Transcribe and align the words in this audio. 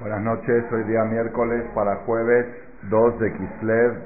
Buenas 0.00 0.22
noches, 0.22 0.64
hoy 0.70 0.84
día 0.84 1.02
miércoles 1.02 1.64
para 1.74 1.96
jueves 2.06 2.46
2 2.88 3.18
de 3.18 3.32
Kislev 3.32 3.98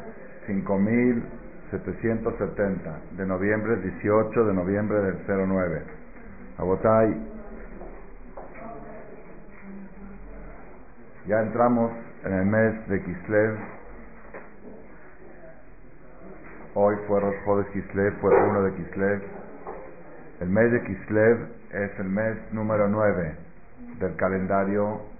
5770 0.46 3.00
de 3.18 3.26
noviembre 3.26 3.76
18 3.76 4.44
de 4.46 4.54
noviembre 4.54 5.02
del 5.02 5.18
09. 5.26 5.82
Agotay. 6.56 7.14
Ya 11.26 11.42
entramos 11.42 11.92
en 12.24 12.32
el 12.32 12.46
mes 12.46 12.88
de 12.88 13.02
Kislev. 13.02 13.58
Hoy 16.72 16.96
fue 17.06 17.20
Rosh 17.20 17.66
Kislev, 17.74 18.18
fue 18.22 18.34
uno 18.34 18.62
de 18.62 18.72
Kislev. 18.76 19.22
El 20.40 20.48
mes 20.48 20.72
de 20.72 20.82
Kislev 20.84 21.48
es 21.70 22.00
el 22.00 22.08
mes 22.08 22.38
número 22.50 22.88
9 22.88 23.36
del 24.00 24.16
calendario 24.16 25.11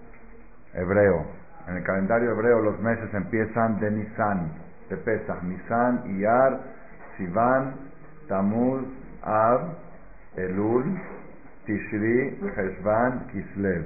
hebreo. 0.75 1.27
En 1.69 1.77
el 1.77 1.85
calendario 1.85 2.33
hebreo 2.33 2.61
los 2.61 2.81
meses 2.81 3.13
empiezan 3.15 3.79
de 3.81 3.91
Nisan, 3.91 4.53
de 4.89 4.97
Pesach, 4.97 5.43
Nisan, 5.43 6.03
Iyar, 6.17 6.61
Sivan, 7.17 7.75
Tamuz, 8.29 8.85
Av, 9.23 9.75
Elul, 10.37 10.85
Tishri, 11.67 12.41
Heshvan, 12.57 13.27
Kislev. 13.29 13.85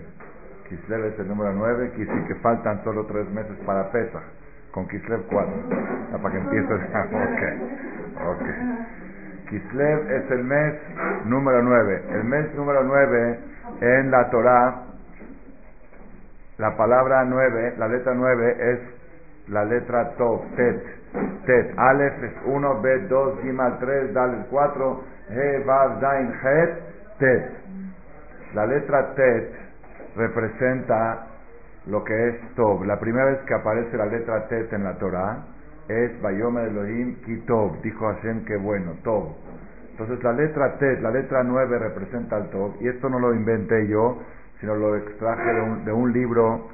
Kislev 0.68 1.04
es 1.04 1.18
el 1.18 1.28
número 1.28 1.52
9, 1.52 1.92
quiere 1.94 2.10
decir 2.10 2.28
que 2.28 2.34
faltan 2.40 2.82
solo 2.82 3.04
tres 3.06 3.28
meses 3.30 3.56
para 3.66 3.90
Pesach, 3.92 4.22
con 4.72 4.88
Kislev 4.88 5.26
4, 5.28 5.52
para 6.22 6.30
que 6.30 6.38
empiece. 6.38 6.74
ok, 6.74 7.42
ok. 8.26 8.42
Kislev 9.50 10.10
es 10.10 10.30
el 10.30 10.44
mes 10.44 10.74
número 11.26 11.62
9. 11.62 12.02
El 12.10 12.24
mes 12.24 12.54
número 12.54 12.82
9 12.82 13.38
en 13.80 14.10
la 14.10 14.30
Torah 14.30 14.86
la 16.58 16.76
palabra 16.76 17.24
9, 17.24 17.74
la 17.78 17.88
letra 17.88 18.14
9 18.14 18.56
es 18.72 18.80
la 19.48 19.64
letra 19.64 20.10
Tov, 20.16 20.42
Tet. 20.56 20.82
Tet. 21.46 21.78
Aleph 21.78 22.22
es 22.24 22.32
1, 22.46 22.80
B 22.80 22.98
2, 23.08 23.42
Gimal 23.42 23.78
3, 23.78 24.12
Dalet 24.12 24.46
4, 24.48 25.04
He, 25.28 25.64
Vav, 25.64 26.00
Zain, 26.00 26.32
Het, 26.42 26.70
Tet. 27.18 27.50
La 28.54 28.66
letra 28.66 29.14
Tet 29.14 29.52
representa 30.16 31.26
lo 31.86 32.02
que 32.04 32.28
es 32.28 32.54
Tov. 32.54 32.84
La 32.84 32.98
primera 32.98 33.26
vez 33.26 33.38
que 33.46 33.54
aparece 33.54 33.96
la 33.96 34.06
letra 34.06 34.48
Tet 34.48 34.72
en 34.72 34.84
la 34.84 34.98
Torah 34.98 35.44
es 35.88 36.20
Bayomer 36.20 36.68
Elohim 36.68 37.20
Kitov. 37.22 37.80
Dijo 37.82 38.06
Hashem 38.06 38.44
que 38.44 38.56
bueno, 38.56 38.94
Tov. 39.04 39.34
Entonces 39.92 40.22
la 40.22 40.32
letra 40.32 40.76
Tet, 40.78 41.00
la 41.00 41.10
letra 41.10 41.42
9 41.42 41.78
representa 41.78 42.38
el 42.38 42.48
Tov. 42.50 42.76
Y 42.80 42.88
esto 42.88 43.08
no 43.08 43.18
lo 43.18 43.32
inventé 43.32 43.86
yo, 43.86 44.18
sino 44.60 44.74
lo 44.74 44.96
extraje 44.96 45.52
de 45.52 45.60
un, 45.60 45.84
de 45.84 45.92
un 45.92 46.12
libro 46.12 46.68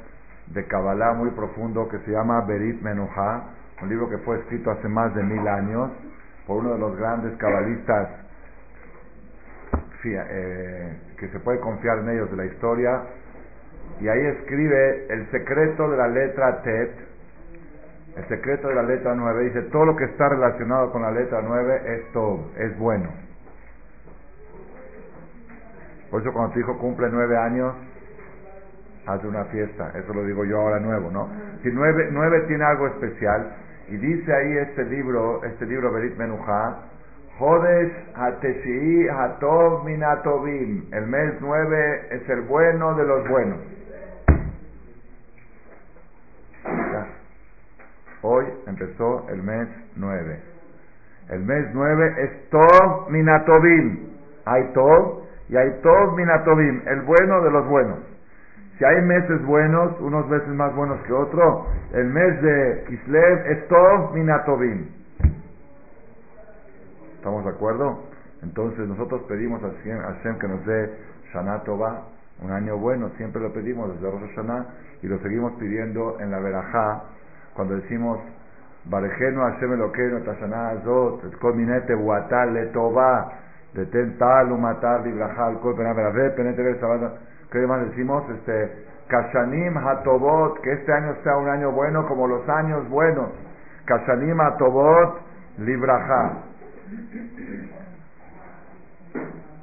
de 0.48 0.66
Kabbalah 0.66 1.14
muy 1.14 1.30
profundo 1.30 1.88
que 1.88 1.98
se 2.00 2.10
llama 2.10 2.42
Berit 2.42 2.80
Menuha, 2.82 3.44
un 3.82 3.88
libro 3.88 4.08
que 4.08 4.18
fue 4.18 4.38
escrito 4.38 4.70
hace 4.70 4.88
más 4.88 5.14
de 5.14 5.22
mil 5.22 5.46
años 5.48 5.90
por 6.46 6.58
uno 6.58 6.74
de 6.74 6.78
los 6.78 6.96
grandes 6.96 7.36
cabalistas 7.38 8.08
eh, 10.04 10.98
que 11.16 11.28
se 11.28 11.38
puede 11.40 11.60
confiar 11.60 11.98
en 11.98 12.10
ellos 12.10 12.30
de 12.30 12.36
la 12.36 12.44
historia. 12.46 13.02
Y 14.00 14.08
ahí 14.08 14.26
escribe 14.38 15.06
el 15.12 15.30
secreto 15.30 15.88
de 15.90 15.96
la 15.96 16.08
letra 16.08 16.62
Tet, 16.62 16.90
el 18.16 18.28
secreto 18.28 18.68
de 18.68 18.74
la 18.74 18.82
letra 18.82 19.14
9. 19.14 19.44
Dice, 19.44 19.62
todo 19.70 19.86
lo 19.86 19.96
que 19.96 20.04
está 20.04 20.28
relacionado 20.28 20.90
con 20.90 21.02
la 21.02 21.12
letra 21.12 21.40
9 21.42 21.82
es 21.86 22.12
todo, 22.12 22.50
es 22.56 22.76
bueno. 22.78 23.10
Por 26.12 26.20
eso 26.20 26.30
cuando 26.34 26.52
tu 26.52 26.60
hijo 26.60 26.76
cumple 26.76 27.08
nueve 27.10 27.38
años, 27.38 27.74
hace 29.06 29.26
una 29.26 29.46
fiesta. 29.46 29.92
Eso 29.94 30.12
lo 30.12 30.24
digo 30.24 30.44
yo 30.44 30.60
ahora 30.60 30.78
nuevo, 30.78 31.10
¿no? 31.10 31.26
Si 31.62 31.70
nueve, 31.72 32.10
nueve 32.12 32.44
tiene 32.48 32.62
algo 32.64 32.86
especial, 32.88 33.50
y 33.88 33.96
dice 33.96 34.30
ahí 34.30 34.58
este 34.58 34.84
libro, 34.84 35.42
este 35.42 35.64
libro 35.64 35.90
Berit 35.90 36.14
Menuha, 36.18 36.82
Jodesh 37.38 37.92
Hateshii 38.14 39.08
Hatov 39.08 39.84
Minatovim. 39.84 40.84
El 40.92 41.06
mes 41.06 41.32
nueve 41.40 42.08
es 42.10 42.28
el 42.28 42.42
bueno 42.42 42.94
de 42.94 43.04
los 43.06 43.28
buenos. 43.28 43.58
Hoy 48.20 48.44
empezó 48.66 49.26
el 49.30 49.42
mes 49.42 49.66
nueve. 49.96 50.40
El 51.30 51.40
mes 51.40 51.68
nueve 51.72 52.14
es 52.18 52.50
Tov 52.50 53.08
Minatovim. 53.08 54.10
Hay 54.44 54.64
Tov 54.74 55.21
y 55.52 55.56
hay 55.56 55.70
Tov 55.82 56.16
Minatovim, 56.16 56.80
el 56.86 57.02
bueno 57.02 57.42
de 57.42 57.50
los 57.50 57.68
buenos. 57.68 57.98
Si 58.78 58.84
hay 58.86 59.02
meses 59.02 59.44
buenos, 59.44 60.00
unos 60.00 60.26
meses 60.26 60.48
más 60.48 60.74
buenos 60.74 60.98
que 61.02 61.12
otro, 61.12 61.66
el 61.92 62.06
mes 62.06 62.40
de 62.40 62.84
Kislev 62.88 63.46
es 63.46 63.68
Tov 63.68 64.14
Minatovim. 64.14 64.86
¿Estamos 67.16 67.44
de 67.44 67.50
acuerdo? 67.50 67.98
Entonces 68.42 68.88
nosotros 68.88 69.20
pedimos 69.28 69.62
a 69.62 69.68
Hashem 69.68 70.38
que 70.38 70.48
nos 70.48 70.64
dé 70.64 70.90
Shana 71.34 71.58
Tova, 71.64 72.04
un 72.42 72.50
año 72.50 72.78
bueno, 72.78 73.10
siempre 73.18 73.42
lo 73.42 73.52
pedimos 73.52 73.92
desde 73.94 74.10
Rosh 74.10 74.30
Hashanah 74.30 74.66
y 75.02 75.06
lo 75.06 75.18
seguimos 75.18 75.52
pidiendo 75.60 76.16
en 76.18 76.30
la 76.30 76.38
Berajá, 76.38 77.02
cuando 77.52 77.76
decimos 77.76 78.20
Barejeno 78.86 79.42
Hashem 79.42 79.74
Eloqueno 79.74 80.20
Tashana 80.20 80.70
Azot, 80.70 81.24
Eskol 81.26 81.56
Minete 81.56 81.94
Buatal 81.94 82.56
De 83.74 83.86
tentar, 83.86 84.46
matar, 84.46 85.00
librajal, 85.00 85.58
¿Qué 87.50 87.66
más 87.66 87.86
decimos? 87.88 88.24
Este, 88.30 88.84
Kashanim 89.08 89.76
Hatobot, 89.76 90.60
que 90.60 90.72
este 90.72 90.92
año 90.92 91.14
sea 91.22 91.36
un 91.36 91.48
año 91.48 91.70
bueno 91.72 92.06
como 92.06 92.26
los 92.26 92.48
años 92.48 92.88
buenos. 92.88 93.30
Kashanim 93.84 94.40
Hatobot, 94.40 95.20
libraja. 95.58 96.32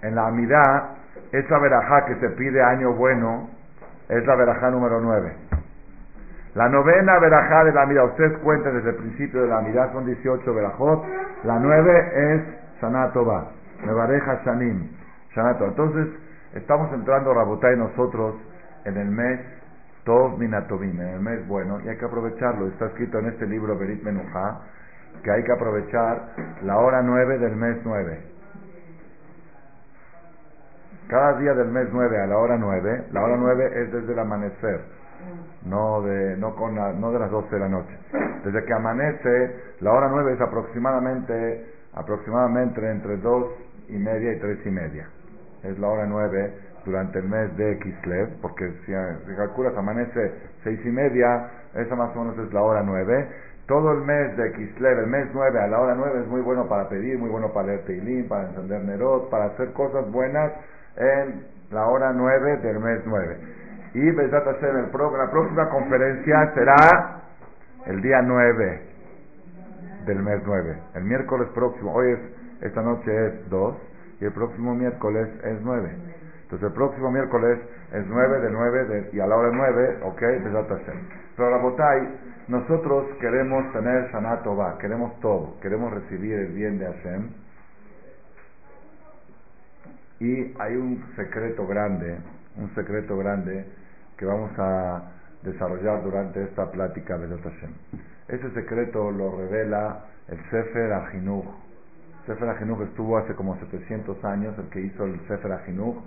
En 0.02 0.16
la 0.16 0.28
Amidad, 0.28 0.90
esa 1.32 1.60
verajá 1.60 2.06
que 2.06 2.16
se 2.16 2.30
pide 2.30 2.62
año 2.62 2.94
bueno, 2.94 3.50
es 4.08 4.26
la 4.26 4.36
verajá 4.36 4.70
número 4.72 5.02
9. 5.02 5.34
La 6.56 6.68
novena 6.70 7.20
verajá 7.20 7.64
de 7.64 7.74
la 7.74 7.84
Amidad, 7.84 8.06
ustedes 8.06 8.38
cuenten 8.40 8.76
desde 8.76 8.90
el 8.90 8.96
principio 8.96 9.42
de 9.44 9.48
la 9.48 9.60
Amidad, 9.60 9.92
son 9.94 10.06
18 10.06 10.54
verajot. 10.54 11.06
La 11.44 11.60
9 11.60 12.12
es 12.34 12.42
Sanatobá. 12.80 13.46
Me 13.46 13.59
bareja 13.86 14.42
Shanim. 14.46 14.90
Shanato. 15.36 15.66
Entonces, 15.66 16.08
estamos 16.54 16.92
entrando, 16.94 17.34
Rabotay, 17.34 17.78
nosotros 17.78 18.36
en 18.86 18.98
el 18.98 19.10
mes 19.10 19.40
Tov 20.06 20.40
Minatovim, 20.40 21.00
en 21.00 21.08
el 21.08 21.20
mes 21.20 21.48
bueno, 21.48 21.80
y 21.82 21.90
hay 21.90 21.98
que 21.98 22.06
aprovecharlo. 22.06 22.68
Está 22.68 22.88
escrito 22.88 23.20
en 23.20 23.28
este 23.28 23.46
libro, 23.46 23.78
Berit 23.78 24.02
Menuja, 24.04 24.62
que 25.24 25.32
hay 25.32 25.44
que 25.44 25.52
aprovechar 25.52 26.34
la 26.64 26.78
hora 26.78 27.02
nueve 27.04 27.38
del 27.38 27.56
mes 27.56 27.78
nueve. 27.84 28.24
Cada 31.10 31.40
día 31.40 31.54
del 31.54 31.70
mes 31.70 31.90
nueve 31.92 32.22
a 32.22 32.28
la 32.28 32.38
hora 32.38 32.58
nueve, 32.58 33.06
la 33.12 33.24
hora 33.24 33.36
nueve 33.38 33.72
es 33.82 33.92
desde 33.92 34.14
el 34.14 34.20
amanecer, 34.20 34.82
no 35.66 36.02
de, 36.02 36.38
no 36.38 36.56
con 36.56 36.76
no 36.76 37.12
de 37.12 37.20
las 37.20 37.32
doce 37.32 37.56
de 37.56 37.60
la 37.60 37.68
noche. 37.68 37.98
Desde 38.44 38.64
que 38.64 38.74
amanece, 38.74 39.56
la 39.82 39.92
hora 39.92 40.08
nueve 40.10 40.34
es 40.34 40.42
aproximadamente, 40.42 41.74
aproximadamente 41.94 42.90
entre 42.90 43.18
dos 43.18 43.48
y 43.90 43.98
media 43.98 44.34
y 44.34 44.40
tres 44.40 44.60
y 44.66 44.70
media. 44.70 45.08
Es 45.64 45.78
la 45.80 45.88
hora 45.88 46.06
nueve 46.08 46.54
durante 46.86 47.20
el 47.20 47.28
mes 47.28 47.56
de 47.58 47.78
Kislev, 47.80 48.42
porque 48.42 48.72
si, 48.86 48.94
calculas 49.36 49.76
amanece 49.78 50.32
seis 50.64 50.80
y 50.86 50.90
media, 50.90 51.50
esa 51.76 51.96
más 51.96 52.16
o 52.16 52.24
menos 52.24 52.38
es 52.40 52.54
la 52.54 52.62
hora 52.62 52.84
nueve. 52.84 53.28
Todo 53.68 53.92
el 53.92 54.02
mes 54.02 54.36
de 54.38 54.52
Kislev, 54.54 55.00
el 55.00 55.08
mes 55.08 55.28
nueve 55.34 55.60
a 55.60 55.68
la 55.68 55.80
hora 55.80 55.96
nueve 55.96 56.22
es 56.22 56.28
muy 56.28 56.42
bueno 56.42 56.68
para 56.68 56.90
pedir, 56.90 57.20
muy 57.20 57.30
bueno 57.30 57.54
para 57.54 57.68
leer 57.68 57.86
Teilín, 57.86 58.28
para 58.28 58.50
encender 58.50 58.84
Nerot, 58.84 59.30
para 59.30 59.46
hacer 59.46 59.74
cosas 59.74 60.10
buenas 60.12 60.52
en 60.98 61.46
la 61.72 61.86
hora 61.86 62.12
nueve 62.14 62.58
del 62.58 62.80
mes 62.80 63.02
nueve. 63.06 63.38
Y 63.94 64.12
Besat 64.12 64.46
Hashem, 64.46 64.78
el 64.78 65.18
la 65.18 65.32
próxima 65.32 65.70
conferencia 65.70 66.52
será 66.54 67.22
el 67.86 68.02
día 68.02 68.22
nueve 68.22 68.82
del 70.06 70.24
mes 70.24 70.42
nueve, 70.46 70.78
el 70.96 71.04
miércoles 71.04 71.48
próximo. 71.54 71.94
Hoy 71.94 72.12
es 72.12 72.39
esta 72.62 72.82
noche 72.82 73.28
es 73.28 73.50
2 73.50 73.76
y 74.22 74.26
el 74.26 74.34
próximo 74.34 74.76
miércoles 74.76 75.30
es 75.44 75.62
9. 75.62 75.92
Entonces 76.44 76.68
el 76.68 76.74
próximo 76.74 77.12
miércoles 77.12 77.60
es 77.94 78.06
9 78.06 78.42
de 78.42 78.52
9 78.52 79.10
y 79.14 79.20
a 79.20 79.28
la 79.28 79.36
hora 79.36 79.50
9, 79.54 80.00
ok, 80.04 80.22
Pero 81.36 81.52
la 81.52 81.58
botay, 81.58 82.20
nosotros 82.48 83.06
queremos 83.20 83.72
tener 83.72 84.12
Sanatova, 84.12 84.78
queremos 84.80 85.20
todo, 85.20 85.60
queremos 85.62 85.94
recibir 85.94 86.34
el 86.34 86.54
bien 86.54 86.80
de 86.80 86.86
Hashem. 86.86 87.30
Y 90.20 90.54
hay 90.60 90.76
un 90.76 91.06
secreto 91.16 91.66
grande, 91.66 92.18
un 92.58 92.74
secreto 92.76 93.16
grande 93.18 93.66
que 94.18 94.26
vamos 94.26 94.52
a 94.58 95.12
desarrollar 95.44 96.04
durante 96.04 96.44
esta 96.44 96.70
plática 96.72 97.18
de 97.18 97.28
Hashem. 97.28 97.72
Ese 98.28 98.52
secreto 98.52 99.12
lo 99.12 99.38
revela 99.38 100.06
el 100.28 100.38
Sefer 100.50 100.92
Ajinuch 100.92 101.69
Sefer 102.30 102.48
Ajinuch 102.48 102.82
estuvo 102.82 103.18
hace 103.18 103.34
como 103.34 103.58
700 103.58 104.24
años, 104.24 104.54
el 104.60 104.70
que 104.70 104.82
hizo 104.82 105.04
el 105.04 105.20
Sefer 105.28 105.52
Ajinuch, 105.52 105.98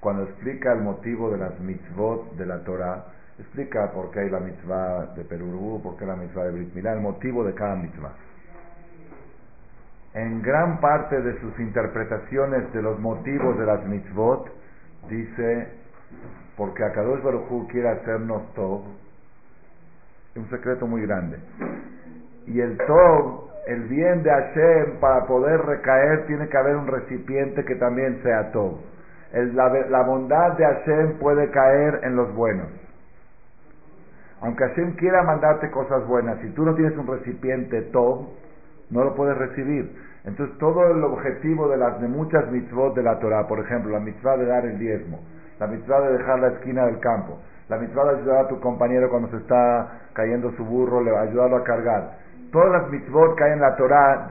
cuando 0.00 0.24
explica 0.24 0.72
el 0.72 0.80
motivo 0.80 1.30
de 1.30 1.38
las 1.38 1.60
mitzvot 1.60 2.34
de 2.34 2.46
la 2.46 2.64
Torah, 2.64 3.04
Explica 3.38 3.92
por 3.92 4.10
qué 4.10 4.18
hay 4.18 4.30
la 4.30 4.40
mitzvah 4.40 5.14
de 5.14 5.22
Perú, 5.22 5.80
por 5.80 5.96
qué 5.96 6.04
la 6.04 6.16
mitzvah 6.16 6.46
de 6.46 6.50
Brit 6.50 6.74
Milá, 6.74 6.94
el 6.94 7.00
motivo 7.00 7.44
de 7.44 7.54
cada 7.54 7.76
mitzvah. 7.76 8.12
En 10.14 10.42
gran 10.42 10.80
parte 10.80 11.22
de 11.22 11.38
sus 11.38 11.56
interpretaciones 11.60 12.72
de 12.72 12.82
los 12.82 12.98
motivos 12.98 13.56
de 13.56 13.64
las 13.64 13.86
mitzvot, 13.86 14.50
dice, 15.08 15.68
porque 16.56 16.82
Akadosh 16.82 17.22
Baruj 17.22 17.68
quiere 17.68 17.90
hacernos 17.90 18.42
todo, 18.54 18.82
un 20.34 20.50
secreto 20.50 20.88
muy 20.88 21.02
grande. 21.02 21.38
Y 22.48 22.58
el 22.58 22.76
todo, 22.76 23.47
el 23.68 23.82
bien 23.82 24.22
de 24.22 24.30
Hashem, 24.30 24.98
para 24.98 25.26
poder 25.26 25.60
recaer, 25.60 26.26
tiene 26.26 26.48
que 26.48 26.56
haber 26.56 26.74
un 26.74 26.86
recipiente 26.86 27.66
que 27.66 27.74
también 27.74 28.18
sea 28.22 28.50
todo. 28.50 28.78
la, 29.32 29.68
la 29.90 30.02
bondad 30.04 30.56
de 30.56 30.64
Hashem 30.64 31.18
puede 31.18 31.50
caer 31.50 32.00
en 32.02 32.16
los 32.16 32.34
buenos. 32.34 32.68
Aunque 34.40 34.64
Hashem 34.64 34.96
quiera 34.96 35.22
mandarte 35.22 35.70
cosas 35.70 36.06
buenas, 36.06 36.38
si 36.40 36.48
tú 36.50 36.64
no 36.64 36.74
tienes 36.74 36.96
un 36.96 37.06
recipiente 37.06 37.82
top, 37.92 38.28
no 38.88 39.04
lo 39.04 39.14
puedes 39.14 39.36
recibir. 39.36 39.94
Entonces 40.24 40.56
todo 40.58 40.90
el 40.90 41.04
objetivo 41.04 41.68
de 41.68 41.76
las 41.76 42.00
de 42.00 42.08
muchas 42.08 42.50
mitzvot 42.50 42.94
de 42.94 43.02
la 43.02 43.18
Torah, 43.18 43.46
por 43.46 43.58
ejemplo, 43.60 43.92
la 43.92 44.00
mitzvah 44.00 44.38
de 44.38 44.46
dar 44.46 44.64
el 44.64 44.78
diezmo, 44.78 45.20
la 45.60 45.66
mitzvah 45.66 46.00
de 46.00 46.16
dejar 46.16 46.38
la 46.40 46.48
esquina 46.48 46.86
del 46.86 47.00
campo, 47.00 47.38
la 47.68 47.76
mitzvah 47.76 48.04
de 48.04 48.20
ayudar 48.20 48.44
a 48.46 48.48
tu 48.48 48.60
compañero 48.60 49.10
cuando 49.10 49.28
se 49.28 49.36
está 49.36 50.08
cayendo 50.14 50.52
su 50.52 50.64
burro, 50.64 51.00
ayudarlo 51.18 51.56
a 51.56 51.64
cargar. 51.64 52.27
Todas 52.52 52.72
las 52.72 52.90
mitzvot 52.90 53.36
que 53.36 53.44
hay 53.44 53.52
en 53.52 53.60
la 53.60 53.76
Torah, 53.76 54.30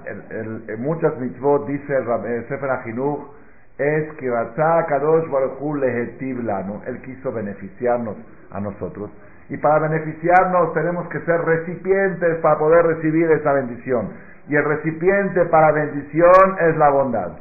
muchas 0.80 1.18
mitzvot, 1.20 1.68
dice 1.68 1.98
el, 1.98 2.48
Sefer 2.48 2.70
Ajinuch, 2.70 3.20
es 3.78 4.12
que 4.14 4.28
Kadosh 4.88 5.30
Baruch 5.30 5.60
Él 6.88 7.02
quiso 7.04 7.32
beneficiarnos 7.32 8.18
a 8.52 8.60
nosotros. 8.60 9.12
Y 9.50 9.58
para 9.58 9.88
beneficiarnos 9.88 10.74
tenemos 10.74 11.08
que 11.10 11.20
ser 11.22 11.42
recipientes 11.42 12.38
para 12.40 12.58
poder 12.58 12.86
recibir 12.86 13.30
esa 13.32 13.54
bendición. 13.54 14.10
Y 14.50 14.56
el 14.56 14.64
recipiente 14.64 15.46
para 15.46 15.72
bendición 15.72 16.58
es 16.60 16.76
la 16.78 16.90
bondad. 16.90 17.32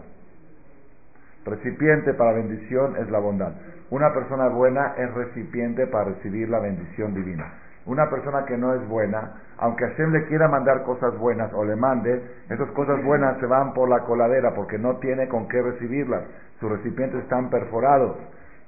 Recipiente 1.47 2.13
para 2.15 2.33
bendición 2.33 2.97
es 2.97 3.11
la 3.11 3.19
bondad. 3.19 3.53
Una 3.91 4.13
persona 4.13 4.49
buena 4.49 4.95
es 4.99 5.13
recipiente 5.15 5.87
para 5.87 6.11
recibir 6.11 6.49
la 6.49 6.59
bendición 6.59 7.15
divina. 7.15 7.53
Una 7.87 8.11
persona 8.11 8.45
que 8.45 8.57
no 8.57 8.75
es 8.75 8.87
buena, 8.89 9.35
aunque 9.59 9.87
Hashem 9.87 10.11
le 10.11 10.27
quiera 10.27 10.49
mandar 10.49 10.83
cosas 10.83 11.17
buenas 11.19 11.53
o 11.53 11.65
le 11.65 11.77
mande, 11.77 12.21
esas 12.51 12.69
cosas 12.73 13.03
buenas 13.05 13.39
se 13.39 13.47
van 13.47 13.73
por 13.75 13.89
la 13.89 14.01
coladera 14.01 14.55
porque 14.55 14.77
no 14.77 14.97
tiene 14.97 15.29
con 15.29 15.47
qué 15.49 15.63
recibirlas. 15.63 16.25
Sus 16.59 16.71
recipientes 16.71 17.23
están 17.23 17.49
perforados. 17.49 18.17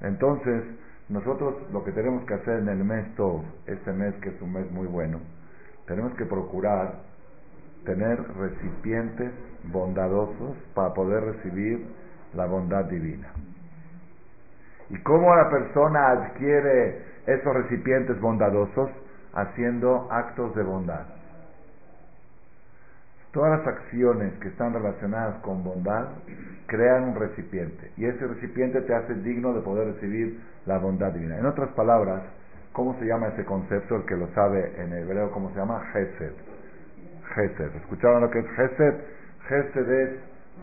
Entonces, 0.02 0.62
nosotros 1.08 1.54
lo 1.72 1.82
que 1.84 1.92
tenemos 1.92 2.24
que 2.26 2.34
hacer 2.34 2.60
en 2.60 2.68
el 2.68 2.84
mes 2.84 3.12
todo, 3.16 3.42
este 3.66 3.92
mes 3.92 4.14
que 4.22 4.28
es 4.28 4.40
un 4.40 4.52
mes 4.52 4.70
muy 4.70 4.86
bueno, 4.86 5.18
tenemos 5.86 6.14
que 6.14 6.26
procurar 6.26 6.96
tener 7.84 8.22
recipientes 8.36 9.32
bondadosos 9.64 10.56
para 10.74 10.92
poder 10.94 11.24
recibir 11.24 11.86
la 12.34 12.46
bondad 12.46 12.84
divina. 12.84 13.28
¿Y 14.90 14.98
cómo 15.02 15.34
la 15.34 15.50
persona 15.50 16.10
adquiere 16.10 17.02
esos 17.26 17.54
recipientes 17.54 18.20
bondadosos? 18.20 18.90
Haciendo 19.34 20.08
actos 20.10 20.54
de 20.54 20.62
bondad. 20.62 21.06
Todas 23.32 23.58
las 23.58 23.66
acciones 23.66 24.32
que 24.40 24.48
están 24.48 24.72
relacionadas 24.72 25.36
con 25.42 25.62
bondad 25.62 26.06
crean 26.66 27.04
un 27.04 27.14
recipiente 27.14 27.92
y 27.96 28.06
ese 28.06 28.26
recipiente 28.26 28.80
te 28.82 28.94
hace 28.94 29.14
digno 29.14 29.52
de 29.52 29.60
poder 29.60 29.94
recibir 29.94 30.40
la 30.64 30.78
bondad 30.78 31.12
divina. 31.12 31.38
En 31.38 31.46
otras 31.46 31.68
palabras, 31.70 32.22
¿cómo 32.72 32.98
se 32.98 33.04
llama 33.04 33.28
ese 33.28 33.44
concepto? 33.44 33.96
El 33.96 34.06
que 34.06 34.16
lo 34.16 34.28
sabe 34.34 34.82
en 34.82 34.92
hebreo, 34.92 35.30
¿cómo 35.30 35.50
se 35.50 35.56
llama? 35.56 35.84
Gesed. 35.92 36.32
Gesed. 37.34 37.76
¿Escucharon 37.76 38.22
lo 38.22 38.30
que 38.30 38.38
es 38.38 38.46
Gesed? 38.56 38.94
Gesed 39.48 39.90
es 39.90 40.10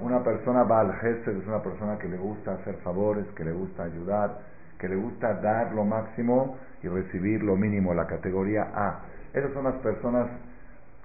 una 0.02 0.24
persona, 0.24 0.64
Baal 0.64 0.92
Gesed 1.02 1.38
es 1.38 1.48
una 1.48 1.62
persona 1.62 1.98
que 2.00 2.10
le 2.10 2.18
gusta 2.18 2.54
hacer 2.54 2.76
favores, 2.78 3.26
que 3.36 3.46
le 3.46 3.52
gusta 3.52 3.84
ayudar, 3.84 4.40
que 4.86 4.90
le 4.90 5.02
gusta 5.02 5.34
dar 5.42 5.74
lo 5.74 5.84
máximo 5.84 6.58
y 6.84 6.88
recibir 6.88 7.42
lo 7.42 7.56
mínimo, 7.56 7.96
la 7.96 8.06
categoría 8.06 8.68
A. 8.76 9.00
Esas 9.34 9.52
son 9.54 9.64
las 9.64 9.74
personas 9.78 10.30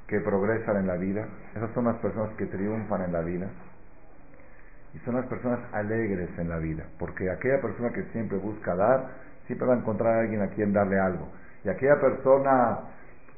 que 0.07 0.21
progresan 0.21 0.77
en 0.77 0.87
la 0.87 0.97
vida, 0.97 1.27
esas 1.57 1.71
son 1.73 1.87
las 1.87 1.97
personas 1.97 2.29
que 2.37 2.45
triunfan 2.45 3.03
en 3.03 3.13
la 3.13 3.23
vida 3.23 3.49
y 4.93 4.99
son 4.99 5.15
las 5.15 5.25
personas 5.27 5.61
alegres 5.73 6.29
en 6.37 6.51
la 6.51 6.59
vida, 6.59 6.85
porque 6.99 7.31
aquella 7.31 7.63
persona 7.63 7.91
que 7.91 8.03
siempre 8.13 8.37
busca 8.37 8.75
dar, 8.75 9.09
siempre 9.47 9.67
va 9.67 9.75
a 9.75 9.79
encontrar 9.79 10.15
a 10.15 10.21
alguien 10.21 10.43
a 10.43 10.49
quien 10.49 10.75
darle 10.75 10.99
algo. 10.99 11.29
Y 11.65 11.71
aquella 11.71 11.99
persona 12.01 12.81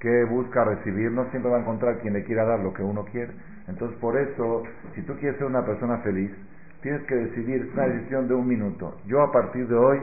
que 0.00 0.24
busca 0.24 0.64
recibir, 0.64 1.12
no 1.12 1.30
siempre 1.30 1.52
va 1.52 1.58
a 1.58 1.60
encontrar 1.60 1.98
quien 1.98 2.14
le 2.14 2.24
quiera 2.24 2.44
dar 2.44 2.58
lo 2.58 2.72
que 2.72 2.82
uno 2.82 3.04
quiere. 3.04 3.32
Entonces, 3.68 3.96
por 4.00 4.18
eso, 4.18 4.64
si 4.96 5.02
tú 5.02 5.14
quieres 5.18 5.38
ser 5.38 5.46
una 5.46 5.64
persona 5.64 5.98
feliz, 5.98 6.32
tienes 6.82 7.02
que 7.02 7.14
decidir, 7.14 7.70
una 7.72 7.86
decisión 7.86 8.28
de 8.28 8.34
un 8.34 8.46
minuto. 8.46 8.96
Yo 9.06 9.22
a 9.22 9.30
partir 9.30 9.68
de 9.68 9.74
hoy 9.74 10.02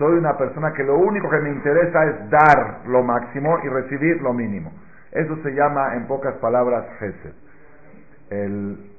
soy 0.00 0.16
una 0.16 0.38
persona 0.38 0.72
que 0.72 0.82
lo 0.82 0.96
único 0.96 1.28
que 1.28 1.40
me 1.40 1.50
interesa 1.50 2.06
es 2.06 2.30
dar 2.30 2.80
lo 2.86 3.02
máximo 3.02 3.58
y 3.62 3.68
recibir 3.68 4.22
lo 4.22 4.32
mínimo. 4.32 4.72
Eso 5.12 5.36
se 5.42 5.50
llama, 5.50 5.94
en 5.94 6.06
pocas 6.06 6.36
palabras, 6.36 6.86
Gesed. 6.98 7.34
El 8.30 8.90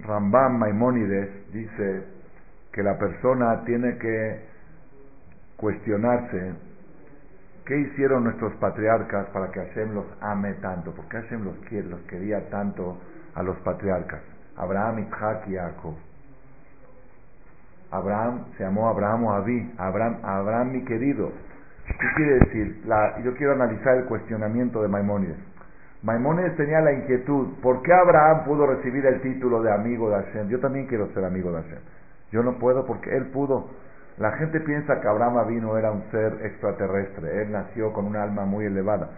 Rambam 0.00 0.58
Maimónides 0.58 1.50
dice 1.50 2.04
que 2.70 2.82
la 2.82 2.98
persona 2.98 3.64
tiene 3.64 3.96
que 3.96 4.40
cuestionarse 5.56 6.52
qué 7.64 7.78
hicieron 7.78 8.24
nuestros 8.24 8.52
patriarcas 8.56 9.28
para 9.28 9.50
que 9.50 9.60
Hashem 9.60 9.94
los 9.94 10.04
ame 10.20 10.52
tanto, 10.60 10.92
porque 10.92 11.16
Hashem 11.16 11.42
los, 11.42 11.56
quiere, 11.70 11.88
los 11.88 12.00
quería 12.02 12.50
tanto 12.50 12.98
a 13.34 13.42
los 13.42 13.56
patriarcas, 13.60 14.20
Abraham, 14.60 14.98
Isaac 14.98 15.44
y 15.48 15.54
Jacob. 15.54 15.94
Abraham 17.90 18.44
se 18.56 18.64
llamó 18.64 18.88
Abraham 18.88 19.24
o 19.24 19.32
Abí, 19.32 19.74
Abraham, 19.78 20.18
Abraham 20.22 20.72
mi 20.72 20.84
querido. 20.84 21.32
¿Qué 21.86 22.06
quiere 22.14 22.38
decir? 22.40 22.84
yo 23.24 23.34
quiero 23.34 23.54
analizar 23.54 23.96
el 23.96 24.04
cuestionamiento 24.04 24.82
de 24.82 24.88
Maimónides. 24.88 25.38
Maimónides 26.02 26.56
tenía 26.56 26.80
la 26.80 26.92
inquietud, 26.92 27.48
¿por 27.62 27.82
qué 27.82 27.92
Abraham 27.92 28.44
pudo 28.44 28.66
recibir 28.66 29.04
el 29.06 29.20
título 29.22 29.62
de 29.62 29.72
amigo 29.72 30.10
de 30.10 30.22
Hashem? 30.22 30.48
Yo 30.48 30.60
también 30.60 30.86
quiero 30.86 31.08
ser 31.14 31.24
amigo 31.24 31.50
de 31.52 31.62
Hashem. 31.62 31.78
Yo 32.30 32.42
no 32.42 32.58
puedo 32.58 32.86
porque 32.86 33.16
él 33.16 33.26
pudo. 33.32 33.68
La 34.18 34.32
gente 34.32 34.60
piensa 34.60 35.00
que 35.00 35.08
Abraham 35.08 35.48
vino 35.48 35.76
era 35.76 35.90
un 35.90 36.04
ser 36.10 36.38
extraterrestre, 36.44 37.42
él 37.42 37.52
nació 37.52 37.92
con 37.92 38.04
un 38.04 38.16
alma 38.16 38.44
muy 38.44 38.66
elevada. 38.66 39.08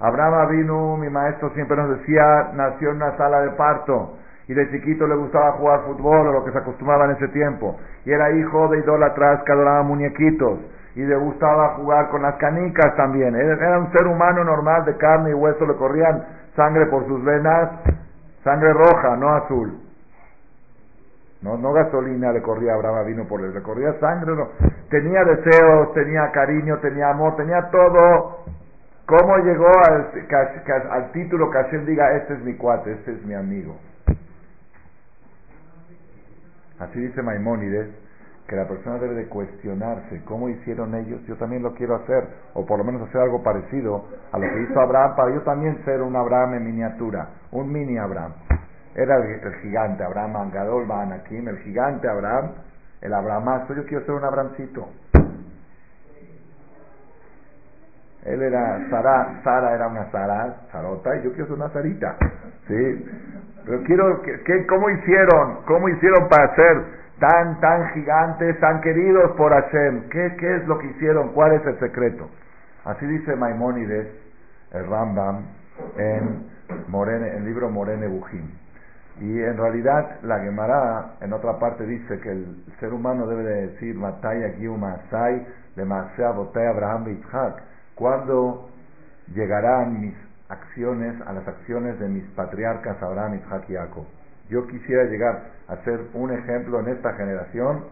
Abraham 0.00 0.50
vino, 0.50 0.96
mi 0.96 1.08
maestro 1.08 1.50
siempre 1.54 1.76
nos 1.76 1.98
decía, 1.98 2.50
nació 2.54 2.90
en 2.90 2.96
una 2.96 3.16
sala 3.16 3.40
de 3.42 3.50
parto 3.52 4.18
y 4.48 4.54
de 4.54 4.70
chiquito 4.70 5.06
le 5.06 5.14
gustaba 5.14 5.52
jugar 5.52 5.82
fútbol 5.82 6.28
o 6.28 6.32
lo 6.32 6.44
que 6.44 6.52
se 6.52 6.58
acostumbraba 6.58 7.04
en 7.04 7.12
ese 7.12 7.28
tiempo. 7.28 7.78
Y 8.06 8.12
era 8.12 8.32
hijo 8.32 8.68
de 8.68 8.78
idólatras 8.78 9.42
que 9.44 9.52
adoraba 9.52 9.82
muñequitos 9.82 10.58
y 10.94 11.04
le 11.04 11.16
gustaba 11.16 11.74
jugar 11.76 12.08
con 12.08 12.22
las 12.22 12.36
canicas 12.36 12.96
también. 12.96 13.36
Era 13.36 13.78
un 13.78 13.92
ser 13.92 14.06
humano 14.06 14.42
normal 14.42 14.86
de 14.86 14.96
carne 14.96 15.30
y 15.30 15.34
hueso, 15.34 15.66
le 15.66 15.74
corrían 15.74 16.24
sangre 16.56 16.86
por 16.86 17.06
sus 17.06 17.22
venas, 17.22 17.70
sangre 18.42 18.72
roja, 18.72 19.16
no 19.16 19.34
azul. 19.34 19.78
No, 21.42 21.56
no 21.56 21.72
gasolina 21.72 22.32
le 22.32 22.42
corría 22.42 22.74
a 22.74 23.02
vino 23.02 23.24
por 23.28 23.42
él, 23.42 23.54
le 23.54 23.62
corría 23.62 23.92
sangre, 24.00 24.34
no. 24.34 24.48
Tenía 24.88 25.24
deseos, 25.24 25.92
tenía 25.92 26.32
cariño, 26.32 26.78
tenía 26.78 27.10
amor, 27.10 27.36
tenía 27.36 27.70
todo. 27.70 28.44
¿Cómo 29.06 29.36
llegó 29.38 29.68
al, 29.88 30.10
al 30.90 31.12
título 31.12 31.50
que 31.50 31.58
Hashem 31.58 31.84
diga, 31.86 32.12
este 32.16 32.34
es 32.34 32.40
mi 32.40 32.54
cuate, 32.54 32.92
este 32.92 33.12
es 33.12 33.24
mi 33.24 33.34
amigo? 33.34 33.76
Así 36.78 37.00
dice 37.00 37.22
Maimónides, 37.22 37.88
que 38.48 38.56
la 38.56 38.66
persona 38.66 38.98
debe 38.98 39.14
de 39.14 39.28
cuestionarse 39.28 40.22
cómo 40.24 40.48
hicieron 40.48 40.94
ellos, 40.94 41.20
yo 41.26 41.36
también 41.36 41.62
lo 41.62 41.74
quiero 41.74 41.96
hacer, 41.96 42.24
o 42.54 42.64
por 42.64 42.78
lo 42.78 42.84
menos 42.84 43.06
hacer 43.06 43.20
algo 43.20 43.42
parecido 43.42 44.06
a 44.32 44.38
lo 44.38 44.48
que 44.48 44.62
hizo 44.62 44.80
Abraham, 44.80 45.16
para 45.16 45.34
yo 45.34 45.42
también 45.42 45.84
ser 45.84 46.00
un 46.00 46.16
Abraham 46.16 46.54
en 46.54 46.64
miniatura, 46.64 47.28
un 47.52 47.70
mini 47.70 47.98
Abraham. 47.98 48.32
Era 48.94 49.16
el, 49.16 49.54
gigante 49.62 50.02
Abraham 50.02 50.36
Angadol 50.36 50.86
Banakim, 50.86 51.46
el 51.46 51.58
gigante 51.58 52.08
Abraham, 52.08 52.52
el 53.02 53.12
Abrahamazo, 53.12 53.74
yo 53.74 53.84
quiero 53.84 54.04
ser 54.06 54.14
un 54.14 54.24
Abrahamcito. 54.24 54.88
Él 58.24 58.42
era 58.42 58.88
Sara, 58.88 59.40
Sara 59.44 59.74
era 59.74 59.88
una 59.88 60.10
Sara, 60.10 60.56
Sarota, 60.72 61.16
y 61.16 61.22
yo 61.22 61.32
quiero 61.32 61.46
ser 61.46 61.56
una 61.56 61.68
Sarita. 61.70 62.16
¿sí? 62.66 63.04
Pero 63.68 63.82
quiero, 63.84 64.22
que, 64.22 64.66
¿cómo 64.66 64.88
hicieron? 64.88 65.58
¿Cómo 65.66 65.90
hicieron 65.90 66.26
para 66.28 66.54
ser 66.56 66.84
tan, 67.18 67.60
tan 67.60 67.90
gigantes, 67.90 68.58
tan 68.60 68.80
queridos 68.80 69.32
por 69.32 69.52
Hashem. 69.52 70.08
¿Qué, 70.08 70.36
¿Qué 70.38 70.56
es 70.56 70.66
lo 70.66 70.78
que 70.78 70.86
hicieron? 70.86 71.32
¿Cuál 71.32 71.52
es 71.52 71.66
el 71.66 71.78
secreto? 71.78 72.30
Así 72.84 73.04
dice 73.06 73.36
Maimónides, 73.36 74.06
el 74.72 74.86
Rambam, 74.86 75.42
en, 75.98 76.48
Morene, 76.88 77.36
el 77.36 77.44
libro 77.44 77.68
Morene 77.68 78.06
Bujim. 78.06 78.48
Y 79.20 79.42
en 79.42 79.56
realidad 79.58 80.20
la 80.22 80.38
Gemara 80.38 81.16
en 81.20 81.32
otra 81.34 81.58
parte 81.58 81.84
dice 81.84 82.20
que 82.20 82.30
el 82.30 82.64
ser 82.78 82.94
humano 82.94 83.26
debe 83.26 83.42
de 83.42 83.66
decir 83.68 83.96
Mataya 83.96 84.54
Masai 84.78 85.46
de 85.74 85.84
Masea 85.84 86.28
Abraham 86.28 87.06
Yitzhak. 87.06 87.62
¿Cuándo 87.96 88.70
llegarán 89.34 90.00
mis 90.00 90.27
acciones 90.48 91.20
a 91.26 91.32
las 91.32 91.46
acciones 91.46 91.98
de 92.00 92.08
mis 92.08 92.24
patriarcas 92.30 93.02
Abraham, 93.02 93.40
Isaac 93.44 93.64
y 93.68 93.74
Jacob? 93.74 94.04
Yo 94.48 94.66
quisiera 94.66 95.04
llegar 95.04 95.50
a 95.68 95.76
ser 95.84 96.00
un 96.14 96.32
ejemplo 96.32 96.80
en 96.80 96.88
esta 96.88 97.12
generación, 97.14 97.84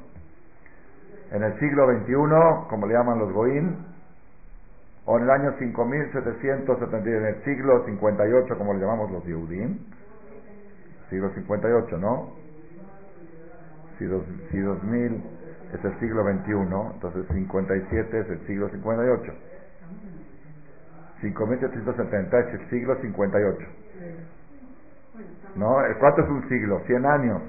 en 1.33 1.43
el 1.43 1.59
siglo 1.59 1.87
XXI, 1.87 2.69
como 2.69 2.87
le 2.87 2.95
llaman 2.95 3.19
los 3.19 3.33
Goín, 3.33 3.77
o 5.05 5.19
en 5.19 5.25
el 5.25 5.31
año 5.31 5.53
5770, 5.59 7.09
en 7.09 7.27
el 7.27 7.45
siglo 7.45 7.85
58, 7.85 8.59
como 8.59 8.75
le 8.75 8.81
llamamos 8.81 9.11
los 9.13 9.25
Yehudim, 9.25 9.79
siglo 11.11 11.31
58, 11.31 11.99
¿no? 11.99 12.33
Si, 13.99 14.05
dos, 14.05 14.25
si 14.51 14.59
2000 14.59 15.25
es 15.75 15.85
el 15.85 16.01
siglo 16.01 16.25
21, 16.25 16.91
entonces 16.95 17.27
57 17.33 18.21
es 18.21 18.31
el 18.31 18.47
siglo 18.47 18.69
58. 18.69 19.33
5770 21.21 22.39
es 22.39 22.55
el 22.55 22.71
siglo 22.71 22.97
58. 23.01 23.67
¿No? 25.57 25.77
¿Cuánto 25.99 26.23
es 26.23 26.29
un 26.29 26.49
siglo? 26.49 26.81
100 26.87 27.07
años. 27.07 27.43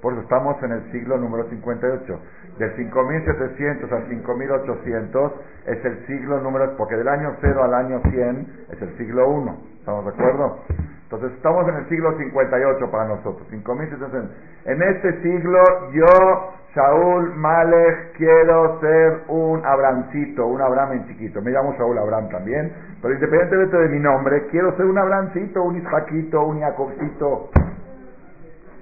Por 0.00 0.12
eso 0.12 0.22
estamos 0.22 0.62
en 0.62 0.72
el 0.72 0.92
siglo 0.92 1.18
número 1.18 1.48
58. 1.48 2.20
De 2.58 2.76
5700 2.76 3.92
a 3.92 4.06
5800 4.08 5.32
es 5.66 5.84
el 5.84 6.06
siglo 6.06 6.40
número, 6.40 6.76
porque 6.76 6.96
del 6.96 7.08
año 7.08 7.36
0 7.40 7.64
al 7.64 7.74
año 7.74 8.00
100 8.10 8.66
es 8.70 8.82
el 8.82 8.96
siglo 8.96 9.28
1. 9.28 9.58
¿Estamos 9.80 10.04
de 10.04 10.10
acuerdo? 10.10 10.58
Entonces 11.02 11.32
estamos 11.36 11.68
en 11.68 11.76
el 11.76 11.88
siglo 11.88 12.16
58 12.16 12.90
para 12.90 13.04
nosotros. 13.04 13.46
5700. 13.50 14.30
En 14.64 14.82
este 14.82 15.22
siglo 15.22 15.58
yo, 15.92 16.52
Saúl 16.76 17.34
Malek, 17.36 18.18
quiero 18.18 18.78
ser 18.80 19.22
un 19.28 19.64
Abrancito, 19.64 20.46
un 20.46 20.60
Abraham 20.60 20.92
en 20.92 21.06
chiquito. 21.06 21.40
Me 21.40 21.50
llamo 21.50 21.74
Saúl 21.78 21.96
Abraham 21.96 22.28
también, 22.28 22.70
pero 23.00 23.14
independientemente 23.14 23.78
de 23.78 23.88
mi 23.88 23.98
nombre, 23.98 24.46
quiero 24.50 24.76
ser 24.76 24.84
un 24.84 24.98
Abrancito, 24.98 25.62
un 25.62 25.78
Isaaquito, 25.78 26.44
un 26.44 26.60
Jacobcito. 26.60 27.48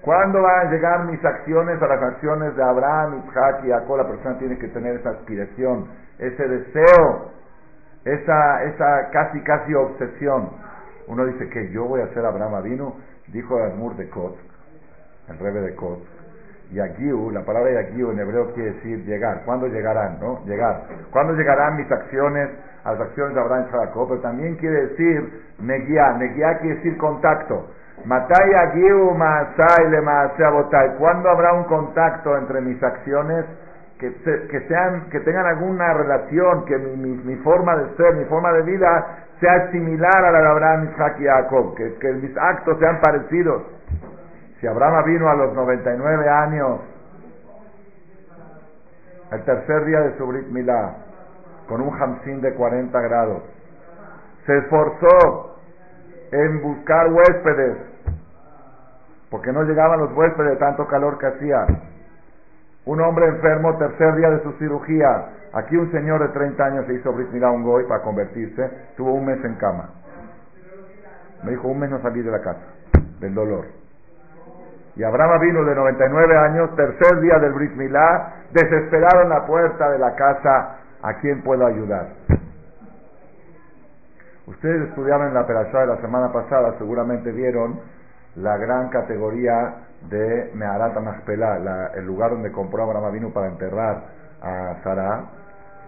¿Cuándo 0.03 0.43
van 0.43 0.67
a 0.67 0.71
llegar 0.73 1.05
mis 1.05 1.25
acciones 1.25 1.81
a 1.81 1.87
las 1.87 2.03
acciones 2.03 2.57
de 2.57 2.65
Abraham, 2.65 3.23
Isaac 3.29 3.61
y 3.65 3.69
Jacob? 3.69 3.99
La 3.99 4.09
persona 4.09 4.39
tiene 4.39 4.59
que 4.59 4.67
tener 4.69 4.97
esa 4.97 5.11
aspiración, 5.11 5.87
ese 6.19 6.49
deseo, 6.49 7.31
esa, 8.05 8.65
esa 8.65 9.11
casi, 9.13 9.41
casi 9.43 9.73
obsesión. 9.73 10.51
Uno 11.07 11.27
dice 11.27 11.49
que 11.49 11.71
yo 11.71 11.85
voy 11.85 12.01
a 12.01 12.09
ser 12.09 12.27
Abraham 12.27 12.57
Avino, 12.57 12.97
dijo 13.29 13.57
Admur 13.57 13.95
de 13.95 14.11
Kotsk, 14.11 14.43
el 15.29 15.39
rebe 15.39 15.61
de 15.61 15.77
Kotsk. 15.77 16.24
Y 16.71 16.81
Agiu, 16.81 17.31
la 17.31 17.45
palabra 17.45 17.71
Yagiu 17.73 18.11
en 18.11 18.19
hebreo 18.19 18.53
quiere 18.55 18.73
decir 18.73 19.05
llegar. 19.05 19.43
¿Cuándo 19.45 19.67
llegarán? 19.69 20.19
¿No? 20.21 20.45
Llegar. 20.47 20.83
¿Cuándo 21.11 21.35
llegarán 21.35 21.77
mis 21.77 21.91
acciones 21.91 22.51
a 22.85 22.93
las 22.93 23.01
acciones 23.03 23.35
de 23.35 23.41
Abraham 23.41 23.67
y 23.69 23.73
Jacob? 23.73 24.09
Pero 24.09 24.21
también 24.21 24.57
quiere 24.57 24.87
decir 24.87 25.43
neguía. 25.61 26.13
Neguía 26.15 26.59
quiere 26.59 26.77
decir 26.77 26.97
contacto. 26.97 27.69
Matai 28.05 28.55
agiu 28.55 29.13
maasai 29.13 29.91
le 29.91 30.01
maasei 30.01 30.97
¿Cuándo 30.99 31.29
habrá 31.29 31.53
un 31.53 31.65
contacto 31.65 32.37
entre 32.37 32.61
mis 32.61 32.83
acciones 32.83 33.45
que, 33.99 34.13
que, 34.51 34.61
sean, 34.67 35.09
que 35.11 35.21
tengan 35.21 35.47
alguna 35.47 35.95
relación, 35.95 36.65
que 36.65 36.77
mi, 36.77 37.15
mi, 37.15 37.37
forma 37.37 37.77
de 37.77 37.97
ser, 37.97 38.15
mi 38.17 38.25
forma 38.25 38.53
de 38.53 38.63
vida 38.63 39.07
sea 39.41 39.71
similar 39.71 40.25
a 40.25 40.33
la 40.33 40.41
de 40.41 40.49
Abraham, 40.49 40.89
Isaac 40.93 41.17
y 41.21 41.25
Jacob, 41.25 41.77
que 41.77 42.13
mis 42.15 42.37
actos 42.37 42.79
sean 42.81 43.01
parecidos? 43.01 43.63
Si 44.65 44.69
Abraham 44.69 45.05
vino 45.05 45.29
a 45.29 45.35
los 45.35 45.53
99 45.53 46.27
años, 46.27 46.81
el 49.31 49.45
tercer 49.45 49.85
día 49.85 50.01
de 50.01 50.17
su 50.17 50.27
Brit 50.27 50.47
Milá, 50.47 50.95
con 51.69 51.83
un 51.83 51.93
hamsin 52.01 52.41
de 52.41 52.55
40 52.55 52.99
grados, 52.99 53.43
se 54.47 54.57
esforzó 54.57 55.59
en 56.33 56.63
buscar 56.63 57.13
huéspedes 57.13 57.77
porque 59.29 59.53
no 59.53 59.65
llegaban 59.65 60.01
los 60.01 60.11
huéspedes 60.17 60.53
de 60.53 60.57
tanto 60.57 60.89
calor 60.89 61.19
que 61.19 61.27
hacía. 61.27 61.67
Un 62.87 63.03
hombre 63.03 63.27
enfermo, 63.27 63.77
tercer 63.77 64.15
día 64.15 64.31
de 64.31 64.45
su 64.45 64.53
cirugía. 64.53 65.27
Aquí 65.53 65.77
un 65.77 65.93
señor 65.93 66.23
de 66.23 66.29
30 66.29 66.65
años 66.65 66.87
se 66.87 66.95
hizo 66.95 67.13
Brit 67.13 67.29
un 67.35 67.65
goy 67.65 67.85
para 67.85 68.03
convertirse, 68.03 68.71
tuvo 68.97 69.13
un 69.13 69.27
mes 69.27 69.45
en 69.45 69.57
cama. 69.57 69.91
Me 71.43 71.51
dijo, 71.51 71.69
un 71.69 71.81
mes 71.81 71.91
no 71.91 72.01
salí 72.01 72.23
de 72.23 72.31
la 72.31 72.41
casa, 72.41 72.65
del 73.21 73.35
dolor. 73.35 73.84
Y 74.97 75.03
Abraham 75.03 75.41
vino 75.41 75.65
de 75.65 75.75
99 75.75 76.39
años, 76.39 76.77
tercer 76.77 77.21
día 77.21 77.39
del 77.41 77.53
Brit 77.53 77.73
Milá, 77.73 78.45
desesperado 78.53 79.23
en 79.23 79.29
la 79.29 79.45
puerta 79.45 79.91
de 79.91 79.99
la 79.99 80.15
casa, 80.15 80.77
¿a 81.03 81.15
quién 81.15 81.43
puedo 81.43 81.67
ayudar? 81.67 82.09
Ustedes 84.47 84.89
estudiaban 84.89 85.29
en 85.29 85.35
la 85.35 85.47
perashá 85.47 85.81
de 85.81 85.87
la 85.87 85.97
semana 85.97 86.33
pasada, 86.33 86.75
seguramente 86.79 87.33
vieron 87.33 87.81
la 88.37 88.57
gran 88.57 88.89
categoría 88.91 89.75
de 90.09 90.53
Meharata 90.55 91.01
Machpelah, 91.01 91.93
el 91.95 92.05
lugar 92.05 92.31
donde 92.31 92.53
compró 92.53 92.85
Abraham 92.85 93.13
vino 93.13 93.31
para 93.31 93.49
enterrar 93.49 94.03
a 94.43 94.77
Sarah, 94.85 95.25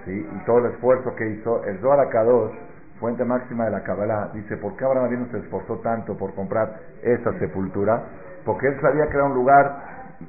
¿sí? 0.04 0.28
y 0.32 0.44
todo 0.46 0.58
el 0.58 0.72
esfuerzo 0.72 1.14
que 1.14 1.28
hizo. 1.28 1.64
El 1.64 1.78
Zohar 1.80 2.08
Kadosh, 2.08 2.54
fuente 2.98 3.24
máxima 3.24 3.66
de 3.66 3.72
la 3.72 3.82
Kabbalah, 3.82 4.30
dice, 4.32 4.56
¿por 4.56 4.76
qué 4.76 4.84
Abraham 4.84 5.10
vino 5.10 5.26
se 5.30 5.38
esforzó 5.38 5.78
tanto 5.80 6.16
por 6.16 6.34
comprar 6.34 6.80
esa 7.02 7.38
sepultura? 7.38 8.02
Porque 8.46 8.68
él 8.68 8.80
sabía 8.80 9.06
que 9.08 9.16
era 9.16 9.24
un 9.24 9.34
lugar 9.34 9.76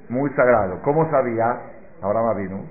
muy 0.10 0.30
sagrado. 0.32 0.82
¿Cómo 0.82 1.10
sabía 1.10 1.62
Abraham 2.02 2.38
vino? 2.38 2.66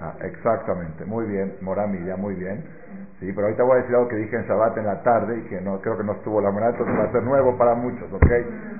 Ah, 0.00 0.14
exactamente, 0.22 1.04
muy 1.04 1.26
bien, 1.26 1.54
Moramilla, 1.60 2.16
muy 2.16 2.34
bien. 2.34 2.64
Sí, 3.20 3.32
pero 3.32 3.46
ahorita 3.46 3.62
voy 3.62 3.78
a 3.78 3.82
decir 3.82 3.94
algo 3.94 4.08
que 4.08 4.16
dije 4.16 4.34
en 4.34 4.42
Shabbat 4.48 4.76
en 4.78 4.86
la 4.86 5.00
tarde 5.02 5.38
y 5.38 5.42
que 5.42 5.60
no 5.60 5.80
creo 5.80 5.96
que 5.96 6.02
no 6.02 6.14
estuvo 6.14 6.40
la 6.40 6.50
moneda, 6.50 6.70
entonces 6.70 6.98
va 6.98 7.04
a 7.04 7.12
ser 7.12 7.22
nuevo 7.22 7.56
para 7.56 7.74
muchos, 7.74 8.12
¿ok? 8.12 8.26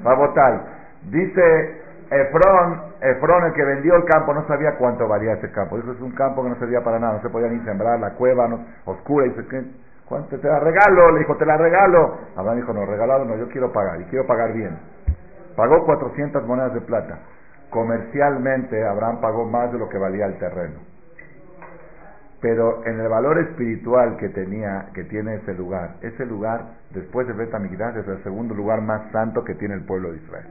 Va 0.05 0.13
a 0.13 0.17
votar. 0.17 0.61
Dice 1.11 1.83
Efron, 2.11 2.83
Efron, 3.01 3.45
el 3.45 3.53
que 3.53 3.65
vendió 3.65 3.95
el 3.95 4.05
campo, 4.05 4.35
no 4.35 4.45
sabía 4.49 4.77
cuánto 4.79 5.07
valía 5.07 5.35
ese 5.35 5.51
campo. 5.53 5.79
Eso 5.79 5.93
es 5.93 6.01
un 6.01 6.11
campo 6.13 6.43
que 6.43 6.49
no 6.49 6.57
servía 6.57 6.83
para 6.83 6.99
nada, 6.99 7.15
no 7.15 7.23
se 7.23 7.31
podía 7.31 7.49
ni 7.49 7.61
sembrar, 7.61 8.01
la 8.01 8.11
cueva 8.15 8.49
oscura. 8.85 9.27
Y 9.27 9.31
¿qué? 9.31 9.63
¿Cuánto 10.09 10.39
te 10.39 10.49
la 10.49 10.61
regalo? 10.61 11.13
Le 11.13 11.21
dijo, 11.21 11.37
te 11.37 11.47
la 11.47 11.57
regalo. 11.57 12.19
Abraham 12.37 12.57
dijo, 12.57 12.73
no, 12.73 12.87
regalado 12.87 13.25
no, 13.25 13.37
yo 13.37 13.49
quiero 13.49 13.73
pagar 13.73 14.01
y 14.01 14.05
quiero 14.05 14.27
pagar 14.27 14.53
bien. 14.53 14.79
Pagó 15.57 15.85
400 15.85 16.47
monedas 16.47 16.75
de 16.75 16.81
plata. 16.81 17.19
Comercialmente, 17.71 18.87
Abraham 18.87 19.21
pagó 19.21 19.45
más 19.45 19.73
de 19.73 19.79
lo 19.79 19.89
que 19.89 19.99
valía 19.99 20.27
el 20.27 20.39
terreno 20.39 20.93
pero 22.43 22.85
en 22.85 22.99
el 22.99 23.09
valor 23.09 23.39
espiritual 23.39 24.17
que 24.17 24.29
tenía, 24.31 24.89
que 24.93 25.05
tiene 25.05 25.37
ese 25.37 25.55
lugar, 25.55 25.95
ese 26.03 26.27
lugar, 26.27 26.73
después 26.91 27.25
de 27.29 27.35
Betamigdash, 27.35 27.99
es 27.99 28.09
el 28.09 28.21
segundo 28.25 28.53
lugar 28.53 28.83
más 28.83 29.13
santo 29.13 29.45
que 29.45 29.55
tiene 29.55 29.75
el 29.75 29.85
pueblo 29.85 30.11
de 30.11 30.19
Israel. 30.19 30.47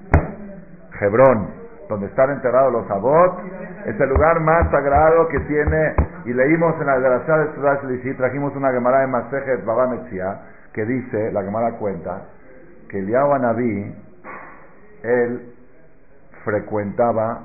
Hebrón, 1.02 1.50
donde 1.92 2.08
están 2.08 2.32
enterrados 2.32 2.72
los 2.72 2.90
Abot, 2.90 3.40
es 3.86 4.00
el 4.00 4.10
lugar 4.10 4.40
más 4.40 4.72
sagrado 4.72 5.28
que 5.28 5.42
tiene, 5.42 5.94
y 6.24 6.34
leímos 6.34 6.80
en 6.80 6.88
la 6.88 6.94
desgraciada 6.98 7.46
de 7.46 7.54
Ciudad 7.54 7.80
y 7.92 8.14
trajimos 8.14 8.56
una 8.56 8.72
Gemara 8.72 9.02
de 9.02 9.08
Masejet 9.08 9.66
Baba 9.66 9.88
Metzia, 9.88 10.40
que 10.74 10.86
dice, 10.86 11.34
la 11.34 11.44
Gemara 11.44 11.74
cuenta, 11.74 12.22
que 12.90 13.00
Eliyahu 13.00 13.34
Anabí, 13.34 13.94
él 15.04 15.54
frecuentaba 16.46 17.42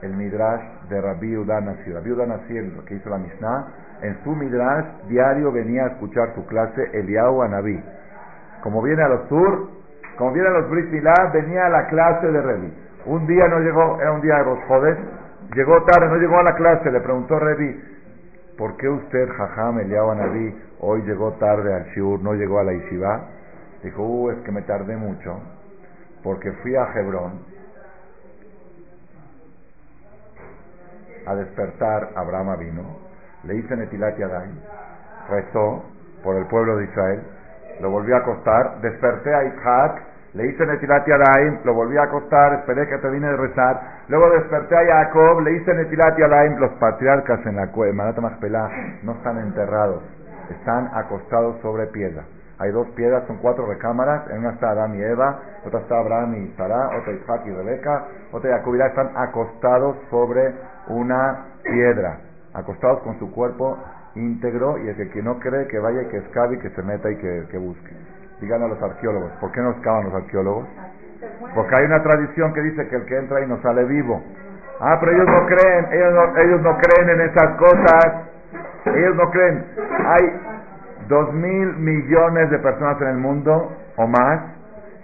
el 0.00 0.14
Midrash 0.14 0.62
de 0.88 1.00
Rabbi 1.00 1.36
Udanasi. 1.36 1.92
Rabbi 1.92 2.12
Udanasi, 2.12 2.56
el 2.56 2.84
que 2.86 2.94
hizo 2.94 3.10
la 3.10 3.18
Mishnah, 3.18 3.66
en 4.00 4.24
su 4.24 4.34
Midrash 4.34 4.86
diario 5.08 5.52
venía 5.52 5.84
a 5.84 5.88
escuchar 5.88 6.34
su 6.34 6.46
clase 6.46 6.82
Eliyahu 6.94 7.42
Anabí. 7.42 7.78
Como 8.62 8.80
viene 8.80 9.02
a 9.02 9.08
los 9.08 9.28
sur, 9.28 9.81
como 10.22 10.34
viene 10.34 10.50
a 10.50 10.52
los 10.52 10.70
Brit 10.70 10.88
Milá, 10.88 11.32
venía 11.34 11.66
a 11.66 11.68
la 11.68 11.88
clase 11.88 12.28
de 12.28 12.40
Revi. 12.40 12.72
Un 13.06 13.26
día 13.26 13.48
no 13.48 13.58
llegó, 13.58 14.00
era 14.00 14.12
un 14.12 14.20
día 14.20 14.36
de 14.36 14.44
los 14.44 14.58
jodes, 14.68 14.96
llegó 15.52 15.82
tarde, 15.82 16.06
no 16.06 16.14
llegó 16.14 16.38
a 16.38 16.44
la 16.44 16.54
clase, 16.54 16.92
le 16.92 17.00
preguntó 17.00 17.40
Revi, 17.40 17.82
¿por 18.56 18.76
qué 18.76 18.88
usted, 18.88 19.28
Jajam 19.36 19.80
Eliyahu 19.80 20.10
Anabí, 20.10 20.56
hoy 20.78 21.02
llegó 21.02 21.32
tarde 21.40 21.74
al 21.74 21.86
Shur, 21.86 22.20
no 22.20 22.34
llegó 22.34 22.60
a 22.60 22.62
la 22.62 22.72
Yeshiva? 22.72 23.20
Dijo, 23.82 24.00
uh, 24.00 24.30
es 24.30 24.38
que 24.44 24.52
me 24.52 24.62
tardé 24.62 24.96
mucho, 24.96 25.40
porque 26.22 26.52
fui 26.62 26.76
a 26.76 26.84
Hebrón, 26.94 27.40
a 31.26 31.34
despertar, 31.34 32.10
Abraham 32.14 32.60
vino, 32.60 32.82
le 33.42 33.56
hice 33.56 33.74
Netilat 33.74 34.16
Yadayim, 34.18 34.54
rezó 35.28 35.82
por 36.22 36.36
el 36.36 36.46
pueblo 36.46 36.76
de 36.76 36.84
Israel, 36.84 37.22
lo 37.80 37.90
volví 37.90 38.12
a 38.12 38.18
acostar, 38.18 38.80
desperté 38.82 39.34
a 39.34 39.44
Isaac, 39.46 40.11
le 40.34 40.46
hice 40.46 40.64
Netilat 40.64 41.06
Yadayim, 41.06 41.58
lo 41.64 41.74
volví 41.74 41.98
a 41.98 42.04
acostar, 42.04 42.54
esperé 42.54 42.88
que 42.88 42.96
termine 42.98 43.28
de 43.28 43.36
rezar, 43.36 43.80
luego 44.08 44.30
desperté 44.30 44.74
a 44.76 45.04
Jacob, 45.04 45.40
le 45.40 45.56
hice 45.56 45.74
Netilat 45.74 46.16
Yadayim, 46.16 46.56
los 46.58 46.72
patriarcas 46.72 47.44
en 47.44 47.56
la 47.56 47.66
cueva, 47.66 48.14
no 49.02 49.12
están 49.12 49.38
enterrados, 49.38 50.02
están 50.48 50.88
acostados 50.94 51.60
sobre 51.60 51.86
piedra. 51.88 52.24
hay 52.58 52.70
dos 52.70 52.88
piedras, 52.96 53.24
son 53.26 53.38
cuatro 53.38 53.66
recámaras, 53.66 54.30
en 54.30 54.38
una 54.38 54.52
está 54.52 54.70
Adán 54.70 54.94
y 54.94 55.02
Eva, 55.02 55.38
otra 55.66 55.80
está 55.80 55.98
Abraham 55.98 56.34
y 56.36 56.48
Sara, 56.56 56.96
otra 56.98 57.12
Isaac 57.12 57.42
y 57.44 57.50
Rebeca, 57.50 58.04
otra 58.32 58.56
Jacob 58.56 58.74
y 58.74 58.80
están 58.80 59.10
acostados 59.14 59.96
sobre 60.08 60.54
una 60.88 61.44
piedra, 61.62 62.20
acostados 62.54 63.00
con 63.00 63.18
su 63.18 63.30
cuerpo 63.32 63.76
íntegro 64.14 64.78
y 64.78 64.88
el 64.88 65.10
que, 65.10 65.22
no 65.22 65.38
cree 65.38 65.66
que 65.66 65.78
vaya 65.78 66.02
y 66.02 66.06
que 66.08 66.18
escabe 66.18 66.56
y 66.56 66.58
que 66.58 66.70
se 66.70 66.82
meta 66.82 67.10
y 67.10 67.16
que 67.16 67.58
busque. 67.58 68.11
Digan 68.42 68.60
a 68.60 68.66
los 68.66 68.82
arqueólogos, 68.82 69.30
¿por 69.40 69.52
qué 69.52 69.60
no 69.60 69.70
excavan 69.70 70.06
los 70.06 70.14
arqueólogos? 70.14 70.66
Porque 71.54 71.76
hay 71.76 71.84
una 71.84 72.02
tradición 72.02 72.52
que 72.52 72.60
dice 72.60 72.88
que 72.88 72.96
el 72.96 73.04
que 73.04 73.16
entra 73.16 73.40
y 73.40 73.46
no 73.46 73.62
sale 73.62 73.84
vivo. 73.84 74.20
Ah, 74.80 74.96
pero 74.98 75.12
ellos 75.12 75.28
no 75.28 75.46
creen, 75.46 75.86
ellos 75.92 76.12
no, 76.12 76.36
ellos 76.40 76.60
no 76.60 76.76
creen 76.78 77.10
en 77.10 77.20
esas 77.20 77.56
cosas. 77.56 78.14
Ellos 78.86 79.14
no 79.14 79.30
creen. 79.30 79.64
Hay 80.06 80.40
dos 81.06 81.32
mil 81.32 81.76
millones 81.76 82.50
de 82.50 82.58
personas 82.58 83.00
en 83.00 83.08
el 83.10 83.18
mundo 83.18 83.76
o 83.96 84.06
más 84.08 84.40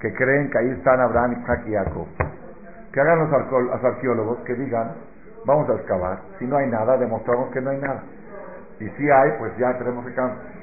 que 0.00 0.12
creen 0.14 0.50
que 0.50 0.58
ahí 0.58 0.70
están 0.70 0.98
Abraham, 1.00 1.36
Isaac 1.40 1.60
y 1.66 1.74
Jacob. 1.74 2.08
Que 2.92 3.00
hagan 3.00 3.20
los, 3.20 3.30
los 3.30 3.84
arqueólogos 3.84 4.38
que 4.46 4.54
digan, 4.54 4.94
vamos 5.46 5.70
a 5.70 5.74
excavar. 5.74 6.18
Si 6.40 6.44
no 6.44 6.56
hay 6.56 6.66
nada, 6.66 6.96
demostramos 6.96 7.52
que 7.52 7.60
no 7.60 7.70
hay 7.70 7.78
nada. 7.78 8.02
Y 8.80 8.88
si 8.88 9.08
hay, 9.08 9.30
pues 9.38 9.56
ya 9.58 9.78
tenemos 9.78 10.04
que 10.04 10.12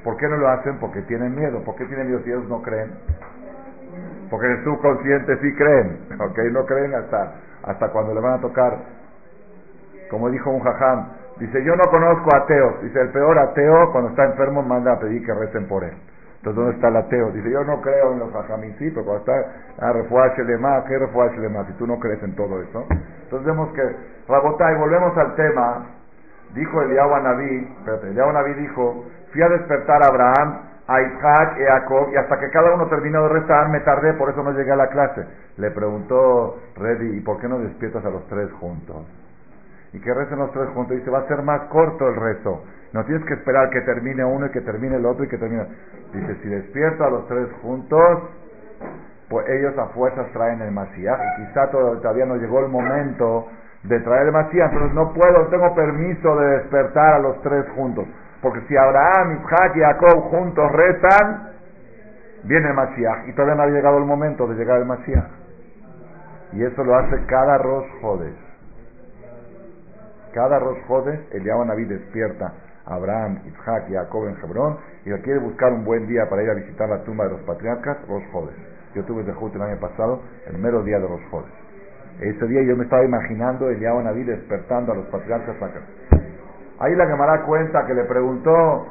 ¿Por 0.05 0.17
qué 0.17 0.29
no 0.29 0.37
lo 0.37 0.47
hacen? 0.47 0.77
Porque 0.77 1.01
tienen 1.01 1.33
miedo. 1.35 1.63
¿Por 1.63 1.75
qué 1.75 1.85
tienen 1.85 2.07
miedo 2.07 2.21
si 2.23 2.29
ellos 2.29 2.47
no 2.47 2.61
creen? 2.61 2.91
Porque 4.29 4.45
en 4.45 4.51
el 4.53 4.63
subconsciente 4.63 5.37
sí 5.41 5.55
creen. 5.55 5.99
¿Ok? 6.19 6.37
No 6.51 6.63
creen 6.67 6.93
hasta, 6.93 7.33
hasta 7.63 7.89
cuando 7.89 8.13
le 8.13 8.21
van 8.21 8.33
a 8.33 8.41
tocar. 8.41 8.77
Como 10.11 10.29
dijo 10.29 10.51
un 10.51 10.61
jajam, 10.61 11.07
dice, 11.39 11.63
yo 11.63 11.75
no 11.75 11.89
conozco 11.89 12.29
ateos. 12.35 12.83
Dice, 12.83 13.01
el 13.01 13.09
peor 13.09 13.39
ateo 13.39 13.91
cuando 13.91 14.11
está 14.11 14.25
enfermo 14.25 14.61
manda 14.61 14.93
a 14.93 14.99
pedir 14.99 15.25
que 15.25 15.33
recen 15.33 15.67
por 15.67 15.83
él. 15.83 15.97
Entonces, 16.37 16.55
¿dónde 16.55 16.75
está 16.75 16.89
el 16.89 16.97
ateo? 16.97 17.31
Dice, 17.31 17.49
yo 17.49 17.63
no 17.63 17.81
creo 17.81 18.13
en 18.13 18.19
los 18.19 18.31
jajamín, 18.31 18.75
sí, 18.77 18.91
pero 18.91 19.03
cuando 19.03 19.21
está, 19.21 19.33
ah, 19.79 19.91
refuaje 19.91 20.45
¿qué 20.45 20.97
refuaje 20.99 21.49
más? 21.49 21.65
Si 21.65 21.73
tú 21.73 21.87
no 21.87 21.99
crees 21.99 22.21
en 22.21 22.35
todo 22.35 22.61
eso. 22.61 22.85
Entonces 22.91 23.47
vemos 23.47 23.73
que, 23.73 23.81
volvemos 24.27 25.17
al 25.17 25.33
tema, 25.33 25.87
dijo 26.53 26.83
Eliyahu 26.83 27.23
Naví, 27.23 27.73
espérate, 27.79 28.07
Eliyahu 28.09 28.31
Naví 28.31 28.53
dijo, 28.53 29.05
fui 29.35 29.43
a 29.43 29.49
despertar 29.49 30.01
a 30.01 30.07
Abraham, 30.07 30.61
a 30.87 31.01
Isaac 31.01 31.57
y 31.59 31.63
a 31.63 31.79
Jacob, 31.81 32.07
y 32.13 32.15
hasta 32.15 32.39
que 32.39 32.49
cada 32.51 32.73
uno 32.73 32.87
terminó 32.87 33.23
de 33.23 33.29
rezar, 33.41 33.67
me 33.67 33.81
tardé, 33.81 34.13
por 34.13 34.29
eso 34.29 34.41
no 34.43 34.53
llegué 34.53 34.71
a 34.71 34.77
la 34.77 34.87
clase. 34.87 35.25
Le 35.57 35.71
preguntó 35.71 36.57
Reddy, 36.77 37.17
¿y 37.17 37.19
por 37.19 37.41
qué 37.41 37.49
no 37.49 37.59
despiertas 37.59 38.05
a 38.05 38.09
los 38.09 38.25
tres 38.27 38.49
juntos? 38.53 39.05
Y 39.91 39.99
que 39.99 40.13
recen 40.13 40.39
los 40.39 40.53
tres 40.53 40.69
juntos, 40.69 40.93
y 40.95 40.99
dice, 40.99 41.11
va 41.11 41.19
a 41.19 41.27
ser 41.27 41.41
más 41.41 41.63
corto 41.63 42.07
el 42.07 42.15
rezo. 42.15 42.63
No 42.93 43.03
tienes 43.03 43.25
que 43.25 43.33
esperar 43.33 43.69
que 43.71 43.81
termine 43.81 44.23
uno 44.23 44.45
y 44.45 44.51
que 44.51 44.61
termine 44.61 44.95
el 44.95 45.05
otro 45.05 45.25
y 45.25 45.27
que 45.27 45.37
termine. 45.37 45.67
Dice, 46.13 46.35
si 46.41 46.47
despierto 46.47 47.03
a 47.03 47.09
los 47.09 47.27
tres 47.27 47.49
juntos, 47.61 48.29
pues 49.27 49.49
ellos 49.49 49.77
a 49.77 49.87
fuerzas 49.87 50.31
traen 50.31 50.61
el 50.61 50.71
Masías 50.71 51.19
y 51.19 51.45
quizá 51.45 51.69
todavía 51.71 52.25
no 52.25 52.37
llegó 52.37 52.61
el 52.61 52.69
momento 52.69 53.47
de 53.83 53.99
traer 53.99 54.27
el 54.27 54.31
Masías, 54.31 54.71
entonces 54.71 54.95
no 54.95 55.11
puedo, 55.11 55.47
tengo 55.47 55.75
permiso 55.75 56.37
de 56.37 56.47
despertar 56.59 57.15
a 57.15 57.19
los 57.19 57.41
tres 57.41 57.65
juntos. 57.75 58.05
Porque 58.45 58.61
si 58.67 58.77
Abraham, 58.77 59.39
Isaac 59.41 59.75
y 59.75 59.79
Jacob 59.79 60.21
juntos 60.29 60.71
rezan, 60.71 61.49
viene 62.43 62.67
el 62.67 62.75
Mashiach. 62.75 63.27
Y 63.27 63.33
todavía 63.33 63.55
no 63.55 63.63
ha 63.63 63.67
llegado 63.69 63.97
el 63.97 64.05
momento 64.05 64.45
de 64.45 64.53
llegar 64.53 64.77
el 64.77 64.85
Mashiach. 64.85 65.31
Y 66.53 66.63
eso 66.63 66.83
lo 66.83 66.95
hace 66.95 67.25
cada 67.25 67.57
Rosh 67.57 67.87
Jodes. 68.01 68.35
Cada 70.31 70.59
Rosh 70.59 70.77
Jodes, 70.87 71.19
Eliyahu 71.31 71.65
Naví 71.65 71.85
despierta 71.85 72.53
a 72.85 72.93
Abraham, 72.93 73.39
Isaac 73.47 73.85
y 73.89 73.93
Jacob 73.93 74.27
en 74.27 74.37
Hebrón 74.43 74.77
y 75.05 75.11
quiere 75.23 75.39
buscar 75.39 75.73
un 75.73 75.83
buen 75.83 76.05
día 76.05 76.29
para 76.29 76.43
ir 76.43 76.51
a 76.51 76.53
visitar 76.53 76.87
la 76.87 77.03
tumba 77.03 77.23
de 77.23 77.31
los 77.31 77.41
patriarcas, 77.47 77.97
Rosh 78.07 78.31
Jodes. 78.31 78.55
Yo 78.93 79.03
tuve 79.05 79.23
de 79.23 79.31
el 79.31 79.61
año 79.63 79.79
pasado, 79.79 80.21
el 80.45 80.59
mero 80.59 80.83
día 80.83 80.99
de 80.99 81.07
Rosh 81.07 81.27
Jodes. 81.31 81.65
Ese 82.19 82.45
día 82.45 82.61
yo 82.61 82.77
me 82.77 82.83
estaba 82.83 83.03
imaginando 83.03 83.71
Eliyahu 83.71 84.03
Naví 84.03 84.23
despertando 84.23 84.91
a 84.91 84.95
los 84.97 85.07
patriarcas 85.07 85.59
acá. 85.59 85.81
Ahí 86.79 86.93
la 86.95 87.07
Gemara 87.07 87.41
cuenta 87.43 87.85
que 87.85 87.93
le 87.93 88.03
preguntó 88.03 88.87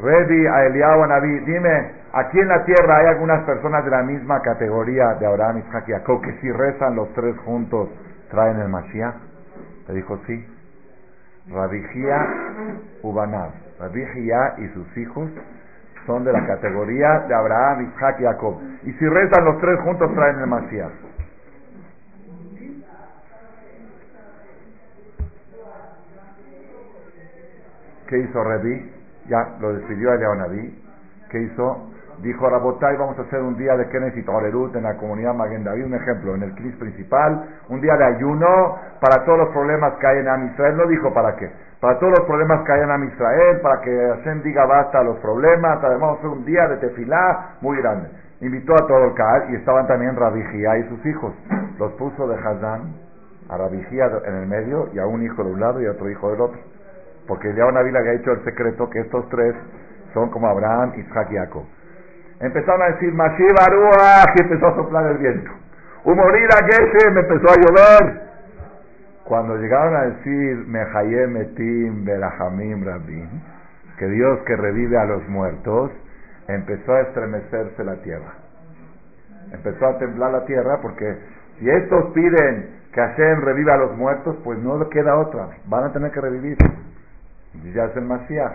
Revi 0.00 0.46
a 0.46 0.66
Eliyahu 0.66 1.06
Naví, 1.06 1.38
dime, 1.40 1.92
aquí 2.12 2.38
en 2.38 2.48
la 2.48 2.64
tierra 2.64 2.98
hay 2.98 3.06
algunas 3.06 3.44
personas 3.44 3.84
de 3.84 3.90
la 3.90 4.02
misma 4.02 4.40
categoría 4.40 5.14
de 5.14 5.26
Abraham, 5.26 5.58
Isaac 5.58 5.84
y 5.88 5.92
Jacob 5.92 6.22
que 6.22 6.32
si 6.40 6.50
rezan 6.50 6.96
los 6.96 7.12
tres 7.14 7.36
juntos 7.44 7.88
traen 8.30 8.60
el 8.60 8.68
Mashiach. 8.68 9.14
Le 9.88 9.94
dijo 9.94 10.18
sí. 10.26 10.46
Rabijía 11.50 12.26
Ubanab. 13.02 13.50
Rabijía 13.80 14.54
y 14.58 14.68
sus 14.68 14.96
hijos 14.96 15.28
son 16.06 16.24
de 16.24 16.32
la 16.32 16.46
categoría 16.46 17.20
de 17.28 17.34
Abraham, 17.34 17.92
Isaac 17.94 18.16
y 18.20 18.24
Jacob. 18.24 18.60
Y 18.84 18.92
si 18.92 19.08
rezan 19.08 19.44
los 19.44 19.60
tres 19.60 19.78
juntos 19.80 20.12
traen 20.14 20.38
el 20.40 20.46
Mashiach. 20.46 21.11
¿Qué 28.08 28.18
hizo 28.18 28.44
Revi? 28.44 28.92
Ya 29.28 29.56
lo 29.60 29.74
despidió 29.74 30.12
a 30.12 30.36
Naví. 30.36 30.82
¿Qué 31.30 31.40
hizo? 31.42 31.90
Dijo 32.22 32.48
Rabotay, 32.48 32.96
vamos 32.98 33.18
a 33.18 33.22
hacer 33.22 33.40
un 33.40 33.56
día 33.56 33.76
de 33.76 33.88
Kenneth 33.88 34.16
y 34.16 34.22
Tolerut 34.22 34.76
en 34.76 34.84
la 34.84 34.96
comunidad 34.96 35.34
Maguen 35.34 35.64
David, 35.64 35.86
un 35.86 35.94
ejemplo, 35.94 36.34
en 36.34 36.42
el 36.42 36.54
CNIS 36.54 36.76
principal, 36.76 37.48
un 37.68 37.80
día 37.80 37.96
de 37.96 38.04
ayuno 38.04 38.76
para 39.00 39.24
todos 39.24 39.38
los 39.38 39.48
problemas 39.48 39.94
que 39.98 40.06
hay 40.06 40.18
en 40.18 40.28
Am 40.28 40.46
Israel. 40.46 40.76
No 40.76 40.86
dijo 40.86 41.12
para 41.12 41.34
qué, 41.36 41.50
para 41.80 41.98
todos 41.98 42.12
los 42.18 42.26
problemas 42.26 42.64
que 42.64 42.72
hay 42.72 42.80
en 42.82 42.90
Am 42.90 43.10
para 43.62 43.80
que 43.80 43.90
Hashem 43.90 44.42
diga 44.42 44.66
basta 44.66 45.00
a 45.00 45.04
los 45.04 45.18
problemas. 45.18 45.80
Vamos 45.82 46.16
a 46.16 46.18
hacer 46.18 46.30
un 46.30 46.44
día 46.44 46.68
de 46.68 46.76
tefilá 46.76 47.56
muy 47.60 47.78
grande. 47.78 48.08
Invitó 48.40 48.74
a 48.74 48.86
todo 48.86 49.04
el 49.04 49.14
CAL 49.14 49.50
y 49.50 49.56
estaban 49.56 49.86
también 49.86 50.14
Rabijía 50.14 50.78
y 50.78 50.88
sus 50.88 51.06
hijos. 51.06 51.34
Los 51.78 51.92
puso 51.92 52.28
de 52.28 52.36
Hazán 52.36 52.94
a 53.48 53.56
Rabijía 53.56 54.10
en 54.26 54.34
el 54.34 54.46
medio 54.46 54.90
y 54.92 54.98
a 54.98 55.06
un 55.06 55.22
hijo 55.22 55.42
de 55.42 55.50
un 55.50 55.60
lado 55.60 55.80
y 55.80 55.86
a 55.86 55.92
otro 55.92 56.08
hijo 56.10 56.30
del 56.30 56.40
otro. 56.40 56.60
Porque 57.26 57.54
ya 57.54 57.66
una 57.66 57.82
vila 57.82 58.00
ha 58.00 58.12
hecho 58.14 58.32
el 58.32 58.44
secreto 58.44 58.90
que 58.90 59.00
estos 59.00 59.28
tres 59.28 59.54
son 60.12 60.30
como 60.30 60.48
Abraham, 60.48 60.92
Isaac 60.96 61.28
y 61.30 61.36
Jacob. 61.36 61.64
Empezaron 62.40 62.82
a 62.82 62.86
decir, 62.86 63.12
Mashiach 63.12 63.52
Baruach, 63.56 64.36
y 64.36 64.42
empezó 64.42 64.66
a 64.66 64.74
soplar 64.74 65.06
el 65.12 65.18
viento. 65.18 65.50
Humorira 66.04 66.56
me 67.12 67.20
empezó 67.20 67.48
a 67.48 67.56
llover. 67.56 68.22
Cuando 69.24 69.56
llegaron 69.56 69.94
a 69.94 70.02
decir, 70.06 70.66
Mehayem 70.66 71.36
Etim 71.36 72.04
Berahamim 72.04 72.84
Rabin, 72.84 73.42
que 73.96 74.08
Dios 74.08 74.40
que 74.44 74.56
revive 74.56 74.98
a 74.98 75.04
los 75.04 75.28
muertos, 75.28 75.92
empezó 76.48 76.92
a 76.92 77.02
estremecerse 77.02 77.84
la 77.84 78.02
tierra. 78.02 78.34
Empezó 79.52 79.86
a 79.86 79.98
temblar 79.98 80.32
la 80.32 80.44
tierra 80.44 80.80
porque 80.82 81.16
si 81.58 81.70
estos 81.70 82.06
piden 82.12 82.80
que 82.92 83.00
Hashem 83.00 83.40
reviva 83.42 83.74
a 83.74 83.78
los 83.78 83.96
muertos, 83.96 84.36
pues 84.42 84.58
no 84.58 84.88
queda 84.88 85.16
otra, 85.16 85.50
van 85.66 85.84
a 85.84 85.92
tener 85.92 86.10
que 86.10 86.20
revivir. 86.20 86.56
Y 87.62 87.72
ya 87.72 87.84
es 87.84 87.96
el 87.96 88.04
Mashiach. 88.04 88.52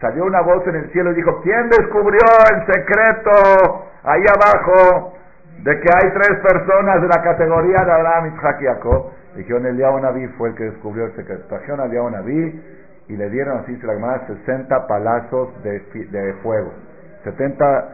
Salió 0.00 0.24
una 0.24 0.40
voz 0.42 0.66
en 0.66 0.76
el 0.76 0.90
cielo 0.90 1.12
y 1.12 1.14
dijo, 1.14 1.40
¿quién 1.42 1.68
descubrió 1.68 2.20
el 2.52 2.66
secreto 2.66 3.86
ahí 4.02 4.22
abajo 4.34 5.14
de 5.62 5.80
que 5.80 5.88
hay 5.94 6.10
tres 6.12 6.38
personas 6.40 7.00
de 7.00 7.08
la 7.08 7.22
categoría 7.22 7.84
de 7.84 7.92
Abraham, 7.92 8.34
Isaac 8.36 8.58
y 8.60 8.64
Jacob? 8.64 9.10
Dijeron, 9.36 9.66
Eliyahu 9.66 10.00
Naví 10.00 10.26
fue 10.38 10.50
el 10.50 10.54
que 10.56 10.64
descubrió 10.64 11.06
el 11.06 11.16
secreto. 11.16 11.44
Trajeron 11.48 11.80
a 11.80 11.84
Eliyahu 11.86 12.10
Naví 12.10 12.62
y 13.08 13.16
le 13.16 13.30
dieron, 13.30 13.58
así 13.58 13.76
se 13.76 13.86
la 13.86 13.94
llama, 13.94 14.20
60 14.26 14.86
palazos 14.86 15.62
de, 15.62 15.80
de 16.10 16.34
fuego. 16.42 16.72
70 17.24 17.88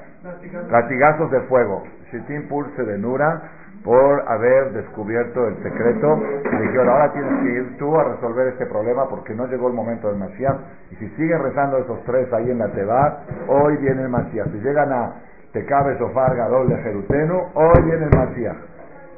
latigazos 0.70 1.30
de 1.30 1.40
fuego. 1.42 1.84
Shitim 2.10 2.48
Pulse 2.48 2.82
de 2.82 2.98
Nura 2.98 3.42
por 3.84 4.28
haber 4.28 4.72
descubierto 4.72 5.46
el 5.46 5.62
secreto. 5.62 6.18
Y 6.44 6.56
dijeron, 6.62 6.88
ahora 6.88 7.12
tienes 7.12 7.42
que 7.42 7.48
ir 7.48 7.78
tú 7.78 7.98
a 7.98 8.04
resolver 8.04 8.48
este 8.48 8.66
problema 8.66 9.08
porque 9.08 9.34
no 9.34 9.46
llegó 9.46 9.68
el 9.68 9.74
momento 9.74 10.08
del 10.08 10.18
Mashiach. 10.18 10.56
Y 10.90 10.96
si 10.96 11.08
siguen 11.10 11.42
rezando 11.42 11.78
esos 11.78 12.02
tres 12.04 12.32
ahí 12.32 12.50
en 12.50 12.58
la 12.58 12.68
Teba, 12.68 13.20
hoy 13.48 13.76
viene 13.78 14.02
el 14.02 14.08
Mashiach. 14.08 14.48
Si 14.48 14.58
llegan 14.58 14.92
a 14.92 15.14
Tecabe, 15.52 15.98
Sofar, 15.98 16.36
Gadol, 16.36 16.76
Jeruteno, 16.82 17.50
hoy 17.54 17.82
viene 17.84 18.04
el 18.04 18.16
Mashiach. 18.16 18.58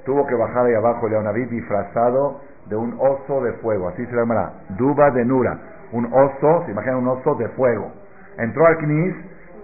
Tuvo 0.05 0.27
que 0.27 0.35
bajar 0.35 0.67
ahí 0.67 0.75
abajo 0.75 1.09
Leonaví 1.09 1.45
disfrazado 1.47 2.41
de 2.67 2.77
un 2.77 2.97
oso 2.99 3.43
de 3.43 3.53
fuego. 3.55 3.89
Así 3.89 4.05
se 4.07 4.15
llama, 4.15 4.53
Duba 4.71 5.11
de 5.11 5.25
Nura. 5.25 5.59
Un 5.93 6.07
oso, 6.07 6.65
se 6.65 6.73
imagina 6.73 6.97
un 6.97 7.09
oso 7.09 7.35
de 7.35 7.49
fuego. 7.51 7.93
Entró 8.39 8.67
al 8.67 8.79
Knis 8.79 9.15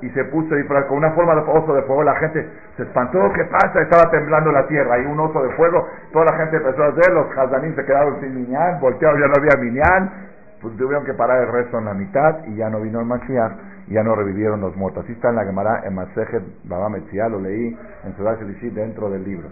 y 0.00 0.10
se 0.10 0.24
puso 0.24 0.54
ahí 0.54 0.64
con 0.64 0.98
una 0.98 1.12
forma 1.12 1.34
de 1.34 1.40
oso 1.40 1.74
de 1.74 1.82
fuego. 1.82 2.02
La 2.02 2.16
gente 2.16 2.48
se 2.76 2.82
espantó, 2.82 3.18
¿qué 3.34 3.44
pasa? 3.44 3.82
Estaba 3.82 4.10
temblando 4.10 4.52
la 4.52 4.66
tierra, 4.66 4.98
y 4.98 5.06
un 5.06 5.18
oso 5.18 5.42
de 5.42 5.50
fuego. 5.54 5.86
Toda 6.12 6.26
la 6.26 6.36
gente 6.36 6.56
empezó 6.56 6.82
a 6.82 6.88
hacer, 6.88 7.12
los 7.12 7.26
hazanín 7.36 7.74
se 7.74 7.84
quedaron 7.84 8.20
sin 8.20 8.34
miñán, 8.34 8.80
voltearon, 8.80 9.20
ya 9.20 9.26
no 9.26 9.34
había 9.38 9.56
miñán. 9.60 10.28
Pues 10.60 10.76
tuvieron 10.76 11.04
que 11.04 11.14
parar 11.14 11.42
el 11.42 11.52
resto 11.52 11.78
en 11.78 11.84
la 11.84 11.94
mitad 11.94 12.44
y 12.46 12.56
ya 12.56 12.68
no 12.68 12.80
vino 12.80 13.00
el 13.00 13.06
Mashiach 13.06 13.52
ya 13.90 14.02
no 14.02 14.14
revivieron 14.14 14.60
los 14.60 14.76
muertos. 14.76 15.04
Así 15.04 15.12
está 15.12 15.30
en 15.30 15.36
la 15.36 15.44
Gemara, 15.44 15.82
en 15.84 15.94
Masejet 15.94 16.42
Baba 16.64 16.88
Metzia, 16.88 17.28
lo 17.28 17.40
leí 17.40 17.76
en 18.04 18.14
Ciudad 18.14 18.38
Shelishi 18.38 18.70
dentro 18.70 19.08
del 19.10 19.24
libro. 19.24 19.48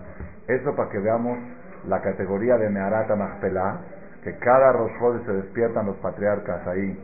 Eso 0.46 0.74
para 0.76 0.90
que 0.90 0.98
veamos 0.98 1.38
la 1.88 2.00
categoría 2.02 2.58
de 2.58 2.68
Meharata 2.68 3.16
Machpelah, 3.16 3.78
que 4.22 4.36
cada 4.38 4.72
Rosh 4.72 5.24
se 5.24 5.32
despiertan 5.32 5.86
los 5.86 5.96
patriarcas 5.96 6.66
ahí 6.66 7.00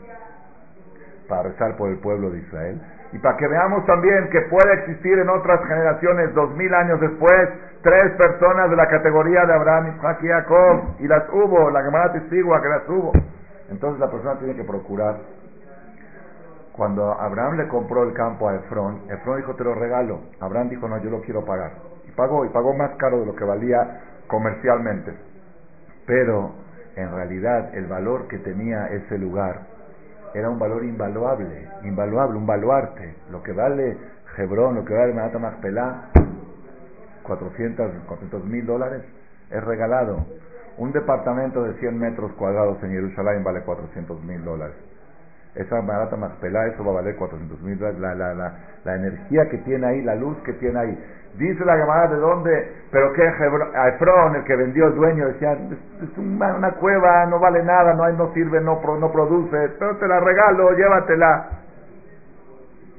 para 1.29 1.45
rezar 1.45 1.77
por 1.77 1.89
el 1.89 1.99
pueblo 1.99 2.31
de 2.31 2.41
Israel 2.41 2.81
Y 3.13 3.19
para 3.19 3.37
que 3.37 3.47
veamos 3.47 3.85
también 3.85 4.31
que 4.31 4.41
puede 4.43 4.73
existir 4.81 5.19
en 5.19 5.29
otras 5.29 5.61
generaciones, 5.67 6.35
dos 6.35 6.51
mil 6.57 6.73
años 6.73 6.99
después, 6.99 7.49
tres 7.83 8.13
personas 8.13 8.71
de 8.71 8.77
la 8.77 8.89
categoría 8.89 9.45
de 9.45 9.53
Abraham, 9.53 9.95
Isaac 9.99 10.19
y 10.23 10.29
Jacob, 10.29 10.81
y 10.99 11.07
las 11.07 11.29
hubo, 11.31 11.71
la 11.71 11.83
Gemara 11.83 12.13
Testigua 12.13 12.63
que 12.63 12.69
las 12.69 12.89
hubo. 12.89 13.13
Entonces 13.71 14.01
la 14.01 14.11
persona 14.11 14.39
tiene 14.39 14.55
que 14.55 14.65
procurar. 14.65 15.17
Cuando 16.73 17.13
Abraham 17.13 17.59
le 17.59 17.69
compró 17.69 18.03
el 18.03 18.15
campo 18.15 18.49
a 18.49 18.55
Efrón, 18.55 19.03
Efrón 19.11 19.37
dijo, 19.37 19.55
te 19.57 19.65
lo 19.65 19.75
regalo. 19.75 20.21
Abraham 20.41 20.71
dijo, 20.71 20.89
no, 20.89 20.97
yo 20.99 21.11
lo 21.11 21.21
quiero 21.21 21.45
pagar. 21.45 21.73
Y 22.09 22.13
pagó, 22.13 22.47
y 22.47 22.49
pagó 22.49 22.73
más 22.73 22.93
caro 22.97 23.21
de 23.21 23.27
lo 23.27 23.37
que 23.37 23.45
valía 23.45 24.01
comercialmente. 24.27 25.13
Pero, 26.07 26.53
en 26.97 27.15
realidad, 27.15 27.75
el 27.75 27.87
valor 27.87 28.27
que 28.29 28.39
tenía 28.39 28.87
ese 28.87 29.19
lugar 29.19 29.72
era 30.35 30.49
un 30.49 30.59
valor 30.59 30.85
invaluable, 30.85 31.69
invaluable, 31.85 32.39
un 32.39 32.47
baluarte. 32.47 33.15
Lo 33.31 33.43
que 33.43 33.53
vale 33.53 33.97
Hebrón, 34.37 34.77
lo 34.77 34.85
que 34.85 34.95
vale 34.95 35.13
Manata 35.13 35.59
Pelá, 35.61 36.09
400 37.23 38.45
mil 38.45 38.67
dólares, 38.67 39.03
es 39.51 39.65
regalado. 39.65 40.25
Un 40.79 40.93
departamento 40.93 41.63
de 41.65 41.75
100 41.75 41.99
metros 41.99 42.33
cuadrados 42.33 42.83
en 42.83 42.91
Jerusalén 42.91 43.45
vale 43.45 43.63
400 43.63 44.23
mil 44.25 44.43
dólares. 44.45 44.77
Esa 45.55 45.81
barata 45.83 46.17
más 46.17 46.33
pelada, 46.41 46.69
eso 46.69 46.83
va 46.83 46.93
a 46.93 46.95
valer 46.95 47.15
400 47.17 47.61
mil 47.61 47.79
dólares. 47.79 48.01
La, 48.01 48.15
la, 48.15 48.35
la, 48.35 48.55
la, 48.85 48.95
energía 48.95 49.49
que 49.51 49.59
tiene 49.59 49.87
ahí, 49.87 50.03
la 50.03 50.15
luz 50.15 50.39
que 50.45 50.55
tiene 50.55 50.79
ahí. 50.79 50.99
Dice 51.39 51.65
la 51.65 51.77
llamada 51.77 52.09
de 52.09 52.17
dónde, 52.17 52.73
pero 52.91 53.13
que 53.13 53.23
Efrón, 53.27 54.37
el 54.37 54.45
que 54.45 54.57
vendió 54.57 54.87
el 54.87 54.95
dueño, 54.95 55.29
decía, 55.29 55.53
es, 55.53 56.19
una, 56.19 56.73
cueva, 56.73 57.27
no 57.27 57.39
vale 57.39 57.63
nada, 57.63 57.95
no, 57.95 58.05
hay, 58.05 58.15
no 58.17 58.33
sirve, 58.33 58.61
no, 58.61 58.81
no 58.99 59.13
produce, 59.13 59.71
pero 59.79 59.97
te 59.97 60.09
la 60.09 60.21
regalo, 60.21 60.73
llévatela. 60.73 61.49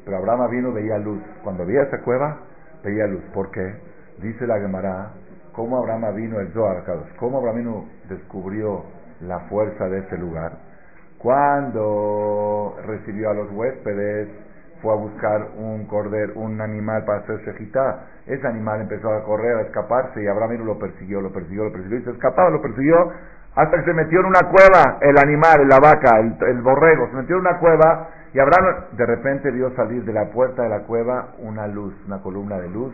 Pero 0.06 0.18
Abraham 0.18 0.50
vino, 0.52 0.72
veía 0.72 0.98
luz. 0.98 1.22
Cuando 1.44 1.66
veía 1.66 1.84
esa 1.84 2.02
cueva, 2.02 2.38
veía 2.84 3.08
luz. 3.08 3.24
¿Por 3.34 3.50
qué? 3.52 3.76
Dice 4.20 4.46
la 4.46 4.60
Gemara, 4.60 5.12
cómo 5.54 5.78
Abraham 5.78 6.16
vino 6.16 6.40
el 6.40 6.52
Zohar, 6.54 6.84
cómo 7.18 7.40
Abraham 7.40 7.58
vino 7.58 7.86
descubrió 8.10 8.84
la 9.22 9.40
fuerza 9.42 9.88
de 9.90 10.00
ese 10.00 10.18
lugar. 10.18 10.73
Cuando 11.24 12.76
recibió 12.86 13.30
a 13.30 13.34
los 13.34 13.50
huéspedes, 13.52 14.28
fue 14.82 14.92
a 14.92 14.98
buscar 14.98 15.52
un 15.58 15.88
cordero, 15.88 16.34
un 16.36 16.60
animal 16.60 17.06
para 17.06 17.20
hacer 17.20 17.40
shejitá. 17.46 18.08
Ese 18.28 18.46
animal 18.46 18.82
empezó 18.82 19.10
a 19.10 19.24
correr, 19.24 19.56
a 19.56 19.62
escaparse, 19.62 20.22
y 20.22 20.28
Abraham 20.28 20.66
lo 20.66 20.78
persiguió, 20.78 21.22
lo 21.22 21.32
persiguió, 21.32 21.64
lo 21.64 21.72
persiguió, 21.72 22.00
y 22.00 22.04
se 22.04 22.12
escapaba, 22.12 22.50
lo 22.50 22.62
persiguió, 22.62 23.10
hasta 23.56 23.78
que 23.78 23.86
se 23.86 23.94
metió 23.94 24.20
en 24.20 24.26
una 24.26 24.42
cueva 24.52 24.98
el 25.00 25.18
animal, 25.18 25.66
la 25.70 25.80
vaca, 25.80 26.20
el, 26.20 26.36
el 26.46 26.62
borrego, 26.62 27.08
se 27.12 27.16
metió 27.16 27.36
en 27.36 27.42
una 27.42 27.58
cueva, 27.58 28.10
y 28.34 28.40
Abraham 28.40 28.86
de 28.98 29.06
repente 29.06 29.50
vio 29.52 29.74
salir 29.78 30.04
de 30.04 30.12
la 30.12 30.26
puerta 30.26 30.64
de 30.64 30.70
la 30.70 30.80
cueva 30.82 31.36
una 31.40 31.68
luz, 31.68 31.94
una 32.06 32.22
columna 32.22 32.60
de 32.60 32.68
luz, 32.68 32.94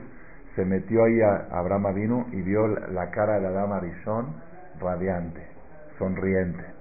se 0.56 0.66
metió 0.66 1.04
ahí 1.04 1.20
a 1.22 1.48
Abraham 1.52 1.96
vino 1.96 2.28
y 2.32 2.44
vio 2.44 2.68
la 2.68 3.10
cara 3.10 3.36
de 3.36 3.42
la 3.42 3.52
dama 3.52 3.82
radiante, 4.80 5.48
sonriente. 5.98 6.79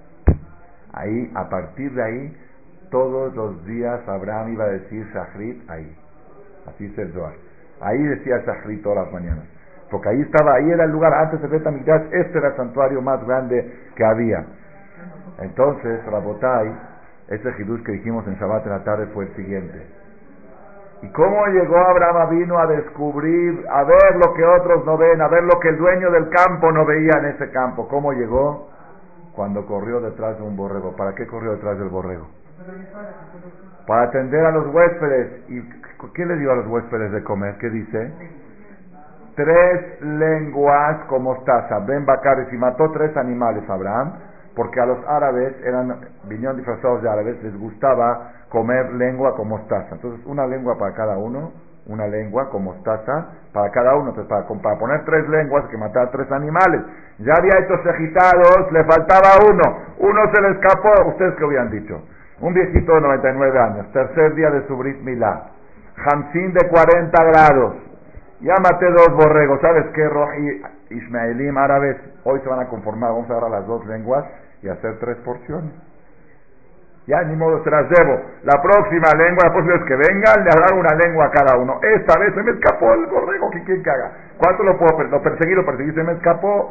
Ahí, 0.93 1.31
a 1.35 1.49
partir 1.49 1.93
de 1.93 2.03
ahí, 2.03 2.37
todos 2.89 3.35
los 3.35 3.65
días 3.65 4.07
Abraham 4.07 4.53
iba 4.53 4.65
a 4.65 4.69
decir 4.69 5.05
Shachrit 5.13 5.69
ahí. 5.69 5.95
Así 6.67 6.85
es 6.85 6.97
el. 6.97 7.13
Ahí 7.81 8.01
decía 8.03 8.39
Shachrit 8.45 8.83
todas 8.83 9.05
las 9.05 9.13
mañanas. 9.13 9.45
Porque 9.89 10.09
ahí 10.09 10.21
estaba, 10.21 10.55
ahí 10.55 10.69
era 10.69 10.83
el 10.83 10.91
lugar, 10.91 11.13
antes 11.13 11.41
de 11.41 11.47
Betamigdash, 11.47 12.13
este 12.13 12.37
era 12.37 12.49
el 12.49 12.55
santuario 12.55 13.01
más 13.01 13.25
grande 13.25 13.71
que 13.95 14.05
había. 14.05 14.45
Entonces, 15.39 16.05
Rabotai, 16.05 16.71
ese 17.29 17.49
hidush 17.59 17.83
que 17.83 17.93
dijimos 17.93 18.27
en 18.27 18.35
Shabbat 18.35 18.65
en 18.65 18.71
la 18.71 18.83
tarde 18.83 19.07
fue 19.13 19.25
el 19.25 19.35
siguiente. 19.35 19.87
¿Y 21.01 21.07
cómo 21.09 21.45
llegó 21.47 21.77
Abraham 21.77 22.29
vino 22.37 22.59
a 22.59 22.67
descubrir, 22.67 23.65
a 23.69 23.83
ver 23.83 24.15
lo 24.17 24.33
que 24.33 24.43
otros 24.43 24.85
no 24.85 24.97
ven, 24.97 25.21
a 25.21 25.27
ver 25.29 25.43
lo 25.43 25.59
que 25.59 25.69
el 25.69 25.77
dueño 25.77 26.11
del 26.11 26.29
campo 26.29 26.71
no 26.71 26.85
veía 26.85 27.13
en 27.19 27.25
ese 27.27 27.49
campo? 27.51 27.87
¿Cómo 27.87 28.11
llegó? 28.11 28.69
Cuando 29.39 29.65
corrió 29.65 30.01
detrás 30.01 30.37
de 30.37 30.43
un 30.43 30.57
borrego. 30.57 30.97
¿Para 30.97 31.15
qué 31.15 31.25
corrió 31.25 31.53
detrás 31.53 31.79
del 31.79 31.87
borrego? 31.87 32.27
Para 33.87 34.01
atender 34.01 34.45
a 34.45 34.51
los 34.51 34.67
huéspedes. 34.67 35.49
¿Y 35.49 35.61
qué 36.13 36.25
le 36.25 36.35
dio 36.39 36.51
a 36.51 36.55
los 36.55 36.67
huéspedes 36.67 37.09
de 37.13 37.23
comer? 37.23 37.55
¿Qué 37.57 37.69
dice? 37.69 38.11
Tres 39.35 40.01
lenguas 40.01 41.05
como 41.07 41.35
mostaza. 41.35 41.79
Ben 41.87 42.05
Bacares 42.05 42.51
y 42.51 42.57
mató 42.57 42.91
tres 42.91 43.15
animales 43.15 43.63
Abraham, 43.69 44.15
porque 44.57 44.81
a 44.81 44.85
los 44.85 45.07
árabes, 45.07 45.55
eran, 45.63 46.01
vinieron 46.27 46.57
disfrazados 46.57 47.01
de 47.01 47.09
árabes, 47.09 47.41
les 47.41 47.57
gustaba 47.57 48.33
comer 48.49 48.91
lengua 48.95 49.37
con 49.37 49.47
mostaza. 49.47 49.95
Entonces, 49.95 50.19
una 50.25 50.45
lengua 50.47 50.77
para 50.77 50.93
cada 50.93 51.17
uno, 51.17 51.53
una 51.85 52.07
lengua 52.07 52.49
con 52.49 52.63
mostaza 52.63 53.27
para 53.53 53.71
cada 53.71 53.95
uno. 53.95 54.13
Para, 54.13 54.47
para 54.47 54.79
poner 54.79 55.05
tres 55.05 55.27
lenguas, 55.29 55.65
que 55.65 55.77
matar 55.77 56.11
tres 56.11 56.31
animales. 56.31 56.81
Ya 57.19 57.33
había 57.37 57.55
estos 57.59 57.85
agitados, 57.85 58.71
le 58.71 58.83
faltaba 58.85 59.29
uno. 59.49 59.77
Uno 59.99 60.21
se 60.33 60.41
le 60.41 60.51
escapó. 60.51 61.09
¿Ustedes 61.09 61.35
qué 61.35 61.43
habían 61.45 61.69
dicho? 61.71 62.01
Un 62.41 62.53
viejito 62.53 62.93
de 62.93 63.01
99 63.01 63.59
años, 63.59 63.91
tercer 63.91 64.33
día 64.35 64.49
de 64.49 64.65
su 64.67 64.77
Brit 64.77 65.01
Milá. 65.01 65.51
Hamsin 66.05 66.53
de 66.53 66.67
40 66.69 67.23
grados. 67.25 67.75
Ya 68.41 68.55
maté 68.63 68.89
dos 68.91 69.13
borregos. 69.15 69.59
¿Sabes 69.59 69.85
qué? 69.93 70.07
Roji, 70.07 70.61
Ismaelim, 70.91 71.57
árabes, 71.57 71.97
hoy 72.23 72.39
se 72.39 72.47
van 72.47 72.61
a 72.61 72.67
conformar. 72.67 73.11
Vamos 73.11 73.29
a 73.29 73.33
agarrar 73.33 73.51
las 73.51 73.67
dos 73.67 73.85
lenguas 73.85 74.23
y 74.61 74.69
hacer 74.69 74.97
tres 74.99 75.17
porciones. 75.17 75.73
Ya 77.09 77.23
ni 77.23 77.35
modo 77.35 77.63
se 77.63 77.71
las 77.71 77.89
debo. 77.89 78.21
La 78.43 78.61
próxima 78.61 79.09
lengua, 79.17 79.45
la 79.45 79.51
próxima 79.51 79.77
vez 79.77 79.85
que 79.85 79.95
vengan, 79.95 80.43
le 80.45 80.51
hago 80.51 80.79
una 80.79 80.93
lengua 80.93 81.25
a 81.25 81.31
cada 81.31 81.57
uno. 81.57 81.79
Esta 81.81 82.19
vez 82.19 82.35
se 82.35 82.43
me 82.43 82.51
escapó 82.51 82.93
el 82.93 83.07
borrego, 83.07 83.49
que 83.49 83.63
quien 83.63 83.81
caga. 83.81 84.11
¿Cuánto 84.37 84.61
lo 84.61 84.77
puedo 84.77 85.01
Lo 85.05 85.19
perseguí, 85.19 85.55
lo 85.55 85.65
perseguí, 85.65 85.91
se 85.93 86.03
me 86.03 86.13
escapó. 86.13 86.69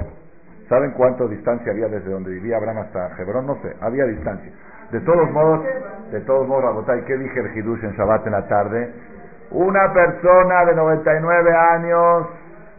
¿Saben 0.69 0.93
cuánto 0.93 1.27
distancia 1.27 1.73
había 1.73 1.89
desde 1.89 2.09
donde 2.09 2.31
vivía 2.31 2.57
Abraham 2.57 2.79
hasta 2.79 3.21
Hebrón? 3.21 3.49
No 3.49 3.57
sé, 3.63 3.75
había 3.81 4.05
distancia. 4.05 4.53
De 4.93 5.01
todos 5.01 5.29
modos, 5.33 5.65
de 6.13 6.21
todos 6.21 6.47
modos, 6.47 6.63
Rabotay, 6.63 7.03
¿qué 7.03 7.17
dije 7.17 7.41
el 7.41 7.57
Hidush 7.57 7.83
en 7.83 7.93
Shabbat 7.97 8.25
en 8.27 8.33
la 8.33 8.47
tarde? 8.47 8.93
Una 9.51 9.93
persona 9.93 10.67
de 10.67 10.75
99 10.77 11.57
años, 11.57 12.29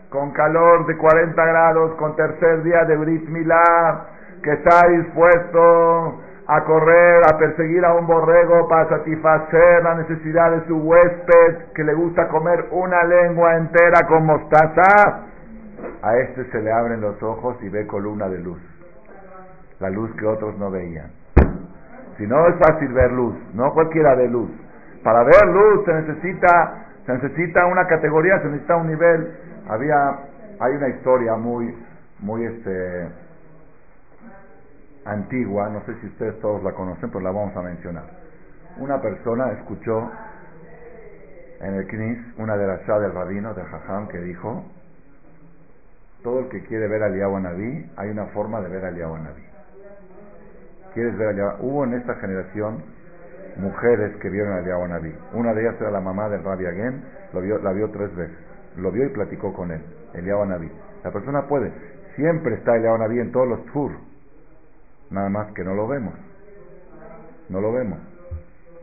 con 0.09 0.31
calor 0.31 0.85
de 0.85 0.95
40 0.95 1.45
grados, 1.45 1.95
con 1.95 2.15
tercer 2.15 2.63
día 2.63 2.85
de 2.85 2.95
Brit 2.95 3.27
Milá, 3.27 4.05
que 4.43 4.53
está 4.53 4.87
dispuesto 4.87 6.21
a 6.51 6.63
correr, 6.63 7.21
a 7.31 7.37
perseguir 7.37 7.85
a 7.85 7.93
un 7.93 8.07
borrego 8.07 8.67
para 8.67 8.89
satisfacer 8.89 9.83
la 9.83 9.93
necesidad 9.93 10.49
de 10.49 10.65
su 10.65 10.77
huésped 10.77 11.73
que 11.75 11.83
le 11.83 11.93
gusta 11.93 12.27
comer 12.27 12.69
una 12.71 13.03
lengua 13.03 13.55
entera 13.55 14.07
con 14.07 14.25
mostaza, 14.25 15.27
a 16.01 16.17
este 16.17 16.45
se 16.45 16.59
le 16.59 16.71
abren 16.71 17.01
los 17.01 17.21
ojos 17.21 17.55
y 17.61 17.69
ve 17.69 17.85
columna 17.85 18.27
de 18.29 18.39
luz, 18.39 18.59
la 19.79 19.91
luz 19.91 20.09
que 20.15 20.25
otros 20.25 20.57
no 20.57 20.71
veían. 20.71 21.11
Si 22.17 22.25
no 22.25 22.47
es 22.47 22.55
fácil 22.55 22.91
ver 22.93 23.11
luz, 23.11 23.35
no 23.53 23.71
cualquiera 23.75 24.15
ve 24.15 24.27
luz. 24.27 24.49
Para 25.03 25.23
ver 25.23 25.45
luz 25.49 25.85
se 25.85 25.93
necesita, 25.93 26.87
se 27.05 27.13
necesita 27.13 27.67
una 27.67 27.85
categoría, 27.85 28.39
se 28.39 28.47
necesita 28.47 28.75
un 28.75 28.87
nivel. 28.87 29.37
Había, 29.69 30.19
hay 30.59 30.75
una 30.75 30.89
historia 30.89 31.35
muy, 31.35 31.77
muy 32.21 32.43
este, 32.43 33.07
antigua, 35.11 35.69
no 35.69 35.83
sé 35.85 35.95
si 35.99 36.07
ustedes 36.07 36.39
todos 36.39 36.63
la 36.63 36.73
conocen, 36.73 37.09
pero 37.09 37.21
la 37.21 37.31
vamos 37.31 37.55
a 37.55 37.61
mencionar. 37.61 38.05
Una 38.77 39.01
persona 39.01 39.51
escuchó 39.51 40.11
en 41.59 41.73
el 41.75 41.87
Knis 41.87 42.19
una 42.37 42.55
de 42.55 42.67
las 42.67 42.85
del 42.85 43.13
rabino, 43.13 43.53
de 43.53 43.63
Jajam, 43.63 44.07
que 44.07 44.19
dijo, 44.19 44.63
todo 46.23 46.39
el 46.39 46.49
que 46.49 46.63
quiere 46.63 46.87
ver 46.87 47.03
al 47.03 47.41
Naví, 47.43 47.91
hay 47.97 48.09
una 48.09 48.25
forma 48.27 48.61
de 48.61 48.69
ver 48.69 48.85
al 48.85 48.97
Naví. 48.97 49.43
¿Quieres 50.93 51.17
ver 51.17 51.39
al 51.39 51.57
Hubo 51.61 51.83
en 51.83 51.93
esta 51.93 52.15
generación 52.15 52.83
mujeres 53.57 54.15
que 54.17 54.29
vieron 54.29 54.53
al 54.53 54.89
Naví. 54.89 55.13
Una 55.33 55.53
de 55.53 55.61
ellas 55.61 55.75
era 55.79 55.91
la 55.91 56.01
mamá 56.01 56.29
del 56.29 56.43
Rabbi 56.43 56.65
Agen, 56.65 57.03
lo 57.33 57.41
vio, 57.41 57.59
la 57.59 57.73
vio 57.73 57.89
tres 57.91 58.15
veces. 58.15 58.37
Lo 58.77 58.91
vio 58.91 59.05
y 59.05 59.09
platicó 59.09 59.53
con 59.53 59.71
él, 59.71 59.81
el 60.13 60.25
Naví. 60.25 60.71
La 61.03 61.11
persona 61.11 61.47
puede. 61.47 61.71
Siempre 62.15 62.55
está 62.55 62.75
el 62.75 62.83
Naví 62.83 63.19
en 63.19 63.31
todos 63.31 63.47
los 63.47 63.65
tours 63.67 63.95
Nada 65.11 65.29
más 65.29 65.51
que 65.53 65.63
no 65.63 65.73
lo 65.73 65.87
vemos. 65.87 66.13
No 67.49 67.61
lo 67.61 67.71
vemos. 67.73 67.99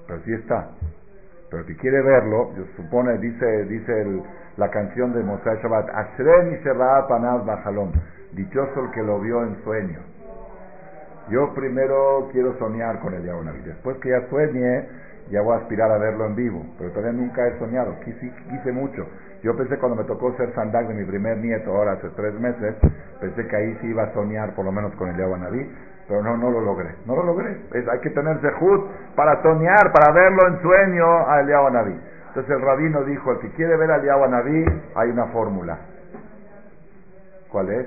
Pero 0.07 0.21
sí 0.25 0.33
está. 0.33 0.71
Pero 1.51 1.65
si 1.65 1.77
quiere 1.77 2.03
verlo, 2.03 2.51
supone, 2.77 3.19
dice, 3.19 3.65
dice 3.67 4.23
la 4.57 4.71
canción 4.71 5.13
de 5.13 5.23
Moshe 5.23 5.63
Shabbat, 5.63 5.89
Ashreni 5.91 6.57
Sheba 6.65 7.07
Panav 7.07 7.47
Bajalón. 7.47 7.93
Dichoso 8.33 8.85
el 8.85 8.91
que 8.91 9.03
lo 9.03 9.21
vio 9.21 9.43
en 9.45 9.63
sueño. 9.63 10.01
Yo 11.31 11.55
primero 11.55 12.29
quiero 12.33 12.59
soñar 12.59 13.01
con 13.01 13.15
el 13.15 13.25
Yahunaví. 13.25 13.61
Después 13.61 13.97
que 13.99 14.11
ya 14.11 14.29
sueñe, 14.29 14.89
ya 15.31 15.43
voy 15.43 15.55
a 15.55 15.59
aspirar 15.59 15.91
a 15.91 15.99
verlo 15.99 16.27
en 16.27 16.35
vivo. 16.35 16.67
Pero 16.79 16.91
todavía 16.91 17.13
nunca 17.13 17.47
he 17.47 17.59
soñado. 17.59 17.95
Quise, 18.05 18.33
quise 18.51 18.73
mucho. 18.73 19.07
Yo 19.43 19.57
pensé 19.57 19.79
cuando 19.79 19.97
me 19.97 20.05
tocó 20.05 20.37
ser 20.37 20.53
sandag 20.55 20.89
de 20.89 20.95
mi 20.95 21.05
primer 21.05 21.39
nieto, 21.39 21.71
ahora 21.71 21.93
hace 21.93 22.09
tres 22.11 22.35
meses, 22.41 22.75
pensé 23.21 23.47
que 23.47 23.57
ahí 23.57 23.79
sí 23.81 23.89
iba 23.89 24.05
a 24.05 24.13
soñar 24.13 24.55
por 24.55 24.65
lo 24.65 24.73
menos 24.73 24.93
con 24.97 25.09
el 25.09 25.17
Naví 25.17 25.71
Pero 26.09 26.23
no, 26.23 26.37
no 26.37 26.51
lo 26.51 26.61
logré. 26.61 26.95
No 27.05 27.17
lo 27.17 27.25
logré. 27.25 27.63
hay 27.73 28.01
que 28.01 28.11
tener 28.11 28.39
zehut 28.41 28.87
para 29.17 29.43
soñar, 29.43 29.93
para 29.93 30.13
verlo 30.13 30.47
en 30.49 30.63
sueño 30.63 31.29
a 31.29 31.41
Eliyahu 31.41 31.71
Naví. 31.71 32.01
Entonces 32.29 32.57
el 32.57 32.63
rabino 32.63 33.03
dijo, 33.05 33.33
el 33.33 33.39
que 33.41 33.51
quiere 33.51 33.77
ver 33.77 33.91
a 33.91 33.97
Eliyahu 33.97 34.29
Naví, 34.29 34.65
hay 34.95 35.11
una 35.11 35.27
fórmula. 35.27 35.79
¿Cuál 37.51 37.71
es? 37.71 37.87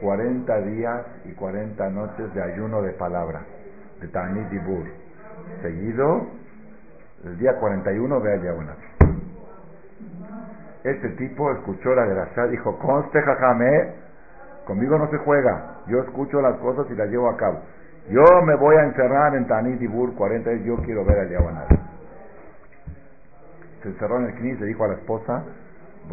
40 0.00 0.60
días 0.62 1.06
y 1.24 1.32
40 1.32 1.90
noches 1.90 2.34
de 2.34 2.42
ayuno 2.42 2.82
de 2.82 2.92
palabra, 2.92 3.42
de 4.00 4.08
Tanit 4.08 4.48
Dibur. 4.48 4.86
Seguido, 5.62 6.26
el 7.24 7.38
día 7.38 7.56
41 7.58 8.20
ve 8.20 8.32
a 8.32 8.34
Eliyahu 8.34 8.62
Naví. 8.62 8.94
Este 10.82 11.08
tipo 11.10 11.50
escuchó 11.52 11.94
la 11.94 12.04
grasa, 12.04 12.46
dijo, 12.48 12.78
conste 12.78 13.22
jajame, 13.22 14.03
Conmigo 14.66 14.98
no 14.98 15.10
se 15.10 15.18
juega. 15.18 15.82
Yo 15.86 16.00
escucho 16.00 16.40
las 16.40 16.56
cosas 16.58 16.86
y 16.90 16.94
las 16.94 17.08
llevo 17.10 17.28
a 17.28 17.36
cabo. 17.36 17.60
Yo 18.08 18.24
me 18.44 18.54
voy 18.56 18.76
a 18.76 18.84
encerrar 18.84 19.34
en 19.34 19.46
Tanit 19.46 19.78
Dibur 19.78 20.14
40 20.14 20.50
días. 20.50 20.64
Yo 20.64 20.76
quiero 20.78 21.04
ver 21.04 21.20
al 21.20 21.30
Yahuanat. 21.30 21.68
Se 23.82 23.88
encerró 23.88 24.18
en 24.18 24.26
el 24.26 24.34
knis, 24.34 24.60
le 24.60 24.66
dijo 24.66 24.84
a 24.84 24.88
la 24.88 24.94
esposa: 24.94 25.42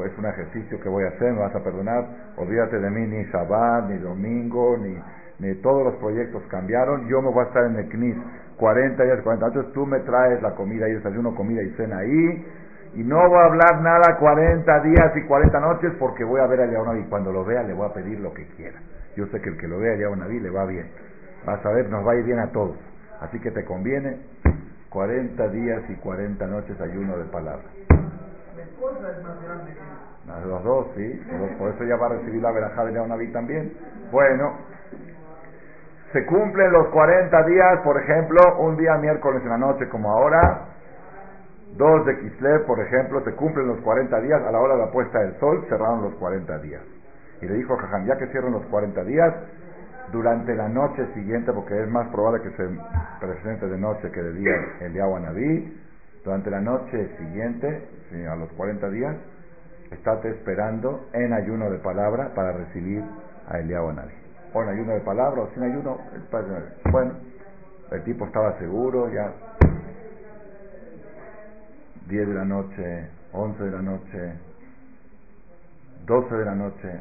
Es 0.06 0.18
un 0.18 0.26
ejercicio 0.26 0.80
que 0.82 0.90
voy 0.90 1.06
a 1.06 1.10
hacer, 1.10 1.32
me 1.34 1.40
vas 1.40 1.56
a 1.56 1.64
perdonar. 1.64 2.06
Olvídate 2.38 2.80
de 2.80 2.90
mí, 2.90 3.08
ni 3.08 3.24
Shabbat, 3.26 3.90
ni 3.90 3.98
domingo, 3.98 4.78
ni, 4.78 4.98
ni 5.40 5.56
todos 5.62 5.86
los 5.86 5.96
proyectos 5.96 6.44
cambiaron. 6.50 7.08
Yo 7.08 7.22
me 7.22 7.30
voy 7.30 7.46
a 7.46 7.48
estar 7.48 7.66
en 7.66 7.78
el 7.78 7.90
knis 7.90 8.18
40 8.58 9.04
días, 9.04 9.22
40 9.22 9.48
noches. 9.48 9.74
Tú 9.74 9.86
me 9.86 10.00
traes 10.00 10.42
la 10.42 10.52
comida 10.56 10.90
y 10.90 10.94
desayuno, 10.94 11.34
comida 11.36 11.62
y 11.64 11.70
cena 11.72 12.00
ahí 12.00 12.46
y 12.94 13.04
no 13.04 13.18
voy 13.30 13.38
a 13.38 13.46
hablar 13.46 13.82
nada 13.82 14.18
40 14.20 14.80
días 14.82 15.16
y 15.16 15.22
40 15.24 15.60
noches 15.60 15.94
porque 15.98 16.24
voy 16.24 16.42
a 16.42 16.48
ver 16.48 16.62
a 16.62 16.66
Yahuanabí. 16.66 17.02
Y 17.02 17.10
cuando 17.10 17.32
lo 17.32 17.46
vea 17.46 17.64
le 17.64 17.74
voy 17.74 17.90
a 17.90 17.94
pedir 17.94 18.20
lo 18.20 18.34
que 18.34 18.46
quiera. 18.56 18.80
Yo 19.16 19.28
sé 19.28 19.42
que 19.42 19.50
el 19.50 19.58
que 19.58 19.68
lo 19.68 19.80
vea 19.80 19.94
a 19.94 19.98
Yahuanabí 19.98 20.40
le 20.40 20.50
va 20.50 20.66
bien. 20.66 20.90
Vas 21.46 21.66
a 21.66 21.70
ver, 21.72 21.90
nos 21.90 22.06
va 22.06 22.12
a 22.12 22.16
ir 22.16 22.26
bien 22.26 22.40
a 22.40 22.52
todos. 22.52 22.78
Así 23.22 23.40
que 23.40 23.52
te 23.52 23.64
conviene 23.66 24.20
40 24.90 25.48
días 25.50 25.82
y 25.90 25.96
40 25.96 26.46
noches 26.48 26.80
ayuno 26.82 27.18
de 27.18 27.26
palabra. 27.26 27.64
Esposa 28.58 29.12
es 29.12 29.24
más 29.24 29.42
grande 29.44 29.72
que 29.74 30.48
Los 30.48 30.64
dos, 30.64 30.88
sí. 30.96 31.22
por 31.58 31.70
eso 31.70 31.84
ya 31.84 31.96
va 31.96 32.08
a 32.08 32.10
recibir 32.10 32.42
la 32.42 32.52
verajá 32.52 32.86
de 32.86 32.94
Yahuanabí 32.94 33.32
también. 33.32 33.74
Bueno, 34.12 34.54
se 36.12 36.26
cumplen 36.26 36.72
los 36.72 36.88
40 36.90 37.44
días, 37.44 37.80
por 37.84 38.02
ejemplo, 38.02 38.40
un 38.60 38.76
día 38.78 38.98
miércoles 38.98 39.42
en 39.44 39.50
la 39.50 39.58
noche 39.58 39.88
como 39.88 40.12
ahora, 40.12 40.66
Dos 41.82 42.06
de 42.06 42.16
Kislev, 42.20 42.68
por 42.68 42.80
ejemplo, 42.80 43.24
se 43.24 43.34
cumplen 43.34 43.66
los 43.66 43.80
40 43.80 44.22
días, 44.22 44.40
a 44.44 44.52
la 44.52 44.60
hora 44.60 44.76
de 44.76 44.82
la 44.82 44.92
puesta 44.92 45.18
del 45.18 45.34
sol 45.40 45.66
cerraron 45.68 46.04
los 46.04 46.14
40 46.14 46.60
días. 46.60 46.84
Y 47.42 47.48
le 47.48 47.56
dijo 47.56 47.74
a 47.74 47.78
Jajam, 47.78 48.06
ya 48.06 48.20
que 48.20 48.28
cierran 48.28 48.52
los 48.52 48.64
40 48.68 49.04
días, 49.04 49.34
durante 50.12 50.54
la 50.54 50.70
noche 50.70 51.08
siguiente, 51.16 51.52
porque 51.52 51.82
es 51.82 51.90
más 51.90 52.08
probable 52.10 52.44
que 52.44 52.56
se 52.56 52.70
presente 53.20 53.66
de 53.68 53.80
noche 53.80 54.12
que 54.12 54.22
de 54.22 54.32
día 54.34 54.52
el 54.82 54.94
Naví, 54.94 55.82
durante 56.24 56.52
la 56.52 56.62
noche 56.62 57.18
siguiente, 57.18 57.88
a 58.30 58.36
los 58.36 58.52
40 58.52 58.88
días, 58.92 59.16
estate 59.90 60.30
esperando 60.30 61.08
en 61.14 61.34
ayuno 61.34 61.72
de 61.72 61.80
palabra 61.80 62.30
para 62.36 62.52
recibir 62.52 63.04
a 63.50 63.58
Eliyahu 63.58 63.92
Naví. 63.92 64.14
O 64.54 64.62
en 64.62 64.70
ayuno 64.70 64.94
de 64.94 65.00
palabra 65.00 65.42
o 65.42 65.50
sin 65.56 65.64
ayuno, 65.64 65.98
bueno, 66.92 67.14
el 67.90 68.04
tipo 68.04 68.28
estaba 68.28 68.56
seguro, 68.60 69.10
ya 69.10 69.34
10 72.12 72.28
de 72.28 72.34
la 72.34 72.44
noche, 72.44 73.08
11 73.32 73.64
de 73.64 73.72
la 73.72 73.82
noche, 73.82 74.34
12 76.06 76.36
de 76.36 76.46
la 76.46 76.56
noche. 76.56 77.00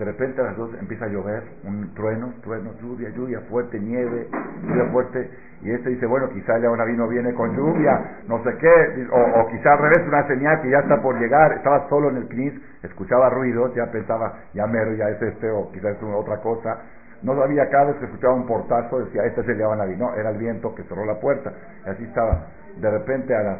De 0.00 0.04
repente 0.04 0.40
a 0.40 0.44
las 0.46 0.56
2 0.56 0.70
empieza 0.80 1.04
a 1.04 1.08
llover, 1.08 1.44
un 1.62 1.94
trueno, 1.94 2.34
trueno, 2.42 2.72
lluvia, 2.82 3.10
lluvia 3.10 3.40
fuerte, 3.48 3.78
nieve, 3.78 4.26
lluvia 4.62 4.90
fuerte. 4.90 5.30
Y 5.62 5.70
este 5.70 5.90
dice, 5.90 6.06
bueno, 6.06 6.28
quizá 6.30 6.58
ya 6.58 6.70
una 6.70 6.84
vino 6.84 7.06
viene 7.06 7.32
con 7.34 7.56
lluvia, 7.56 8.18
no 8.26 8.42
sé 8.42 8.56
qué, 8.58 9.06
o, 9.12 9.46
quizá 9.48 9.72
al 9.74 9.78
revés, 9.78 10.08
una 10.08 10.26
señal 10.26 10.60
que 10.60 10.70
ya 10.70 10.78
está 10.80 11.00
por 11.00 11.16
llegar. 11.16 11.52
Estaba 11.52 11.88
solo 11.88 12.10
en 12.10 12.16
el 12.16 12.28
CNIS, 12.28 12.54
escuchaba 12.82 13.30
ruidos, 13.30 13.72
ya 13.76 13.86
pensaba, 13.92 14.40
ya 14.54 14.66
mero, 14.66 14.92
ya 14.94 15.08
es 15.08 15.22
este, 15.22 15.50
o 15.50 15.70
quizás 15.70 15.96
es 15.96 16.02
otra 16.02 16.38
cosa. 16.38 16.78
No 17.22 17.36
sabía, 17.36 17.68
cada 17.68 17.86
vez 17.86 17.96
que 17.96 18.06
escuchaba 18.06 18.34
un 18.34 18.46
portazo, 18.46 19.04
decía, 19.04 19.24
este 19.24 19.40
es 19.40 19.48
el 19.48 19.58
Naví. 19.58 19.96
No, 19.96 20.14
era 20.14 20.30
el 20.30 20.38
viento 20.38 20.74
que 20.74 20.82
cerró 20.84 21.04
la 21.04 21.18
puerta. 21.18 21.52
Y 21.86 21.90
así 21.90 22.04
estaba 22.04 22.46
de 22.80 22.90
repente 22.90 23.34
a 23.34 23.42
las 23.42 23.58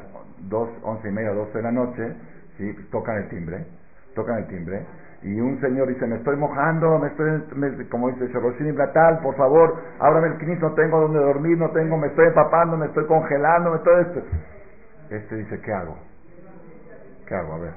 dos, 0.48 0.68
once 0.82 1.08
y 1.08 1.12
media, 1.12 1.32
doce 1.32 1.58
de 1.58 1.62
la 1.62 1.72
noche, 1.72 2.16
¿sí? 2.56 2.72
tocan 2.90 3.16
el 3.16 3.28
timbre, 3.28 3.66
tocan 4.14 4.38
el 4.38 4.46
timbre, 4.46 4.86
y 5.22 5.40
un 5.40 5.60
señor 5.60 5.88
dice, 5.88 6.06
me 6.06 6.16
estoy 6.16 6.36
mojando, 6.36 6.98
me 6.98 7.08
estoy, 7.08 7.86
como 7.90 8.10
dice 8.10 8.28
Shoroshini 8.28 8.70
Blatal, 8.70 9.18
por 9.20 9.34
favor, 9.36 9.76
ábrame 9.98 10.28
el 10.28 10.38
knis, 10.38 10.60
no 10.60 10.72
tengo 10.74 11.00
donde 11.00 11.18
dormir, 11.18 11.58
no 11.58 11.70
tengo, 11.70 11.96
me 11.96 12.06
estoy 12.06 12.26
empapando, 12.26 12.76
me 12.76 12.86
estoy 12.86 13.06
congelando, 13.06 13.70
me 13.70 13.76
estoy... 13.78 14.02
Esto. 14.02 14.22
Este 15.10 15.36
dice, 15.36 15.60
¿qué 15.60 15.72
hago? 15.72 15.96
¿Qué 17.26 17.34
hago? 17.34 17.54
A 17.54 17.58
ver. 17.58 17.72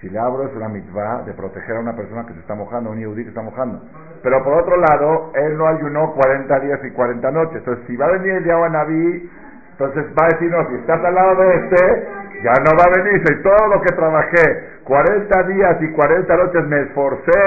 Si 0.00 0.10
le 0.10 0.18
abro 0.18 0.48
es 0.48 0.56
una 0.56 0.68
mitzvah 0.68 1.22
de 1.22 1.32
proteger 1.32 1.76
a 1.76 1.80
una 1.80 1.94
persona 1.94 2.26
que 2.26 2.34
se 2.34 2.40
está 2.40 2.54
mojando, 2.54 2.90
un 2.90 2.98
yudí 2.98 3.22
que 3.22 3.28
está 3.28 3.42
mojando. 3.42 3.80
Pero 4.22 4.42
por 4.42 4.54
otro 4.54 4.76
lado, 4.76 5.32
él 5.34 5.56
no 5.56 5.66
ayunó 5.66 6.12
40 6.12 6.60
días 6.60 6.80
y 6.84 6.90
40 6.90 7.30
noches. 7.30 7.56
Entonces, 7.58 7.86
si 7.86 7.96
va 7.96 8.06
a 8.06 8.12
venir 8.12 8.32
el 8.32 8.44
día 8.44 8.68
Naví 8.68 9.30
entonces 9.74 10.06
va 10.16 10.26
a 10.26 10.28
decir, 10.28 10.50
no, 10.52 10.68
si 10.68 10.74
estás 10.76 11.04
al 11.04 11.14
lado 11.14 11.34
de 11.34 11.54
este, 11.56 12.06
ya 12.44 12.52
no 12.62 12.78
va 12.78 12.84
a 12.86 13.02
venir. 13.02 13.20
Y 13.26 13.42
todo 13.42 13.66
lo 13.74 13.80
que 13.82 13.90
trabajé, 13.90 14.78
40 14.84 15.42
días 15.44 15.76
y 15.80 15.90
40 15.90 16.36
noches 16.36 16.64
me 16.68 16.82
esforcé 16.82 17.42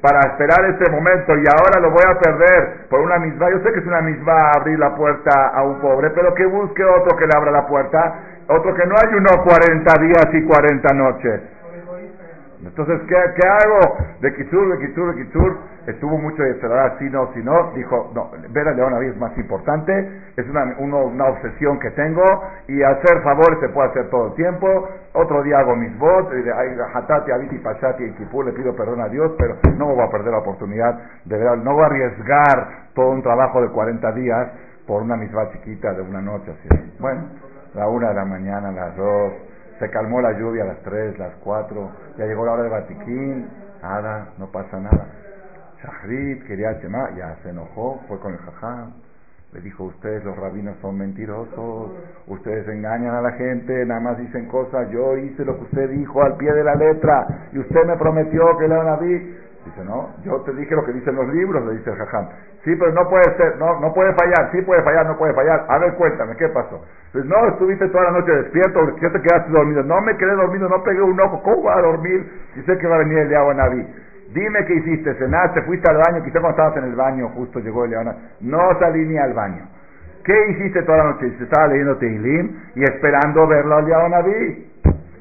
para 0.00 0.20
esperar 0.30 0.64
ese 0.66 0.88
momento 0.92 1.34
y 1.36 1.44
ahora 1.50 1.80
lo 1.80 1.90
voy 1.90 2.04
a 2.06 2.18
perder 2.20 2.86
por 2.88 3.00
una 3.00 3.18
misma. 3.18 3.50
Yo 3.50 3.58
sé 3.64 3.72
que 3.72 3.80
es 3.80 3.86
una 3.86 4.00
misma 4.00 4.52
abrir 4.56 4.78
la 4.78 4.94
puerta 4.94 5.48
a 5.48 5.64
un 5.64 5.80
pobre, 5.80 6.10
pero 6.10 6.32
que 6.34 6.46
busque 6.46 6.84
otro 6.84 7.16
que 7.16 7.26
le 7.26 7.32
abra 7.36 7.50
la 7.50 7.66
puerta, 7.66 8.14
otro 8.46 8.74
que 8.74 8.86
no 8.86 8.94
hay 8.94 9.14
uno 9.16 9.42
40 9.42 10.02
días 10.02 10.28
y 10.34 10.44
40 10.44 10.94
noches. 10.94 11.40
Entonces, 12.64 13.00
¿qué, 13.08 13.16
hago? 13.16 13.96
De 14.20 14.34
Kitsur, 14.34 14.78
de 14.78 14.86
Kitsur, 14.86 15.14
de 15.14 15.24
Kitsur. 15.24 15.58
Estuvo 15.86 16.16
mucho 16.16 16.42
de 16.44 16.60
cerrar, 16.60 16.96
si 16.98 17.10
no, 17.10 17.32
si 17.34 17.42
no. 17.42 17.72
Dijo, 17.72 18.12
no, 18.14 18.30
ver 18.50 18.68
a 18.68 18.72
León 18.72 19.02
es 19.02 19.16
más 19.16 19.36
importante. 19.36 19.92
Es 20.36 20.48
una, 20.48 20.76
una 20.78 21.24
obsesión 21.26 21.80
que 21.80 21.90
tengo. 21.90 22.22
Y 22.68 22.82
hacer 22.82 23.20
favores 23.22 23.58
se 23.60 23.68
puede 23.70 23.88
hacer 23.90 24.10
todo 24.10 24.28
el 24.28 24.34
tiempo. 24.34 24.88
Otro 25.14 25.42
día 25.42 25.58
hago 25.58 25.74
mis 25.74 25.96
votos. 25.98 26.32
Hatati, 26.94 27.32
Abiti, 27.32 27.58
Pashati 27.58 28.04
y 28.04 28.12
Kipur. 28.12 28.46
Le 28.46 28.52
pido 28.52 28.76
perdón 28.76 29.00
a 29.00 29.08
Dios, 29.08 29.32
pero 29.38 29.56
no 29.76 29.86
voy 29.86 30.04
a 30.04 30.10
perder 30.10 30.32
la 30.32 30.38
oportunidad 30.38 30.98
de 31.24 31.36
ver. 31.36 31.58
No 31.58 31.74
voy 31.74 31.82
a 31.82 31.86
arriesgar 31.86 32.68
todo 32.94 33.10
un 33.10 33.22
trabajo 33.22 33.60
de 33.60 33.70
40 33.70 34.12
días 34.12 34.48
por 34.86 35.02
una 35.02 35.16
misma 35.16 35.50
chiquita 35.50 35.92
de 35.94 36.02
una 36.02 36.20
noche. 36.20 36.52
Así. 36.52 36.94
Bueno, 37.00 37.22
la 37.74 37.88
una 37.88 38.10
de 38.10 38.14
la 38.14 38.24
mañana, 38.24 38.70
las 38.70 38.96
dos 38.96 39.32
se 39.78 39.90
calmó 39.90 40.20
la 40.20 40.32
lluvia 40.32 40.64
a 40.64 40.66
las 40.66 40.82
3, 40.82 41.18
las 41.18 41.34
4, 41.44 41.90
ya 42.18 42.26
llegó 42.26 42.46
la 42.46 42.52
hora 42.52 42.62
de 42.64 42.68
Batiquín, 42.68 43.48
nada, 43.82 44.28
no 44.38 44.46
pasa 44.50 44.78
nada. 44.78 45.06
Shahrit 45.82 46.46
quería 46.46 46.72
Shema, 46.80 47.10
ya 47.16 47.36
se 47.42 47.50
enojó, 47.50 48.00
fue 48.06 48.18
con 48.20 48.32
el 48.32 48.38
jajá, 48.38 48.88
le 49.52 49.60
dijo, 49.60 49.84
ustedes 49.84 50.24
los 50.24 50.36
rabinos 50.36 50.76
son 50.80 50.96
mentirosos, 50.96 51.92
ustedes 52.26 52.66
engañan 52.68 53.14
a 53.14 53.20
la 53.20 53.32
gente, 53.32 53.84
nada 53.84 54.00
más 54.00 54.18
dicen 54.18 54.46
cosas, 54.46 54.88
yo 54.90 55.16
hice 55.18 55.44
lo 55.44 55.56
que 55.56 55.64
usted 55.64 55.90
dijo 55.90 56.22
al 56.22 56.36
pie 56.36 56.52
de 56.52 56.64
la 56.64 56.74
letra, 56.74 57.48
y 57.52 57.58
usted 57.58 57.84
me 57.84 57.96
prometió 57.96 58.56
que 58.58 58.68
le 58.68 58.76
van 58.76 58.88
a 58.88 58.96
Dice, 59.64 59.84
no, 59.84 60.10
yo 60.24 60.40
te 60.40 60.52
dije 60.54 60.74
lo 60.74 60.84
que 60.84 60.92
dicen 60.92 61.14
los 61.14 61.28
libros, 61.28 61.64
le 61.64 61.78
dice 61.78 61.90
el 61.90 61.96
jajam. 61.96 62.28
Sí, 62.64 62.74
pero 62.74 62.92
no 62.92 63.08
puede 63.08 63.24
ser, 63.36 63.56
no, 63.58 63.78
no 63.80 63.94
puede 63.94 64.12
fallar, 64.14 64.50
sí 64.50 64.60
puede 64.62 64.82
fallar, 64.82 65.06
no 65.06 65.16
puede 65.16 65.34
fallar. 65.34 65.64
A 65.68 65.78
ver, 65.78 65.94
cuéntame, 65.94 66.36
¿qué 66.36 66.48
pasó? 66.48 66.84
Pues 67.12 67.24
no, 67.26 67.46
estuviste 67.46 67.88
toda 67.88 68.04
la 68.04 68.10
noche 68.12 68.32
despierto, 68.32 68.96
¿qué 68.96 69.08
te 69.08 69.20
quedaste 69.20 69.52
dormido? 69.52 69.84
No 69.84 70.00
me 70.00 70.16
quedé 70.16 70.34
dormido, 70.34 70.68
no 70.68 70.82
pegué 70.82 71.00
un 71.00 71.20
ojo, 71.20 71.42
¿cómo 71.42 71.62
va 71.62 71.78
a 71.78 71.82
dormir 71.82 72.28
si 72.54 72.62
que 72.62 72.86
va 72.86 72.96
a 72.96 72.98
venir 72.98 73.18
el 73.18 73.28
de 73.28 73.54
Naví? 73.54 73.86
Dime 74.34 74.64
qué 74.64 74.74
hiciste, 74.74 75.14
cenaste, 75.14 75.62
fuiste 75.62 75.88
al 75.90 75.98
baño, 75.98 76.24
quizá 76.24 76.40
cuando 76.40 76.50
estabas 76.50 76.76
en 76.78 76.84
el 76.84 76.96
baño 76.96 77.28
justo 77.30 77.60
llegó 77.60 77.84
el 77.84 77.92
Naví. 77.92 78.16
No 78.40 78.78
salí 78.80 79.06
ni 79.06 79.16
al 79.16 79.32
baño. 79.32 79.68
¿Qué 80.24 80.50
hiciste 80.50 80.82
toda 80.82 80.98
la 80.98 81.04
noche? 81.12 81.26
Dice, 81.26 81.44
estaba 81.44 81.68
leyendo 81.68 81.96
Teilim 81.98 82.56
y 82.74 82.82
esperando 82.82 83.46
verlo 83.46 83.76
al 83.76 84.10
Naví. 84.10 84.71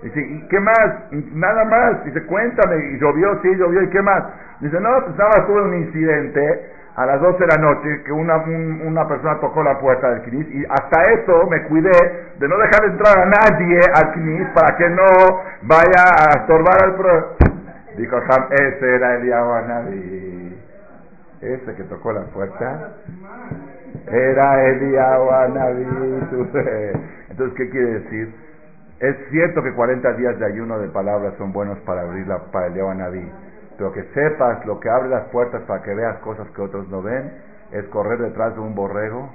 Dice, 0.03 0.19
¿y 0.19 0.47
qué 0.47 0.59
más? 0.59 1.11
Nada 1.33 1.65
más. 1.65 2.03
Dice, 2.05 2.23
cuéntame. 2.25 2.75
Y 2.93 2.99
llovió, 2.99 3.39
sí, 3.41 3.55
llovió, 3.55 3.83
¿y 3.83 3.89
qué 3.89 4.01
más? 4.01 4.23
Dice, 4.59 4.79
no, 4.79 4.89
pues 5.05 5.17
nada, 5.17 5.45
tuve 5.45 5.61
un 5.61 5.73
incidente 5.75 6.71
a 6.95 7.05
las 7.05 7.21
12 7.21 7.37
de 7.39 7.47
la 7.47 7.57
noche 7.61 8.03
que 8.03 8.11
una, 8.11 8.37
una 8.37 9.07
persona 9.07 9.39
tocó 9.39 9.63
la 9.63 9.79
puerta 9.79 10.09
del 10.09 10.23
CNIS 10.23 10.47
y 10.53 10.65
hasta 10.65 11.11
eso 11.13 11.47
me 11.49 11.63
cuidé 11.63 12.33
de 12.37 12.47
no 12.47 12.57
dejar 12.57 12.85
entrar 12.85 13.17
a 13.17 13.25
nadie 13.25 13.79
al 13.93 14.13
CNIS 14.13 14.49
para 14.49 14.75
que 14.75 14.89
no 14.89 15.05
vaya 15.63 16.03
a 16.17 16.41
estorbar 16.41 16.83
al 16.83 16.95
pro. 16.95 17.35
Dijo 17.97 18.17
ese 18.51 18.95
era 18.95 19.15
el 19.15 19.25
Yahuanabí. 19.27 20.57
Ese 21.41 21.75
que 21.75 21.83
tocó 21.83 22.11
la 22.11 22.21
puerta 22.25 22.91
era 24.07 24.65
el 24.65 24.91
Yahuanabí. 24.91 25.83
Entonces, 27.29 27.57
¿qué 27.57 27.69
quiere 27.69 27.99
decir? 27.99 28.50
Es 29.01 29.17
cierto 29.31 29.63
que 29.63 29.73
40 29.73 30.13
días 30.13 30.37
de 30.37 30.45
ayuno 30.45 30.77
de 30.77 30.87
palabras 30.89 31.33
son 31.39 31.51
buenos 31.51 31.79
para 31.79 32.01
abrir 32.01 32.27
la, 32.27 32.37
para 32.51 32.67
el 32.67 32.75
Naví, 32.75 33.31
Pero 33.75 33.91
que 33.91 34.03
sepas 34.13 34.63
lo 34.67 34.79
que 34.79 34.91
abre 34.91 35.09
las 35.09 35.23
puertas 35.29 35.63
para 35.63 35.81
que 35.81 35.95
veas 35.95 36.19
cosas 36.19 36.47
que 36.51 36.61
otros 36.61 36.87
no 36.87 37.01
ven, 37.01 37.33
es 37.71 37.83
correr 37.85 38.19
detrás 38.19 38.53
de 38.53 38.61
un 38.61 38.75
borrego 38.75 39.27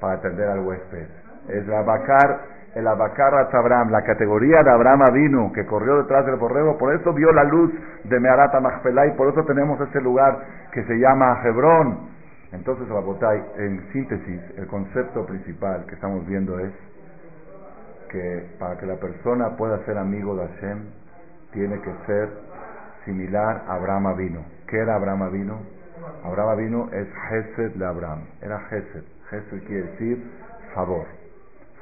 para 0.00 0.14
atender 0.14 0.48
al 0.48 0.60
huésped. 0.60 1.08
Es 1.48 1.66
la 1.66 1.82
vacar, 1.82 2.40
el 2.76 2.86
abacar 2.86 3.34
a 3.34 3.48
Abraham, 3.52 3.90
la 3.90 4.02
categoría 4.02 4.62
de 4.62 4.70
Abraham 4.70 5.12
vino 5.12 5.50
que 5.52 5.66
corrió 5.66 5.96
detrás 5.96 6.24
del 6.24 6.36
borrego, 6.36 6.78
por 6.78 6.94
eso 6.94 7.12
vio 7.12 7.32
la 7.32 7.42
luz 7.42 7.72
de 8.04 8.20
Meharata 8.20 8.60
Machpelah 8.60 9.06
y 9.06 9.16
por 9.16 9.32
eso 9.32 9.44
tenemos 9.44 9.80
ese 9.80 10.00
lugar 10.00 10.38
que 10.70 10.84
se 10.84 10.94
llama 10.94 11.40
Hebrón. 11.44 12.10
Entonces, 12.52 12.88
Rabotay, 12.88 13.42
en 13.56 13.92
síntesis, 13.92 14.40
el 14.56 14.68
concepto 14.68 15.26
principal 15.26 15.84
que 15.86 15.96
estamos 15.96 16.24
viendo 16.28 16.60
es 16.60 16.70
que 18.10 18.56
para 18.58 18.76
que 18.78 18.86
la 18.86 18.96
persona 18.96 19.56
pueda 19.56 19.84
ser 19.84 19.98
amigo 19.98 20.36
de 20.36 20.46
Hashem, 20.46 20.78
tiene 21.52 21.80
que 21.80 21.92
ser 22.06 22.28
similar 23.04 23.64
a 23.66 23.74
Abraham 23.74 24.16
vino. 24.16 24.44
¿Qué 24.66 24.78
era 24.78 24.96
Abraham 24.96 25.32
vino? 25.32 25.60
Abraham 26.24 26.58
vino 26.58 26.88
es 26.92 27.08
Gesed 27.28 27.76
de 27.76 27.86
Abraham. 27.86 28.24
Era 28.42 28.60
Gesed. 28.68 29.04
Gesed 29.30 29.64
quiere 29.66 29.82
decir 29.92 30.22
favor. 30.74 31.06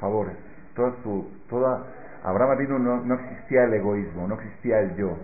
Favores. 0.01 0.37
Toda 0.75 0.93
su, 1.03 1.29
toda, 1.49 1.85
Abraham 2.25 2.59
vino 2.59 2.79
no, 2.79 3.01
no 3.05 3.15
existía 3.15 3.65
el 3.65 3.75
egoísmo, 3.75 4.29
no 4.29 4.35
existía 4.35 4.81
el 4.81 4.97
yo. 4.97 5.17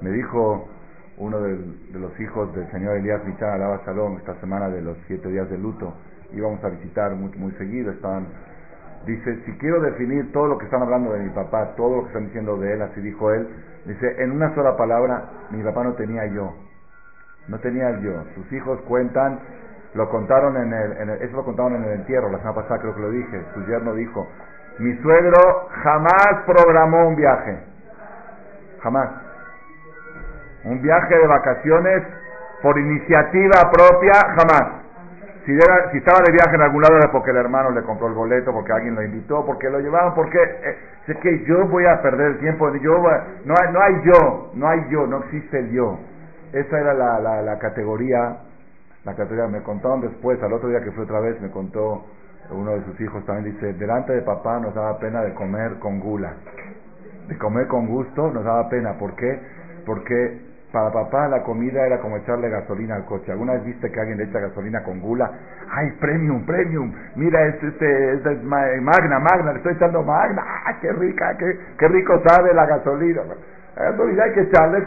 Me 0.00 0.10
dijo 0.10 0.68
uno 1.18 1.38
de 1.40 1.58
los 1.92 2.18
hijos 2.18 2.54
del 2.54 2.70
señor 2.70 2.96
Elías 2.96 3.22
Michal, 3.24 3.50
Alaba 3.50 3.84
Salón, 3.84 4.16
esta 4.16 4.34
semana 4.40 4.70
de 4.70 4.80
los 4.80 4.96
siete 5.06 5.28
días 5.28 5.48
de 5.50 5.58
luto, 5.58 5.92
íbamos 6.32 6.64
a 6.64 6.70
visitar 6.70 7.14
muy, 7.14 7.30
muy 7.36 7.52
seguido, 7.52 7.92
estaban, 7.92 8.26
dice, 9.06 9.42
si 9.44 9.52
quiero 9.58 9.80
definir 9.80 10.32
todo 10.32 10.46
lo 10.46 10.58
que 10.58 10.64
están 10.64 10.82
hablando 10.82 11.12
de 11.12 11.20
mi 11.20 11.30
papá, 11.30 11.74
todo 11.76 11.96
lo 11.96 12.02
que 12.02 12.08
están 12.08 12.26
diciendo 12.26 12.56
de 12.56 12.74
él, 12.74 12.82
así 12.82 13.00
dijo 13.00 13.32
él, 13.32 13.48
dice, 13.86 14.22
en 14.22 14.32
una 14.32 14.54
sola 14.54 14.76
palabra, 14.76 15.24
mi 15.50 15.62
papá 15.62 15.84
no 15.84 15.94
tenía 15.94 16.26
yo, 16.26 16.54
no 17.48 17.58
tenía 17.60 17.90
el 17.90 18.00
yo, 18.02 18.24
sus 18.34 18.52
hijos 18.52 18.80
cuentan, 18.82 19.40
lo 19.94 20.08
contaron 20.10 20.56
en 20.56 20.72
el, 20.72 20.92
en 20.98 21.10
el, 21.10 21.22
eso 21.22 21.36
lo 21.36 21.44
contaron 21.44 21.76
en 21.76 21.84
el 21.84 21.92
entierro, 22.00 22.30
la 22.30 22.38
semana 22.38 22.56
pasada 22.56 22.80
creo 22.80 22.94
que 22.94 23.00
lo 23.00 23.10
dije, 23.10 23.44
su 23.54 23.66
yerno 23.66 23.94
dijo, 23.94 24.26
mi 24.78 24.96
suegro 25.02 25.68
jamás 25.82 26.44
programó 26.46 27.08
un 27.08 27.16
viaje, 27.16 27.58
jamás. 28.82 29.10
Un 30.64 30.80
viaje 30.82 31.16
de 31.16 31.26
vacaciones 31.26 32.02
por 32.62 32.78
iniciativa 32.78 33.70
propia, 33.70 34.12
jamás. 34.36 34.79
Si, 35.44 35.52
si 35.52 35.98
estaba 35.98 36.20
de 36.26 36.32
viaje 36.32 36.54
en 36.54 36.62
algún 36.62 36.82
lado 36.82 36.96
era 36.96 37.10
porque 37.10 37.30
el 37.30 37.38
hermano 37.38 37.70
le 37.70 37.82
compró 37.82 38.08
el 38.08 38.14
boleto, 38.14 38.52
porque 38.52 38.72
alguien 38.72 38.94
lo 38.94 39.02
invitó, 39.02 39.44
porque 39.46 39.70
lo 39.70 39.80
llevaban, 39.80 40.14
porque 40.14 40.38
eh, 40.38 40.76
sé 41.06 41.16
que 41.16 41.44
yo 41.44 41.66
voy 41.68 41.86
a 41.86 42.02
perder 42.02 42.32
el 42.32 42.38
tiempo, 42.40 42.70
yo 42.76 43.02
no, 43.44 43.54
hay, 43.58 43.72
no 43.72 43.80
hay 43.80 43.94
yo, 44.04 44.50
no 44.54 44.68
hay 44.68 44.80
yo, 44.90 45.06
no 45.06 45.18
existe 45.24 45.58
el 45.58 45.70
yo. 45.70 45.98
Esa 46.52 46.80
era 46.80 46.94
la 46.94 47.58
categoría, 47.58 48.38
la 49.04 49.14
categoría, 49.14 49.46
me 49.46 49.62
contaron 49.62 50.02
después, 50.02 50.42
al 50.42 50.52
otro 50.52 50.68
día 50.68 50.80
que 50.80 50.92
fue 50.92 51.04
otra 51.04 51.20
vez, 51.20 51.40
me 51.40 51.50
contó 51.50 52.04
uno 52.50 52.72
de 52.72 52.84
sus 52.84 53.00
hijos 53.00 53.24
también, 53.24 53.54
dice, 53.54 53.72
delante 53.74 54.12
de 54.12 54.22
papá 54.22 54.58
nos 54.58 54.74
daba 54.74 54.98
pena 54.98 55.22
de 55.22 55.32
comer 55.34 55.78
con 55.78 56.00
gula, 56.00 56.34
de 57.28 57.38
comer 57.38 57.66
con 57.68 57.86
gusto 57.86 58.30
nos 58.30 58.44
daba 58.44 58.68
pena, 58.68 58.98
¿por 58.98 59.14
qué? 59.14 59.40
Porque 59.86 60.49
para 60.72 60.92
papá 60.92 61.28
la 61.28 61.42
comida 61.42 61.84
era 61.86 61.98
como 61.98 62.16
echarle 62.16 62.48
gasolina 62.48 62.96
al 62.96 63.04
coche. 63.04 63.32
¿Alguna 63.32 63.54
vez 63.54 63.64
viste 63.64 63.90
que 63.90 64.00
alguien 64.00 64.18
le 64.18 64.24
echa 64.24 64.38
gasolina 64.38 64.82
con 64.82 65.00
gula? 65.00 65.30
¡Ay, 65.70 65.90
premium, 66.00 66.44
premium! 66.46 66.92
Mira, 67.16 67.46
es, 67.46 67.62
este, 67.62 68.12
es, 68.14 68.42
magna, 68.44 69.18
magna, 69.18 69.52
le 69.52 69.58
estoy 69.58 69.74
echando 69.74 70.02
magna. 70.02 70.42
¡Ah, 70.66 70.78
qué 70.80 70.92
rica, 70.92 71.36
qué, 71.38 71.58
qué 71.78 71.88
rico 71.88 72.22
sabe 72.26 72.54
la 72.54 72.66
gasolina! 72.66 73.22
La 73.76 74.24
hay 74.24 74.32
que 74.32 74.40
echarle, 74.40 74.84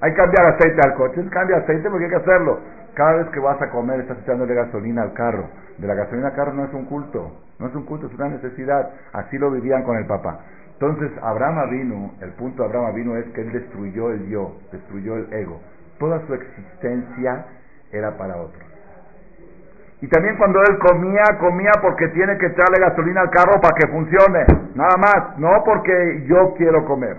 hay 0.00 0.10
que 0.12 0.16
cambiar 0.16 0.46
aceite 0.46 0.80
al 0.82 0.94
coche. 0.94 1.22
Cambia 1.30 1.58
aceite 1.58 1.90
porque 1.90 2.04
hay 2.04 2.10
que 2.10 2.16
hacerlo. 2.16 2.58
Cada 2.94 3.14
vez 3.14 3.26
que 3.28 3.40
vas 3.40 3.60
a 3.60 3.70
comer 3.70 4.00
estás 4.00 4.18
echándole 4.18 4.54
gasolina 4.54 5.02
al 5.02 5.12
carro. 5.12 5.44
De 5.78 5.86
la 5.86 5.94
gasolina 5.94 6.28
al 6.28 6.34
carro 6.34 6.52
no 6.52 6.64
es 6.64 6.72
un 6.72 6.86
culto, 6.86 7.32
no 7.58 7.66
es 7.66 7.74
un 7.74 7.84
culto, 7.84 8.06
es 8.06 8.14
una 8.14 8.28
necesidad. 8.28 8.90
Así 9.12 9.38
lo 9.38 9.50
vivían 9.50 9.82
con 9.82 9.96
el 9.96 10.06
papá. 10.06 10.40
Entonces, 10.80 11.10
Abraham 11.22 11.68
vino, 11.68 12.14
el 12.22 12.30
punto 12.30 12.62
de 12.62 12.68
Abraham 12.70 12.94
vino 12.94 13.16
es 13.16 13.26
que 13.34 13.42
él 13.42 13.52
destruyó 13.52 14.12
el 14.12 14.26
yo, 14.28 14.56
destruyó 14.72 15.16
el 15.16 15.30
ego. 15.30 15.60
Toda 15.98 16.26
su 16.26 16.32
existencia 16.32 17.44
era 17.92 18.16
para 18.16 18.38
otro. 18.38 18.60
Y 20.00 20.08
también 20.08 20.38
cuando 20.38 20.58
él 20.62 20.78
comía, 20.78 21.22
comía 21.38 21.72
porque 21.82 22.08
tiene 22.08 22.38
que 22.38 22.46
echarle 22.46 22.80
gasolina 22.80 23.20
al 23.20 23.28
carro 23.28 23.60
para 23.60 23.74
que 23.74 23.88
funcione. 23.88 24.46
Nada 24.74 24.96
más, 24.96 25.38
no 25.38 25.62
porque 25.66 26.24
yo 26.26 26.54
quiero 26.56 26.86
comer. 26.86 27.18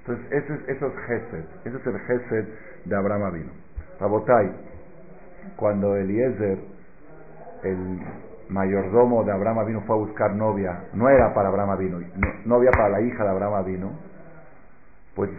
Entonces, 0.00 0.26
eso 0.32 0.54
es, 0.54 0.68
eso 0.68 0.86
es 0.88 1.06
Gesed. 1.06 1.44
Ese 1.66 1.76
es 1.76 1.86
el 1.86 2.00
Gesed 2.00 2.46
de 2.84 2.96
Abraham 2.96 3.32
vino. 3.32 3.52
Rabotai, 4.00 4.50
cuando 5.54 5.94
Eliezer, 5.94 6.58
el 7.62 8.00
mayordomo 8.48 9.24
de 9.24 9.32
Abraham 9.32 9.66
vino 9.66 9.80
fue 9.82 9.96
a 9.96 9.98
buscar 9.98 10.34
novia, 10.34 10.84
no 10.92 11.08
era 11.08 11.34
para 11.34 11.48
Abraham 11.48 11.78
vino, 11.78 11.98
novia 12.44 12.70
para 12.70 12.88
la 12.88 13.00
hija 13.00 13.24
de 13.24 13.30
Abraham 13.30 13.64
vino, 13.64 13.92
pues 15.14 15.30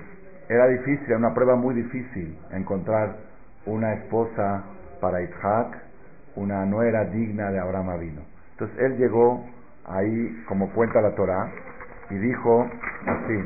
era 0.50 0.68
difícil, 0.68 1.06
era 1.08 1.18
una 1.18 1.34
prueba 1.34 1.56
muy 1.56 1.76
difícil 1.76 2.38
encontrar 2.52 3.18
una 3.66 3.94
esposa 3.94 4.64
para 5.02 5.22
Isaac, 5.22 5.78
una 6.36 6.66
nuera 6.66 7.06
digna 7.06 7.52
de 7.52 7.60
Abraham 7.60 8.00
vino. 8.00 8.22
Entonces 8.52 8.78
él 8.80 8.98
llegó 8.98 9.46
ahí, 9.86 10.44
como 10.48 10.70
cuenta 10.72 11.02
la 11.02 11.16
Torah, 11.16 11.52
y 12.10 12.16
dijo 12.16 12.68
así, 13.06 13.46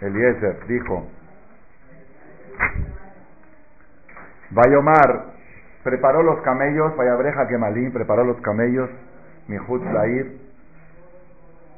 Eliezer 0.00 0.66
dijo, 0.66 1.06
Vayomar, 4.50 5.31
preparó 5.82 6.22
los 6.22 6.40
camellos, 6.42 6.96
Vayabreja 6.96 7.46
Gemalín 7.46 7.92
preparó 7.92 8.24
los 8.24 8.40
camellos, 8.40 8.88
Mihut 9.48 9.82
Lair, 9.92 10.38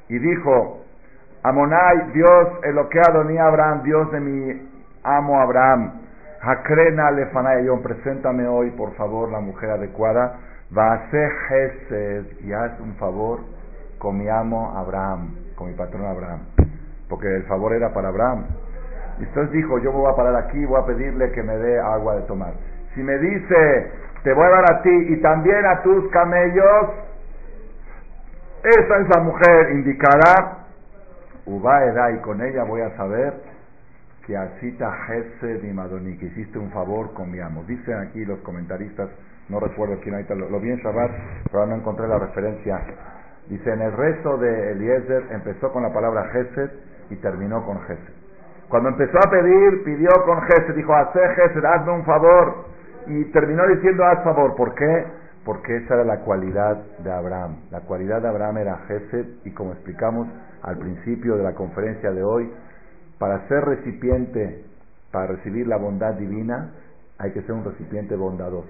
y 0.09 0.19
dijo, 0.19 0.85
Amonai, 1.43 2.12
Dios, 2.12 2.49
que 2.90 3.01
Adoní 3.01 3.38
Abraham, 3.38 3.83
Dios 3.83 4.11
de 4.12 4.21
mi 4.21 4.69
amo 5.03 5.40
Abraham, 5.40 6.01
Hakrena 6.40 7.11
Lefanayón, 7.11 7.83
preséntame 7.83 8.47
hoy, 8.47 8.71
por 8.73 8.95
favor, 8.95 9.31
la 9.31 9.40
mujer 9.40 9.71
adecuada, 9.71 10.38
hacer 10.75 11.31
Gesed, 11.49 12.40
y 12.45 12.53
haz 12.53 12.79
un 12.81 12.95
favor 12.97 13.40
con 13.99 14.19
mi 14.19 14.29
amo 14.29 14.77
Abraham, 14.77 15.35
con 15.55 15.69
mi 15.69 15.75
patrón 15.75 16.05
Abraham, 16.05 16.40
porque 17.09 17.35
el 17.35 17.45
favor 17.45 17.73
era 17.73 17.95
para 17.95 18.09
Abraham. 18.09 18.45
Y 19.21 19.25
entonces 19.25 19.53
dijo, 19.53 19.79
yo 19.79 19.93
voy 19.93 20.11
a 20.11 20.17
parar 20.17 20.37
aquí, 20.37 20.64
voy 20.67 20.81
a 20.81 20.85
pedirle 20.85 21.31
que 21.33 21.43
me 21.43 21.57
dé 21.57 21.79
agua 21.79 22.17
de 22.17 22.23
tomar. 22.23 22.53
Si 22.95 23.03
me 23.03 23.19
dice, 23.19 23.93
te 24.23 24.33
voy 24.33 24.45
a 24.45 24.51
dar 24.51 24.73
a 24.73 24.83
ti 24.83 25.07
y 25.09 25.21
también 25.21 25.67
a 25.67 25.83
tus 25.83 26.09
camellos, 26.11 26.91
esa 28.63 28.99
es 28.99 29.09
la 29.15 29.21
mujer 29.21 29.73
indicará, 29.73 30.65
Ubaeda, 31.45 32.13
y 32.13 32.19
con 32.21 32.41
ella 32.41 32.65
voy 32.65 32.81
a 32.81 32.97
saber 32.97 33.35
que 34.27 34.37
asita 34.37 34.91
Jesse 35.07 35.63
y 35.63 35.73
Madoni, 35.73 36.17
que 36.17 36.27
hiciste 36.27 36.59
un 36.59 36.71
favor 36.71 37.13
con 37.13 37.31
mi 37.31 37.41
amo. 37.41 37.65
Dicen 37.65 37.99
aquí 37.99 38.25
los 38.25 38.39
comentaristas, 38.39 39.11
no 39.51 39.61
recuerdo 39.61 40.01
quién 40.01 40.15
ahorita 40.15 40.35
lo, 40.35 40.49
lo 40.49 40.61
vi 40.61 40.71
en 40.71 40.79
Shabbat, 40.79 41.11
pero 41.53 41.67
no 41.67 41.75
encontré 41.75 42.09
la 42.09 42.19
referencia. 42.19 42.81
Dice, 43.49 43.71
en 43.71 43.83
el 43.83 43.93
resto 43.93 44.39
de 44.39 44.73
Eliezer 44.73 45.25
empezó 45.33 45.71
con 45.71 45.83
la 45.83 45.93
palabra 45.93 46.31
Gesed 46.33 46.71
y 47.11 47.17
terminó 47.17 47.67
con 47.67 47.83
Gesed. 47.83 48.15
Cuando 48.71 48.89
empezó 48.89 49.19
a 49.19 49.31
pedir, 49.31 49.85
pidió 49.85 50.09
con 50.25 50.41
Gesed, 50.43 50.75
dijo, 50.75 50.95
hace 50.95 51.21
Gesed, 51.35 51.63
hazme 51.63 51.93
un 51.93 52.05
favor 52.07 52.74
y 53.07 53.25
terminó 53.33 53.67
diciendo 53.69 54.05
haz 54.05 54.23
favor. 54.25 54.55
¿Por 54.57 54.75
qué? 54.75 55.07
Porque 55.45 55.77
esa 55.77 55.95
era 55.95 56.05
la 56.05 56.21
cualidad 56.21 56.77
de 56.99 57.12
Abraham. 57.12 57.57
La 57.71 57.81
cualidad 57.81 58.23
de 58.23 58.29
Abraham 58.29 58.59
era 58.59 58.79
Gesed 58.88 59.27
y 59.45 59.51
como 59.53 59.73
explicamos 59.73 60.29
al 60.62 60.79
principio 60.79 61.37
de 61.37 61.43
la 61.43 61.55
conferencia 61.55 62.11
de 62.11 62.23
hoy, 62.23 62.51
para 63.19 63.47
ser 63.49 63.64
recipiente, 63.64 64.64
para 65.12 65.27
recibir 65.27 65.67
la 65.67 65.77
bondad 65.77 66.14
divina, 66.14 66.71
hay 67.19 67.33
que 67.33 67.43
ser 67.43 67.53
un 67.53 67.64
recipiente 67.64 68.17
bondadoso. 68.17 68.69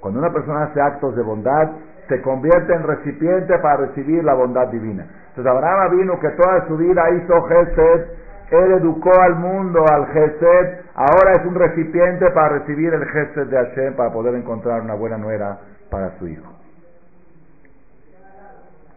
Cuando 0.00 0.20
una 0.20 0.32
persona 0.32 0.64
hace 0.64 0.80
actos 0.80 1.14
de 1.16 1.22
bondad, 1.22 1.70
se 2.08 2.20
convierte 2.22 2.74
en 2.74 2.82
recipiente 2.82 3.58
para 3.58 3.88
recibir 3.88 4.24
la 4.24 4.34
bondad 4.34 4.68
divina. 4.68 5.06
Entonces 5.28 5.46
Abraham 5.46 5.98
vino 5.98 6.20
que 6.20 6.30
toda 6.30 6.66
su 6.68 6.76
vida 6.76 7.02
hizo 7.10 7.42
Gesed, 7.42 8.06
él 8.50 8.72
educó 8.72 9.12
al 9.20 9.36
mundo, 9.36 9.84
al 9.90 10.06
Gesed, 10.08 10.80
ahora 10.94 11.32
es 11.32 11.46
un 11.46 11.54
recipiente 11.54 12.30
para 12.30 12.58
recibir 12.58 12.92
el 12.92 13.04
Gesed 13.06 13.46
de 13.48 13.56
Hashem, 13.56 13.96
para 13.96 14.12
poder 14.12 14.34
encontrar 14.34 14.82
una 14.82 14.94
buena 14.94 15.16
nuera 15.16 15.58
para 15.90 16.18
su 16.18 16.28
hijo. 16.28 16.52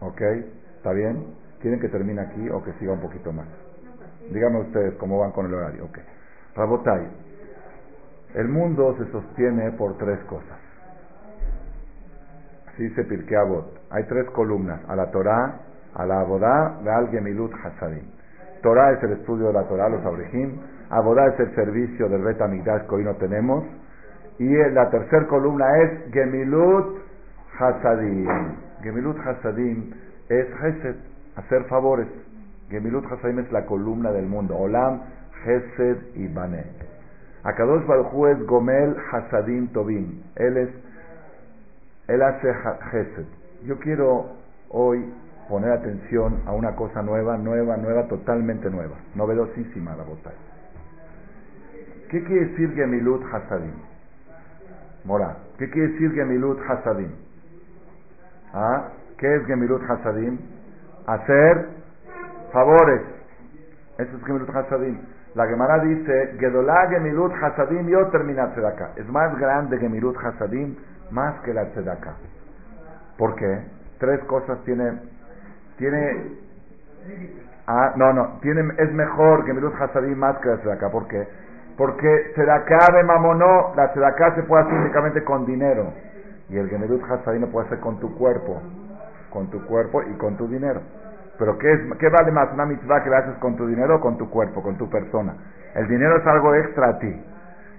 ¿Ok? 0.00 0.20
¿Está 0.76 0.92
bien? 0.92 1.34
¿Quieren 1.60 1.80
que 1.80 1.88
termine 1.88 2.20
aquí 2.20 2.48
o 2.50 2.62
que 2.62 2.72
siga 2.74 2.92
un 2.92 3.00
poquito 3.00 3.32
más? 3.32 3.46
Díganme 4.30 4.60
ustedes 4.60 4.94
cómo 4.94 5.18
van 5.18 5.32
con 5.32 5.46
el 5.46 5.54
horario. 5.54 5.86
Ok. 5.86 5.98
Rabotai, 6.54 7.08
el 8.34 8.48
mundo 8.48 8.96
se 8.98 9.10
sostiene 9.10 9.72
por 9.72 9.96
tres 9.96 10.18
cosas. 10.24 10.58
Así 12.68 12.84
dice 12.84 13.04
Pirkei 13.04 13.38
Hay 13.90 14.04
tres 14.04 14.26
columnas, 14.30 14.80
a 14.88 14.94
la 14.94 15.10
Torah, 15.10 15.60
a 15.94 16.06
la 16.06 16.20
Abodá, 16.20 16.78
al 16.78 17.10
Gemilut 17.10 17.52
Hasadim. 17.64 18.04
Torah 18.62 18.92
es 18.92 19.02
el 19.02 19.12
estudio 19.12 19.48
de 19.48 19.52
la 19.52 19.64
Torah, 19.64 19.88
los 19.88 20.04
abrejim. 20.04 20.58
Abodá 20.90 21.26
es 21.26 21.40
el 21.40 21.54
servicio 21.54 22.08
del 22.08 22.22
Bet 22.22 22.40
Amigdash 22.40 22.86
que 22.86 22.94
hoy 22.94 23.04
no 23.04 23.14
tenemos. 23.16 23.64
Y 24.38 24.48
la 24.72 24.88
tercera 24.90 25.26
columna 25.26 25.66
es 25.82 26.12
Gemilut 26.12 26.98
Hasadim. 27.58 28.28
Gemilut 28.82 29.18
Hasadim 29.18 29.92
es 30.28 30.46
Hesed, 30.62 30.96
hacer 31.36 31.64
favores. 31.64 32.06
Gemilut 32.70 33.04
Hasadim 33.10 33.40
es 33.40 33.52
la 33.52 33.66
columna 33.66 34.12
del 34.12 34.26
mundo. 34.26 34.56
Olam, 34.56 35.02
Hesed 35.44 36.14
y 36.14 36.28
Bané. 36.28 36.64
Akadosh 37.44 37.86
Baruj 37.86 38.28
es 38.28 38.46
Gomel 38.46 38.96
Hasadim 39.10 39.68
Tobim. 39.68 40.22
Él 40.36 40.56
es, 40.56 40.68
él 42.08 42.22
hace 42.22 42.48
Hesed. 42.92 43.26
Yo 43.64 43.78
quiero 43.80 44.26
hoy 44.70 45.04
poner 45.48 45.72
atención 45.72 46.42
a 46.46 46.52
una 46.52 46.76
cosa 46.76 47.02
nueva, 47.02 47.36
nueva, 47.38 47.76
nueva, 47.76 48.06
totalmente 48.08 48.70
nueva, 48.70 48.96
novedosísima 49.14 49.96
la 49.96 50.04
bota. 50.04 50.30
¿Qué 52.10 52.22
quiere 52.24 52.46
decir 52.46 52.74
Gemilut 52.74 53.22
Hasadim? 53.32 53.74
Mora, 55.04 55.36
¿qué 55.58 55.68
quiere 55.70 55.88
decir 55.88 56.12
Gemilut 56.12 56.58
Hasadim? 56.68 57.10
¿Ah? 58.52 58.88
¿Qué 59.18 59.36
es 59.36 59.46
Gemilut 59.46 59.82
Hasadim? 59.82 60.38
Hacer 61.06 61.68
favores. 62.52 63.02
Eso 63.98 64.16
es 64.16 64.24
Gemilut 64.24 64.48
Hasadim. 64.54 64.98
La 65.34 65.46
Gemara 65.46 65.80
dice, 65.84 66.36
Gedolá 66.38 66.88
Gemilut 66.88 67.32
Hasadim 67.32 67.88
yo 67.88 68.06
termina 68.08 68.52
tzedakah. 68.52 68.92
Es 68.96 69.08
más 69.08 69.38
grande 69.38 69.78
Gemilut 69.78 70.16
Hasadim 70.16 70.76
más 71.10 71.40
que 71.40 71.52
la 71.52 71.66
tzedakah. 71.70 72.16
¿Por 73.16 73.34
qué? 73.34 73.62
Tres 73.98 74.20
cosas 74.24 74.62
tiene... 74.64 75.17
Tiene... 75.78 76.36
Ah, 77.66 77.92
no, 77.96 78.12
no. 78.12 78.38
Tiene, 78.40 78.72
es 78.78 78.92
mejor 78.92 79.46
Gemilut 79.46 79.74
Hasadim 79.80 80.16
más 80.16 80.36
que 80.38 80.48
la 80.48 80.56
tzedakah. 80.58 80.90
¿Por 80.90 81.06
qué? 81.06 81.26
Porque 81.76 82.32
tzedakah 82.34 82.92
de 82.94 83.04
mamonó, 83.04 83.72
la 83.76 83.92
tzedakah 83.92 84.34
se 84.34 84.42
puede 84.42 84.64
hacer 84.64 84.74
únicamente 84.74 85.22
con 85.24 85.46
dinero. 85.46 85.92
Y 86.48 86.56
el 86.56 86.68
Gemilut 86.68 87.02
Hasadim 87.10 87.42
lo 87.42 87.48
puede 87.48 87.66
hacer 87.66 87.80
con 87.80 88.00
tu 88.00 88.14
cuerpo. 88.16 88.60
Con 89.30 89.50
tu 89.50 89.64
cuerpo 89.66 90.02
y 90.02 90.14
con 90.14 90.36
tu 90.36 90.48
dinero. 90.48 90.80
Pero 91.38 91.56
¿qué, 91.58 91.72
es, 91.72 91.80
¿qué 91.98 92.08
vale 92.08 92.32
más 92.32 92.52
una 92.52 92.66
mitzvah 92.66 93.04
que 93.04 93.10
la 93.10 93.18
haces 93.18 93.36
con 93.36 93.56
tu 93.56 93.66
dinero 93.66 93.96
o 93.96 94.00
con 94.00 94.18
tu 94.18 94.28
cuerpo, 94.28 94.62
con 94.62 94.76
tu 94.76 94.90
persona? 94.90 95.34
El 95.74 95.86
dinero 95.86 96.16
es 96.16 96.26
algo 96.26 96.54
extra 96.54 96.88
a 96.88 96.98
ti. 96.98 97.24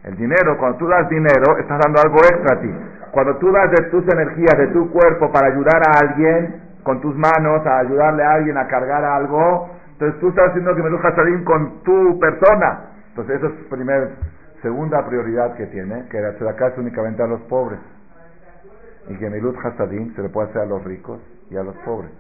El 0.04 0.16
dinero, 0.16 0.58
cuando 0.58 0.78
tú 0.78 0.88
das 0.88 1.10
dinero, 1.10 1.58
estás 1.60 1.80
dando 1.84 2.00
algo 2.00 2.20
extra 2.20 2.56
a 2.56 2.62
ti. 2.62 2.74
Cuando 3.12 3.36
tú 3.38 3.52
das 3.52 3.70
de 3.72 3.90
tus 3.90 4.08
energías, 4.08 4.58
de 4.58 4.68
tu 4.68 4.90
cuerpo 4.92 5.30
para 5.32 5.48
ayudar 5.48 5.82
a 5.86 6.00
alguien, 6.00 6.69
con 6.84 7.02
tus 7.02 7.16
manos, 7.16 7.66
a 7.66 7.80
ayudarle 7.80 8.24
a 8.24 8.34
alguien 8.34 8.58
a 8.58 8.68
cargar 8.68 9.04
algo, 9.04 9.70
entonces 10.00 10.20
tú 10.22 10.30
estás 10.30 10.50
haciendo 10.50 10.74
que 10.76 10.82
me 10.82 11.02
salir 11.14 11.44
con 11.44 11.84
tu 11.84 12.18
persona. 12.20 12.86
Entonces 13.10 13.36
esa 13.36 13.48
es 13.48 13.54
primer, 13.70 14.12
segunda 14.62 15.06
prioridad 15.06 15.56
que 15.56 15.66
tiene, 15.68 16.08
que 16.10 16.22
la 16.22 16.34
tzedakah 16.36 16.68
es 16.68 16.78
únicamente 16.78 17.22
a 17.22 17.28
los 17.28 17.42
pobres. 17.42 17.80
Y 19.10 19.16
que 19.18 19.26
Hasadim 19.26 20.16
se 20.16 20.22
le 20.22 20.30
puede 20.30 20.50
hacer 20.50 20.62
a 20.62 20.66
los 20.66 20.84
ricos 20.86 21.20
y 21.50 21.58
a 21.58 21.64
los 21.64 21.76
pobres. 21.78 22.12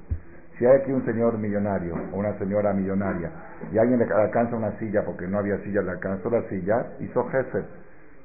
Si 0.58 0.66
hay 0.66 0.82
aquí 0.82 0.92
un 0.92 1.06
señor 1.06 1.38
millonario 1.38 1.96
o 2.12 2.18
una 2.18 2.38
señora 2.38 2.74
millonaria 2.74 3.32
y 3.72 3.78
alguien 3.78 4.00
le 4.00 4.14
alcanza 4.14 4.58
una 4.58 4.72
silla 4.80 5.04
porque 5.06 5.26
no 5.26 5.40
había 5.40 5.58
silla, 5.60 5.82
le 5.82 5.92
alcanzó 5.92 6.30
la 6.30 6.42
silla, 6.50 6.86
hizo 7.00 7.30
jefe. 7.30 7.64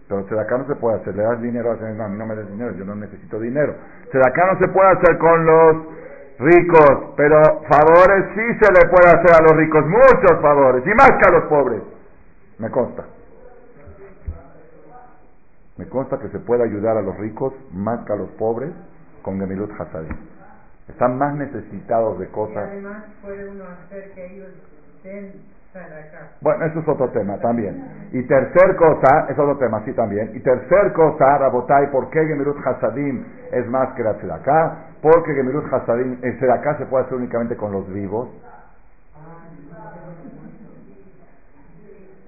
Pero 0.09 0.41
acá 0.41 0.59
no 0.59 0.67
se 0.67 0.75
puede 0.75 0.97
hacer, 0.97 1.15
le 1.15 1.23
das 1.23 1.41
dinero 1.41 1.71
a 1.71 1.77
no, 1.77 2.09
no 2.09 2.27
me 2.27 2.35
des 2.35 2.49
dinero, 2.51 2.73
yo 2.73 2.85
no 2.85 2.97
necesito 2.97 3.39
dinero. 3.39 3.75
acá 4.27 4.53
no 4.53 4.59
se 4.59 4.69
puede 4.69 4.89
hacer 4.91 5.17
con 5.19 5.47
los 5.47 5.77
ricos, 6.39 7.15
pero 7.17 7.41
favores 7.69 8.27
sí 8.35 8.59
se 8.61 8.73
le 8.73 8.89
puede 8.91 9.09
hacer 9.09 9.35
a 9.39 9.43
los 9.43 9.57
ricos, 9.57 9.85
muchos 9.87 10.41
favores, 10.41 10.85
y 10.87 10.91
más 10.91 11.11
que 11.11 11.29
a 11.29 11.33
los 11.33 11.45
pobres. 11.45 11.83
Me 12.59 12.71
consta. 12.71 13.05
Me 15.77 15.89
consta 15.89 16.19
que 16.19 16.29
se 16.29 16.39
puede 16.39 16.63
ayudar 16.65 16.97
a 16.97 17.03
los 17.03 17.17
ricos 17.19 17.53
más 17.73 18.05
que 18.07 18.13
a 18.13 18.17
los 18.17 18.31
pobres 18.31 18.71
con 19.23 19.41
Gemilut 19.41 19.71
Hasadim. 19.81 20.17
Están 20.89 21.19
más 21.19 21.35
necesitados 21.35 22.19
de 22.19 22.29
cosas. 22.29 22.69
Y 22.69 22.73
además 22.73 23.05
puede 23.23 23.49
uno 23.49 23.65
hacer 23.65 24.13
que 24.13 24.27
ellos 24.27 24.51
den 25.03 25.33
bueno, 26.41 26.67
eso 26.67 26.79
es 26.81 26.89
otro 26.89 27.09
tema 27.09 27.37
también. 27.39 28.09
Y 28.13 28.23
tercer 28.25 28.77
cosa, 28.77 29.27
es 29.29 29.37
otro 29.37 29.57
tema, 29.57 29.83
sí 29.85 29.93
también. 29.93 30.31
Y 30.35 30.41
tercer 30.41 30.93
cosa, 30.93 31.39
Rabotai, 31.39 31.91
¿por 31.91 32.11
qué 32.11 32.25
Gemirut 32.25 32.65
Hasadim 32.65 33.25
es 33.51 33.67
más 33.69 33.93
que 33.95 34.05
la 34.05 34.15
Tzedaká? 34.15 34.77
Porque 35.05 35.35
Gemirut 35.35 35.71
Hasadim, 35.71 36.17
el 36.23 36.39
Tzedaká 36.39 36.79
se 36.79 36.87
puede 36.87 37.05
hacer 37.05 37.19
únicamente 37.19 37.57
con 37.57 37.73
los 37.73 37.87
vivos. 37.93 38.31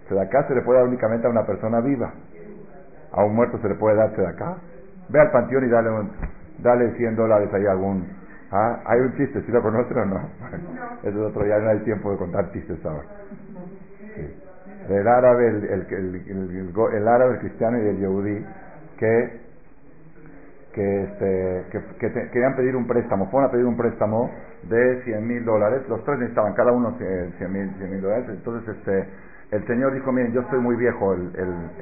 Tzedaká 0.05 0.47
se 0.47 0.55
le 0.55 0.61
puede 0.61 0.81
dar 0.81 0.89
únicamente 0.89 1.27
a 1.27 1.31
una 1.31 1.47
persona 1.47 1.81
viva. 1.81 2.12
A 3.12 3.24
un 3.24 3.35
muerto 3.35 3.59
se 3.62 3.68
le 3.70 3.77
puede 3.77 3.97
dar 3.97 4.11
Tzedaká. 4.11 4.59
Ve 5.09 5.18
al 5.18 5.31
panteón 5.31 5.64
y 5.64 5.70
dale, 5.70 5.89
dale 6.59 6.95
100 6.99 7.16
dólares 7.16 7.49
ahí 7.55 7.64
a 7.64 7.70
algún 7.70 8.07
Ah, 8.53 8.83
hay 8.85 9.01
un 9.01 9.16
chiste, 9.16 9.41
¿sí 9.41 9.51
lo 9.51 9.62
conocen 9.62 9.97
o 9.97 10.05
no? 10.05 10.20
Ese 11.01 11.09
es 11.09 11.16
otro, 11.16 11.47
ya 11.47 11.59
no 11.59 11.70
hay 11.70 11.79
tiempo 11.81 12.12
de 12.12 12.18
contar 12.18 12.53
chistes 12.53 12.85
ahora. 12.85 13.07
El 14.91 15.09
árabe, 15.09 15.49
el, 15.49 15.64
el, 15.64 16.72
el, 16.93 17.09
árabe, 17.09 17.35
el 17.35 17.41
cristiano 17.41 17.79
y 17.79 17.89
el 17.89 17.99
yehudí, 18.01 18.47
que, 18.99 19.45
que, 20.77 21.05
este, 21.05 21.64
que, 21.99 22.31
querían 22.31 22.55
pedir 22.55 22.77
un 22.77 22.87
préstamo, 22.87 23.31
fueron 23.31 23.49
a 23.49 23.51
pedir 23.51 23.64
un 23.64 23.79
préstamo 23.79 24.31
de 24.64 25.03
100 25.05 25.27
mil 25.27 25.43
dólares, 25.43 25.89
los 25.89 26.05
tres 26.05 26.18
necesitaban 26.18 26.53
cada 26.53 26.70
uno 26.70 26.95
100 26.99 27.53
mil 27.53 28.03
dólares, 28.03 28.27
entonces 28.29 28.77
este, 28.77 29.09
el 29.53 29.66
señor 29.66 29.95
dijo, 29.95 30.12
miren, 30.12 30.33
yo 30.35 30.43
estoy 30.43 30.61
muy 30.61 30.77
viejo, 30.77 31.14
el, 31.14 31.33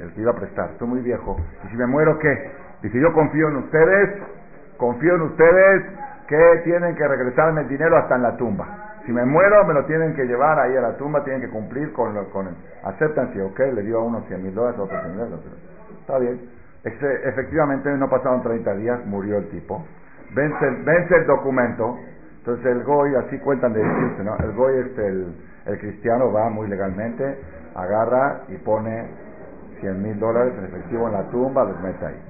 el, 0.01 0.13
que 0.13 0.21
iba 0.21 0.31
a 0.31 0.35
prestar, 0.35 0.71
estoy 0.71 0.87
muy 0.87 1.01
viejo, 1.01 1.35
y 1.65 1.67
si 1.67 1.75
me 1.75 1.87
muero, 1.87 2.17
¿qué? 2.19 2.49
Dice, 2.83 2.97
yo 3.01 3.11
confío 3.11 3.49
en 3.49 3.57
ustedes, 3.57 4.09
confío 4.77 5.15
en 5.15 5.21
ustedes, 5.23 5.83
que 6.29 6.61
tienen 6.63 6.95
que 6.95 7.05
regresarme 7.05 7.61
el 7.61 7.67
dinero 7.67 7.97
hasta 7.97 8.15
en 8.15 8.23
la 8.23 8.37
tumba. 8.37 8.93
Si 9.05 9.11
me 9.11 9.25
muero, 9.25 9.63
me 9.65 9.73
lo 9.73 9.85
tienen 9.85 10.15
que 10.15 10.23
llevar 10.23 10.57
ahí 10.57 10.75
a 10.75 10.81
la 10.81 10.97
tumba, 10.97 11.23
tienen 11.23 11.41
que 11.41 11.49
cumplir 11.49 11.91
con, 11.91 12.15
lo, 12.15 12.29
con 12.31 12.47
aceptan 12.83 13.31
si, 13.33 13.41
ok, 13.41 13.59
le 13.73 13.83
dio 13.83 13.99
a 13.99 14.03
uno 14.03 14.23
100 14.27 14.41
mil 14.41 14.55
dólares, 14.55 14.79
otro 14.79 14.97
100 14.99 15.11
mil 15.11 15.19
dólares. 15.19 15.45
Está 15.99 16.17
bien. 16.17 16.54
Efectivamente, 16.85 17.89
no 17.97 18.09
pasaron 18.09 18.43
30 18.43 18.75
días, 18.75 19.05
murió 19.05 19.37
el 19.37 19.49
tipo. 19.49 19.85
Vence, 20.33 20.69
vence 20.83 21.15
el 21.15 21.25
documento. 21.25 21.97
Entonces 22.39 22.65
el 22.65 22.83
Goy, 22.83 23.15
así 23.15 23.39
cuentan 23.39 23.73
de 23.73 23.83
decirse, 23.83 24.23
¿no? 24.23 24.37
El 24.37 24.51
Goy, 24.53 24.77
este, 24.77 25.07
el, 25.07 25.35
el 25.65 25.79
cristiano, 25.79 26.31
va 26.31 26.49
muy 26.49 26.67
legalmente, 26.67 27.39
agarra 27.73 28.41
y 28.49 28.57
pone 28.57 29.07
100 29.81 30.01
mil 30.01 30.19
dólares 30.19 30.53
en 30.57 30.65
efectivo 30.65 31.07
en 31.07 31.13
la 31.13 31.23
tumba, 31.31 31.63
los 31.63 31.81
mete 31.81 32.05
ahí. 32.05 32.21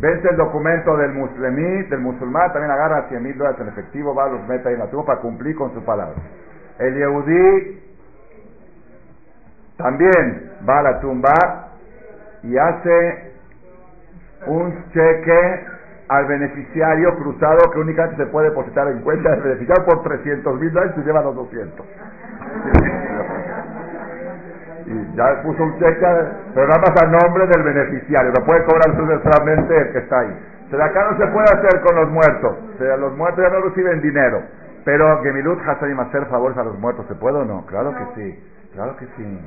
Vence 0.00 0.28
el 0.28 0.36
documento 0.36 0.96
del 0.96 1.12
muslimí, 1.12 1.82
del 1.88 2.00
musulmán, 2.00 2.52
también 2.52 2.70
agarra 2.70 3.08
100 3.08 3.22
mil 3.22 3.36
dólares 3.36 3.60
en 3.60 3.68
efectivo, 3.68 4.14
va, 4.14 4.28
los 4.28 4.46
mete 4.48 4.68
ahí 4.68 4.74
en 4.74 4.80
la 4.80 4.90
tumba 4.90 5.06
para 5.06 5.20
cumplir 5.20 5.54
con 5.56 5.72
su 5.74 5.84
palabra. 5.84 6.16
El 6.78 6.94
yehudí 6.96 7.80
también 9.76 10.52
va 10.68 10.78
a 10.78 10.82
la 10.82 11.00
tumba 11.00 11.68
y 12.42 12.56
hace 12.56 13.33
un 14.46 14.90
cheque 14.92 15.66
al 16.08 16.26
beneficiario 16.26 17.16
cruzado 17.16 17.70
que 17.72 17.78
únicamente 17.78 18.24
se 18.24 18.30
puede 18.30 18.50
depositar 18.50 18.88
en 18.88 19.00
cuenta 19.00 19.30
del 19.30 19.42
beneficiario 19.42 19.84
por 19.84 20.02
300 20.02 20.60
mil 20.60 20.72
dólares 20.72 20.94
y 20.98 21.00
lleva 21.00 21.22
los 21.22 21.34
200 21.34 21.86
y 24.86 25.16
ya 25.16 25.42
puso 25.42 25.62
un 25.62 25.78
cheque, 25.78 26.06
pero 26.54 26.68
nada 26.68 26.80
más 26.80 27.02
a 27.02 27.06
nombre 27.06 27.46
del 27.46 27.62
beneficiario, 27.62 28.32
lo 28.32 28.44
puede 28.44 28.64
cobrar 28.64 28.94
sucesivamente 28.96 29.76
el 29.76 29.92
que 29.92 29.98
está 29.98 30.20
ahí. 30.20 30.38
O 30.66 30.70
sea, 30.70 30.84
acá 30.86 31.10
no 31.10 31.18
se 31.18 31.26
puede 31.32 31.46
hacer 31.46 31.80
con 31.82 31.96
los 31.96 32.10
muertos, 32.10 32.56
o 32.74 32.78
sea, 32.78 32.96
los 32.96 33.16
muertos 33.16 33.44
ya 33.44 33.50
no 33.50 33.64
reciben 33.64 34.00
dinero, 34.02 34.42
pero 34.84 35.22
Gemilut 35.22 35.60
Hasadim 35.66 35.98
hacer 36.00 36.26
favores 36.26 36.56
a 36.58 36.64
los 36.64 36.78
muertos, 36.78 37.06
¿se 37.06 37.14
puede 37.14 37.38
o 37.38 37.44
no? 37.44 37.64
Claro 37.66 37.94
que 37.94 38.04
sí, 38.14 38.44
claro 38.74 38.96
que 38.96 39.06
sí. 39.16 39.40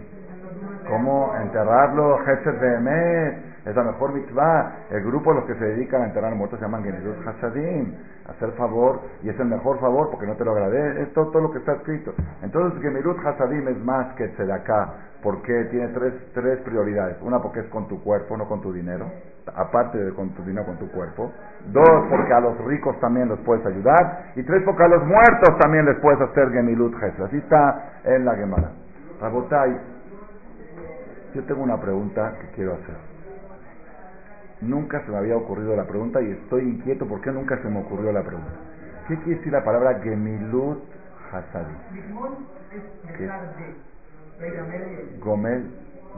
¿Cómo 0.90 1.36
enterrarlo? 1.42 2.20
Gesed 2.26 2.60
Behemet, 2.60 3.47
es 3.68 3.76
la 3.76 3.84
mejor 3.84 4.14
mitzvah. 4.14 4.88
El 4.90 5.04
grupo 5.04 5.32
de 5.32 5.42
los 5.42 5.46
que 5.46 5.56
se 5.56 5.66
dedican 5.66 6.02
a 6.02 6.06
enterrar 6.06 6.34
muertos 6.36 6.60
se 6.60 6.66
llaman 6.66 6.84
Gemilut 6.84 7.28
Hasadim, 7.28 7.94
hacer 8.30 8.52
favor, 8.54 9.02
y 9.24 9.30
es 9.30 9.40
el 9.40 9.48
mejor 9.48 9.80
favor 9.80 10.10
porque 10.10 10.26
no 10.26 10.36
te 10.36 10.46
lo 10.46 10.52
agradece, 10.52 11.02
es 11.02 11.14
todo, 11.14 11.40
lo 11.42 11.52
que 11.52 11.60
está 11.60 11.74
escrito. 11.74 12.14
Entonces 12.42 12.82
Gemilut 12.82 13.18
Hasadim 13.26 13.68
es 13.68 13.78
más 13.84 14.14
que 14.16 14.30
Tzedaká, 14.30 14.94
porque 15.22 15.66
tiene 15.66 15.90
tres, 15.90 16.14
tres 16.34 16.60
prioridades. 16.60 17.18
Una 17.22 17.42
porque 17.42 17.60
es 17.60 17.68
con 17.68 17.88
tu 17.88 18.02
cuerpo, 18.04 18.38
no 18.38 18.48
con 18.48 18.62
tu 18.62 18.72
dinero, 18.72 19.06
aparte 19.54 19.98
de 19.98 20.14
con 20.14 20.30
tu 20.30 20.44
dinero, 20.44 20.66
con 20.66 20.78
tu 20.78 20.90
cuerpo. 20.92 21.32
Dos, 21.68 22.06
porque 22.10 22.34
a 22.34 22.40
los 22.40 22.58
ricos 22.66 22.98
también 23.02 23.28
los 23.28 23.40
puedes 23.40 23.66
ayudar. 23.66 24.32
Y 24.36 24.44
tres, 24.44 24.64
porque 24.64 24.84
a 24.84 24.88
los 24.88 25.06
muertos 25.06 25.58
también 25.60 25.86
les 25.86 26.00
puedes 26.00 26.22
hacer 26.22 26.52
Gemilut 26.52 26.96
Hasadim. 26.96 27.26
Así 27.26 27.38
está 27.38 28.00
en 28.06 28.24
la 28.24 28.36
Gemara. 28.36 28.72
Rabotai, 29.20 29.78
yo 31.34 31.44
tengo 31.44 31.64
una 31.64 31.80
pregunta 31.82 32.34
que 32.40 32.48
quiero 32.56 32.74
hacer. 32.74 33.07
Nunca 34.62 35.04
se 35.06 35.12
me 35.12 35.18
había 35.18 35.38
ocurrido 35.38 35.76
la 35.76 35.86
pregunta 35.86 36.22
y 36.22 36.32
estoy 36.32 36.64
inquieto 36.64 37.08
porque 37.08 37.32
nunca 37.32 37.62
se 37.62 37.70
me 37.70 37.80
ocurrió 37.80 38.12
la 38.12 38.24
pregunta. 38.24 38.52
¿Qué 39.08 39.16
quiere 39.18 39.38
decir 39.38 39.54
la 39.54 39.64
palabra 39.64 40.00
Gemilut 40.02 40.80
Hasadim? 41.32 41.78
es 44.40 45.20
Gomel 45.20 45.72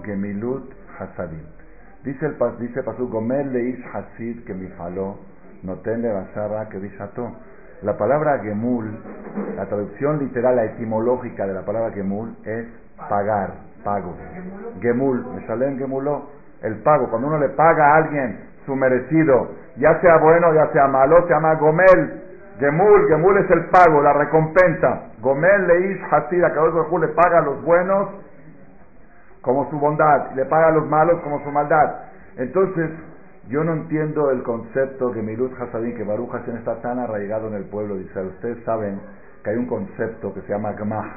Gemilut 0.03 0.71
Hasadim. 0.97 1.43
Dice 2.03 2.25
el 2.25 2.37
dice 2.59 2.81
Pasuk, 2.83 3.11
Gomel 3.11 3.51
Leish 3.51 3.83
Hasid 3.93 4.45
que 4.45 4.53
mi 4.53 4.67
faló, 4.69 5.17
noten 5.63 6.01
le 6.01 6.11
basara 6.11 6.69
que 6.69 6.77
bisható. 6.79 7.31
La 7.81 7.97
palabra 7.97 8.39
Gemul, 8.39 8.89
la 9.55 9.65
traducción 9.65 10.19
literal, 10.19 10.55
la 10.55 10.65
etimológica 10.65 11.45
de 11.45 11.53
la 11.53 11.65
palabra 11.65 11.91
Gemul 11.91 12.35
es 12.45 12.67
pagar, 13.09 13.53
pago. 13.83 14.15
Gemul, 14.81 15.25
me 15.35 15.45
salen 15.47 15.77
Gemuló, 15.77 16.29
el 16.61 16.81
pago. 16.81 17.09
Cuando 17.09 17.27
uno 17.27 17.39
le 17.39 17.49
paga 17.49 17.93
a 17.93 17.97
alguien 17.97 18.39
su 18.65 18.75
merecido, 18.75 19.49
ya 19.77 19.99
sea 20.01 20.17
bueno, 20.17 20.53
ya 20.53 20.71
sea 20.71 20.87
malo, 20.87 21.25
se 21.27 21.33
llama 21.33 21.55
Gomel. 21.55 22.23
Gemul, 22.59 23.07
Gemul 23.07 23.37
es 23.37 23.49
el 23.51 23.65
pago, 23.69 24.01
la 24.01 24.13
recompensa. 24.13 25.03
Gomel 25.21 25.67
Leish 25.67 26.01
Hasid, 26.11 26.43
a 26.43 26.53
cada 26.53 26.67
le 26.99 27.07
paga 27.09 27.39
a 27.39 27.41
los 27.41 27.63
buenos 27.63 28.09
como 29.41 29.69
su 29.69 29.79
bondad, 29.79 30.31
y 30.33 30.35
le 30.35 30.45
paga 30.45 30.67
a 30.67 30.71
los 30.71 30.85
malos 30.87 31.21
como 31.21 31.41
su 31.43 31.51
maldad. 31.51 31.95
Entonces, 32.37 32.89
yo 33.47 33.63
no 33.63 33.73
entiendo 33.73 34.29
el 34.31 34.43
concepto 34.43 35.11
que 35.11 35.21
Milut 35.21 35.59
Hasadim, 35.59 35.95
que 35.95 36.03
Baruch 36.03 36.29
Hashem 36.29 36.57
está 36.57 36.75
tan 36.81 36.99
arraigado 36.99 37.47
en 37.47 37.55
el 37.55 37.63
pueblo 37.65 37.95
de. 37.95 38.03
Ustedes 38.03 38.63
saben 38.63 38.99
que 39.43 39.49
hay 39.49 39.55
un 39.55 39.65
concepto 39.65 40.33
que 40.33 40.41
se 40.41 40.49
llama 40.49 40.73
Gmah. 40.73 41.15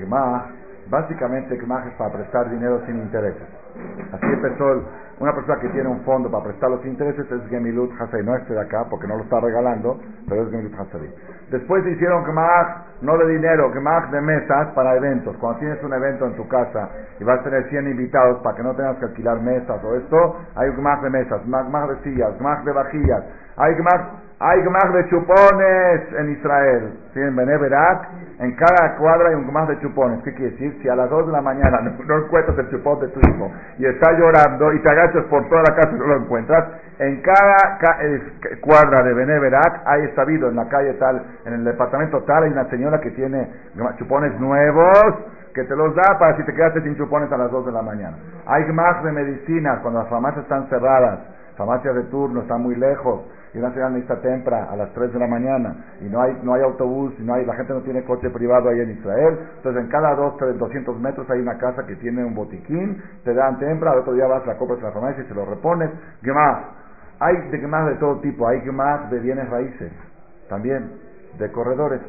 Gmah, 0.00 0.50
básicamente 0.88 1.56
Gmah 1.56 1.88
es 1.88 1.94
para 1.94 2.12
prestar 2.12 2.50
dinero 2.50 2.80
sin 2.86 2.96
intereses. 2.98 3.48
Así 4.12 4.26
empezó 4.26 4.84
una 5.18 5.32
persona 5.34 5.60
que 5.60 5.68
tiene 5.70 5.88
un 5.88 6.00
fondo 6.02 6.30
para 6.30 6.44
prestar 6.44 6.70
los 6.70 6.84
intereses, 6.84 7.30
es 7.30 7.48
Gemilut 7.48 7.90
Hasadim. 8.00 8.26
No 8.26 8.36
este 8.36 8.54
de 8.54 8.60
acá, 8.60 8.86
porque 8.90 9.06
no 9.06 9.16
lo 9.16 9.24
está 9.24 9.40
regalando, 9.40 9.98
pero 10.28 10.42
es 10.42 10.50
Gemilut 10.50 10.74
Hasadim. 10.78 11.10
Después 11.50 11.86
hicieron 11.86 12.24
Gmah 12.24 12.84
no 13.04 13.16
de 13.18 13.28
dinero, 13.28 13.70
Gmah 13.70 14.10
de 14.10 14.20
mesas 14.20 14.68
para 14.74 14.96
eventos. 14.96 15.36
Cuando 15.36 15.60
tienes 15.60 15.82
un 15.82 15.92
evento 15.92 16.26
en 16.26 16.36
tu 16.36 16.48
casa 16.48 16.88
y 17.20 17.24
vas 17.24 17.40
a 17.40 17.44
tener 17.44 17.68
100 17.68 17.88
invitados 17.88 18.40
para 18.42 18.56
que 18.56 18.62
no 18.62 18.74
tengas 18.74 18.96
que 18.96 19.04
alquilar 19.06 19.40
mesas 19.40 19.82
o 19.84 19.94
esto, 19.96 20.36
hay 20.56 20.70
Gmah 20.70 21.00
de 21.02 21.10
mesas, 21.10 21.40
Gmah 21.46 21.86
de 21.86 21.96
sillas, 22.02 22.38
Gmah 22.38 22.62
de 22.64 22.72
vajillas, 22.72 23.24
hay 23.56 23.74
Gmah 23.74 24.24
hay 24.40 24.62
gmach 24.62 24.92
de 24.92 25.08
chupones 25.08 26.12
en 26.18 26.32
Israel. 26.32 26.92
¿Sí? 27.14 27.20
En 27.20 27.36
Beneverak, 27.36 28.08
en 28.40 28.54
cada 28.56 28.96
cuadra 28.96 29.28
hay 29.28 29.36
un 29.36 29.46
gmach 29.46 29.68
de 29.68 29.78
chupones. 29.78 30.22
¿Qué 30.24 30.34
quiere 30.34 30.50
decir? 30.50 30.78
Si 30.82 30.88
a 30.88 30.96
las 30.96 31.08
2 31.08 31.26
de 31.28 31.32
la 31.32 31.40
mañana 31.40 31.80
no, 32.06 32.18
encuentras 32.18 32.58
el 32.58 32.68
chupón 32.70 33.00
de 33.00 33.08
tu 33.08 33.20
hijo 33.20 33.50
y 33.78 33.86
está 33.86 34.12
llorando 34.18 34.72
y 34.72 34.82
te 34.82 34.90
agachas 34.90 35.24
por 35.26 35.48
toda 35.48 35.62
la 35.62 35.74
casa 35.76 35.90
y 35.92 35.98
no 35.98 36.06
lo 36.06 36.16
encuentras, 36.16 36.64
en 36.98 37.22
cada 37.22 37.78
cuadra 38.60 39.02
de 39.02 39.14
Beneverak 39.14 39.82
hay 39.86 40.08
sabido 40.14 40.48
en 40.48 40.56
la 40.56 40.68
calle 40.68 40.94
tal, 40.94 41.22
en 41.44 41.54
el 41.54 41.64
departamento 41.64 42.22
tal, 42.22 42.44
hay 42.44 42.50
una 42.50 42.68
señora 42.70 43.00
que 43.00 43.10
tiene 43.10 43.48
chupones 43.98 44.38
nuevos 44.38 45.14
que 45.54 45.64
te 45.64 45.76
los 45.76 45.94
da 45.94 46.18
para 46.18 46.36
si 46.36 46.44
te 46.44 46.52
quedaste 46.52 46.82
sin 46.82 46.96
chupones 46.96 47.30
a 47.30 47.36
las 47.36 47.50
2 47.50 47.66
de 47.66 47.72
la 47.72 47.82
mañana. 47.82 48.16
Hay 48.46 48.64
gmach 48.64 49.02
de 49.02 49.12
medicina 49.12 49.78
cuando 49.82 50.00
las 50.00 50.08
farmacias 50.08 50.42
están 50.44 50.68
cerradas, 50.68 51.20
farmacias 51.56 51.94
de 51.94 52.02
turno 52.04 52.42
están 52.42 52.60
muy 52.62 52.74
lejos 52.74 53.22
y 53.54 53.58
una 53.58 53.70
señora 53.70 53.90
necesita 53.90 54.20
tempra 54.20 54.64
a 54.64 54.74
las 54.74 54.92
3 54.92 55.12
de 55.12 55.18
la 55.18 55.28
mañana 55.28 55.76
y 56.00 56.04
no 56.06 56.20
hay, 56.20 56.36
no 56.42 56.54
hay 56.54 56.62
autobús 56.62 57.14
y 57.20 57.22
no 57.22 57.34
hay, 57.34 57.46
la 57.46 57.54
gente 57.54 57.72
no 57.72 57.82
tiene 57.82 58.02
coche 58.02 58.28
privado 58.30 58.68
ahí 58.68 58.80
en 58.80 58.90
Israel, 58.90 59.38
entonces 59.56 59.84
en 59.84 59.88
cada 59.88 60.14
2, 60.16 60.36
3, 60.38 60.58
200 60.58 61.00
metros 61.00 61.30
hay 61.30 61.40
una 61.40 61.56
casa 61.56 61.86
que 61.86 61.94
tiene 61.96 62.24
un 62.24 62.34
botiquín, 62.34 63.00
te 63.22 63.32
dan 63.32 63.58
tempra, 63.60 63.92
al 63.92 63.98
otro 63.98 64.12
día 64.12 64.26
vas, 64.26 64.44
la 64.44 64.56
compras 64.56 64.80
en 64.80 64.86
la 64.86 64.92
farmacia 64.92 65.22
y 65.22 65.28
se 65.28 65.34
lo 65.34 65.44
repones. 65.44 65.90
más? 66.22 66.83
Hay 67.20 67.36
de 67.36 67.58
de 67.58 67.94
todo 67.96 68.20
tipo, 68.20 68.48
hay 68.48 68.60
más 68.70 69.10
de 69.10 69.20
bienes 69.20 69.48
raíces, 69.48 69.92
también, 70.48 70.92
de 71.38 71.50
corredores. 71.52 72.00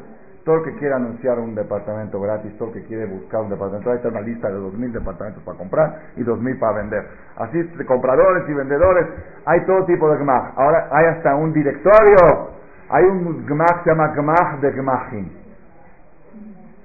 Todo 0.44 0.58
el 0.58 0.64
que 0.64 0.78
quiere 0.78 0.94
anunciar 0.94 1.38
un 1.40 1.54
departamento 1.54 2.20
gratis, 2.20 2.56
todo 2.56 2.68
el 2.68 2.74
que 2.74 2.84
quiere 2.84 3.06
buscar 3.06 3.40
un 3.40 3.50
departamento, 3.50 3.90
ahí 3.90 3.96
está 3.96 4.08
una 4.08 4.20
lista 4.20 4.48
de 4.48 4.58
2.000 4.58 4.92
departamentos 4.92 5.42
para 5.42 5.58
comprar 5.58 6.00
y 6.16 6.22
2.000 6.22 6.58
para 6.60 6.76
vender. 6.78 7.04
Así, 7.36 7.60
de 7.62 7.84
compradores 7.84 8.48
y 8.48 8.54
vendedores, 8.54 9.06
hay 9.44 9.64
todo 9.66 9.84
tipo 9.86 10.08
de 10.10 10.18
GMAG. 10.18 10.52
Ahora 10.56 10.88
hay 10.92 11.06
hasta 11.06 11.34
un 11.34 11.52
directorio. 11.52 12.50
Hay 12.88 13.04
un 13.04 13.44
GMAG 13.44 13.82
que 13.82 13.84
se 13.84 13.90
llama 13.90 14.08
GMAG 14.14 14.60
de 14.60 14.70
GMAGIN. 14.70 15.32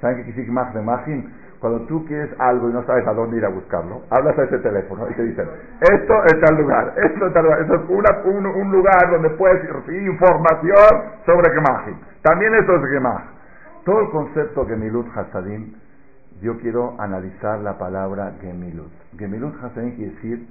¿Saben 0.01 0.17
qué 0.17 0.23
quiere 0.23 0.39
decir 0.41 0.73
de 0.73 0.79
GMAGIN? 0.81 1.40
Cuando 1.61 1.81
tú 1.81 2.03
quieres 2.07 2.31
algo 2.39 2.71
y 2.71 2.73
no 2.73 2.83
sabes 2.85 3.05
a 3.05 3.13
dónde 3.13 3.37
ir 3.37 3.45
a 3.45 3.49
buscarlo, 3.49 4.01
hablas 4.09 4.35
a 4.39 4.43
ese 4.45 4.57
teléfono 4.57 5.07
y 5.07 5.13
te 5.13 5.23
dicen, 5.23 5.47
esto 5.79 6.23
es 6.25 6.41
tal 6.41 6.57
lugar, 6.57 6.95
esto 6.97 7.27
es 7.27 7.33
tal 7.33 7.43
lugar. 7.43 7.61
Eso 7.61 7.75
es 7.75 8.25
un, 8.25 8.45
un, 8.47 8.71
lugar 8.71 9.11
donde 9.11 9.29
puedes 9.29 9.69
recibir 9.69 10.01
información 10.01 11.03
sobre 11.23 11.53
GMAGIN. 11.53 11.99
También 12.23 12.55
eso 12.55 12.75
es 12.75 12.81
GMAG. 12.81 13.23
Todo 13.85 14.01
el 14.01 14.09
concepto 14.09 14.65
Gemilut 14.65 15.05
Hasadim, 15.15 15.75
yo 16.41 16.57
quiero 16.57 16.95
analizar 16.99 17.59
la 17.59 17.77
palabra 17.77 18.33
Gemilut. 18.41 18.91
Gemilut 19.15 19.53
Hasadim 19.63 19.95
quiere 19.95 20.15
decir 20.15 20.47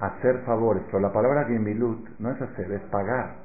hacer 0.00 0.38
favores, 0.46 0.82
pero 0.86 0.98
la 0.98 1.12
palabra 1.12 1.44
Gemilut 1.44 2.08
no 2.18 2.32
es 2.32 2.42
hacer, 2.42 2.72
es 2.72 2.82
pagar. 2.90 3.44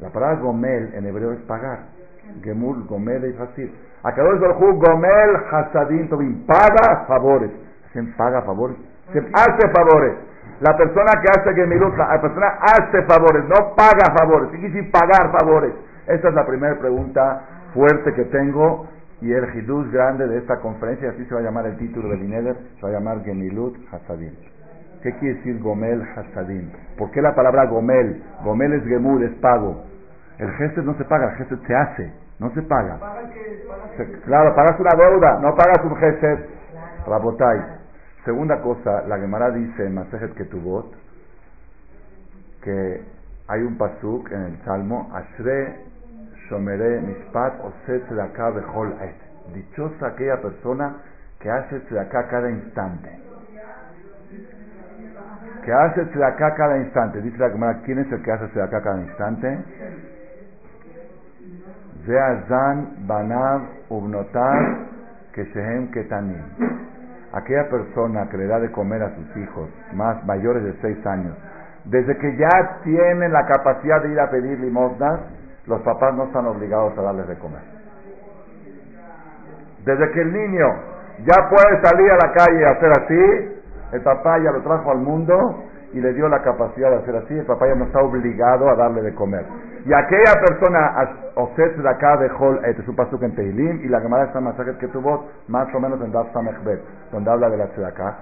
La 0.00 0.10
palabra 0.10 0.40
Gomel 0.40 0.92
en 0.94 1.06
hebreo 1.06 1.32
es 1.32 1.40
pagar. 1.42 1.98
Gemul, 2.42 2.84
Gomel 2.86 3.32
y 3.32 3.40
Hasid. 3.40 3.70
Akadosh 4.08 4.40
Baruj 4.40 4.78
Gomel 4.78 5.36
Hasadim 5.50 6.08
Tobim, 6.08 6.46
paga 6.46 7.04
favores. 7.06 7.50
Se 7.92 8.02
paga 8.16 8.42
favores, 8.42 8.76
se 9.12 9.18
hace 9.18 9.68
favores. 9.74 10.14
La 10.60 10.76
persona 10.76 11.12
que 11.22 11.28
hace 11.30 11.54
Gemilut, 11.54 11.96
la 11.96 12.20
persona 12.20 12.58
hace 12.60 13.02
favores, 13.02 13.44
no 13.44 13.74
paga 13.76 14.14
favores. 14.18 14.50
¿Qué 14.50 14.58
quiere 14.58 14.74
decir 14.74 14.90
pagar 14.90 15.30
favores? 15.38 15.72
Esta 16.06 16.28
es 16.28 16.34
la 16.34 16.46
primera 16.46 16.78
pregunta 16.78 17.42
fuerte 17.74 18.12
que 18.14 18.24
tengo 18.24 18.88
y 19.20 19.32
el 19.32 19.44
hidus 19.54 19.90
grande 19.92 20.26
de 20.26 20.38
esta 20.38 20.60
conferencia, 20.60 21.10
así 21.10 21.24
se 21.26 21.34
va 21.34 21.40
a 21.40 21.44
llamar 21.44 21.66
el 21.66 21.76
título 21.76 22.08
del 22.08 22.22
Ineder, 22.24 22.56
se 22.76 22.82
va 22.82 22.88
a 22.88 22.92
llamar 22.92 23.22
Gemilut 23.24 23.76
Hasadim. 23.92 24.32
¿Qué 25.02 25.12
quiere 25.16 25.36
decir 25.36 25.60
Gomel 25.60 26.02
Hasadim? 26.16 26.70
¿Por 26.96 27.10
qué 27.12 27.22
la 27.22 27.34
palabra 27.34 27.66
Gomel? 27.66 28.22
Gomel 28.44 28.72
es 28.72 28.84
Gemur, 28.84 29.22
es 29.22 29.32
pago. 29.40 29.84
El 30.38 30.50
gesto 30.52 30.82
no 30.82 30.94
se 30.94 31.04
paga, 31.04 31.30
el 31.30 31.36
gesto 31.36 31.56
se 31.66 31.74
hace, 31.74 32.12
no 32.38 32.50
se 32.54 32.62
paga. 32.62 32.98
claro, 34.24 34.54
pagas 34.54 34.78
una 34.78 34.94
deuda, 34.96 35.38
no 35.40 35.54
pagas 35.54 35.84
un 35.84 35.96
gesto. 35.96 36.26
Rabotai. 37.06 37.78
Segunda 38.24 38.60
cosa, 38.60 39.02
la 39.08 39.18
Gemara 39.18 39.50
dice 39.50 39.86
en 39.86 39.94
Masejet 39.94 40.34
Ketubot 40.34 40.92
que 42.62 43.02
hay 43.48 43.62
un 43.62 43.78
pasuk 43.78 44.30
en 44.30 44.42
el 44.42 44.64
Salmo, 44.64 45.10
Ashre 45.14 45.76
Shomere 46.48 47.00
Mishpat 47.00 47.60
Oset 47.64 48.08
Bechol 48.08 48.92
Et. 49.02 49.54
Dichosa 49.54 50.08
aquella 50.08 50.40
persona 50.42 50.96
que 51.40 51.50
hace 51.50 51.80
tzedakah 51.80 52.28
cada 52.28 52.50
instante. 52.50 53.10
Que 55.64 55.72
hace 55.72 56.04
tzedakah 56.06 56.54
cada 56.54 56.78
instante. 56.78 57.22
Dice 57.22 57.38
la 57.38 57.50
Gemara, 57.50 57.80
¿quién 57.84 57.98
es 57.98 58.12
el 58.12 58.22
que 58.22 58.32
hace 58.32 58.48
tzedakah 58.48 58.82
cada 58.82 59.00
instante? 59.00 59.58
Zeazan 62.08 63.04
Banav 63.06 63.60
Ubnotar 63.90 64.88
Keshehem 65.36 65.92
Ketanim. 65.92 66.40
Aquella 67.34 67.68
persona 67.68 68.26
que 68.30 68.38
le 68.38 68.46
da 68.46 68.58
de 68.58 68.72
comer 68.72 69.02
a 69.02 69.14
sus 69.14 69.36
hijos 69.36 69.68
más 69.92 70.24
mayores 70.24 70.64
de 70.64 70.72
seis 70.80 71.06
años, 71.06 71.36
desde 71.84 72.16
que 72.16 72.36
ya 72.38 72.80
tienen 72.82 73.30
la 73.30 73.44
capacidad 73.44 74.02
de 74.02 74.12
ir 74.12 74.20
a 74.20 74.30
pedir 74.30 74.58
limosnas, 74.58 75.20
los 75.66 75.82
papás 75.82 76.14
no 76.14 76.24
están 76.24 76.46
obligados 76.46 76.96
a 76.96 77.02
darles 77.02 77.28
de 77.28 77.38
comer. 77.38 77.60
Desde 79.84 80.10
que 80.12 80.22
el 80.22 80.32
niño 80.32 80.66
ya 81.26 81.48
puede 81.50 81.82
salir 81.82 82.10
a 82.10 82.16
la 82.16 82.32
calle 82.32 82.60
y 82.60 82.64
hacer 82.64 82.90
así, 83.02 83.60
el 83.92 84.00
papá 84.00 84.38
ya 84.38 84.50
lo 84.50 84.62
trajo 84.62 84.90
al 84.90 84.98
mundo 84.98 85.67
y 85.92 86.00
le 86.00 86.12
dio 86.12 86.28
la 86.28 86.42
capacidad 86.42 86.90
de 86.90 86.96
hacer 86.96 87.16
así, 87.16 87.34
el 87.34 87.46
papá 87.46 87.66
ya 87.66 87.74
no 87.74 87.86
está 87.86 88.00
obligado 88.00 88.68
a 88.68 88.74
darle 88.74 89.02
de 89.02 89.14
comer. 89.14 89.44
Y 89.84 89.92
aquella 89.92 90.34
persona, 90.46 90.94
Oset 91.34 91.76
de 91.76 91.88
acá 91.88 92.16
de 92.18 92.30
Hol, 92.38 92.60
es 92.64 92.86
un 92.86 92.96
pasuk 92.96 93.22
en 93.22 93.34
Teilim, 93.34 93.84
y 93.84 93.88
la 93.88 94.00
Gemara 94.00 94.24
está 94.24 94.40
más 94.40 94.54
que 94.78 94.88
tuvo, 94.88 95.28
más 95.48 95.72
o 95.74 95.80
menos 95.80 96.00
en 96.02 96.12
Daf 96.12 96.32
Samechbet, 96.32 96.80
donde 97.12 97.30
habla 97.30 97.48
de 97.48 97.56
la 97.56 97.64
acá 97.64 98.16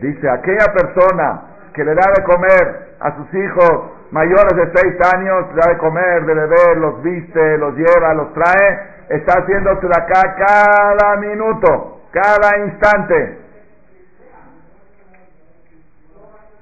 dice, 0.00 0.28
aquella 0.28 0.72
persona 0.72 1.42
que 1.74 1.84
le 1.84 1.94
da 1.94 2.12
de 2.16 2.22
comer 2.24 2.96
a 3.00 3.16
sus 3.16 3.34
hijos 3.34 3.90
mayores 4.10 4.56
de 4.56 4.72
seis 4.74 4.94
años, 5.14 5.46
le 5.54 5.60
da 5.60 5.72
de 5.72 5.78
comer, 5.78 6.24
de 6.26 6.34
beber, 6.34 6.76
los 6.78 7.02
viste, 7.02 7.58
los 7.58 7.74
lleva, 7.74 8.14
los 8.14 8.32
trae, 8.34 8.78
está 9.08 9.40
haciendo 9.40 9.70
acá 9.70 10.36
cada 10.36 11.16
minuto, 11.16 12.00
cada 12.12 12.58
instante. 12.64 13.41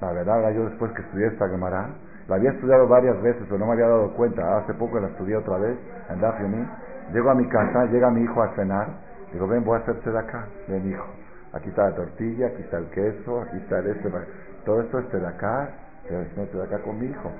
La 0.01 0.13
verdad, 0.13 0.51
yo 0.53 0.65
después 0.69 0.93
que 0.93 1.03
estudié 1.03 1.27
esta 1.27 1.49
Gemara, 1.49 1.89
la 2.29 2.37
había 2.37 2.51
estudiado 2.51 2.89
varias 2.89 3.21
veces, 3.23 3.43
pero 3.45 3.59
no 3.59 3.67
me 3.67 3.73
había 3.73 3.89
dado 3.89 4.15
cuenta. 4.15 4.59
Hace 4.59 4.75
poco 4.75 4.99
la 4.99 5.09
estudié 5.09 5.37
otra 5.37 5.59
vez 5.59 5.77
en 6.09 6.21
Dafyomi. 6.21 6.67
Llego 7.13 7.31
a 7.31 7.35
mi 7.35 7.49
casa, 7.49 7.87
llega 7.87 8.11
mi 8.11 8.23
hijo 8.23 8.43
a 8.43 8.55
cenar. 8.55 8.89
Digo, 9.33 9.47
ven, 9.47 9.65
voy 9.65 9.79
a 9.79 9.83
hacerte 9.83 10.11
de 10.11 10.19
acá, 10.19 10.47
ven 10.69 10.91
hijo. 10.91 11.07
Aquí 11.53 11.69
está 11.69 11.91
la 11.91 11.97
tortilla, 11.97 12.47
aquí 12.47 12.63
está 12.63 12.79
el 12.79 12.87
queso, 12.91 13.43
aquí 13.43 13.57
está 13.57 13.79
el 13.81 13.89
este. 13.89 14.11
Todo 14.65 14.81
esto 14.81 14.99
es 15.01 15.13
de 15.13 15.27
acá 15.27 15.69
de 16.11 16.63
acá 16.63 16.79
con 16.83 16.99
mi 16.99 17.07
hijo. 17.07 17.31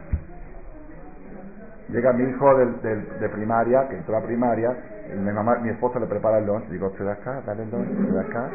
Llega 1.89 2.13
mi 2.13 2.31
hijo 2.31 2.57
de 2.57 3.29
primaria, 3.31 3.89
que 3.89 3.97
entró 3.97 4.17
a 4.17 4.23
primaria, 4.23 4.77
y 5.13 5.19
mi, 5.19 5.33
mamá, 5.33 5.57
mi 5.57 5.71
esposa 5.71 5.99
le 5.99 6.07
prepara 6.07 6.39
el 6.39 6.47
lunch, 6.47 6.69
digo, 6.69 6.91
de 6.91 7.11
acá, 7.11 7.43
dale 7.45 7.65
el 7.65 7.71
lunch, 7.71 7.89
de 7.89 8.21
acá. 8.21 8.49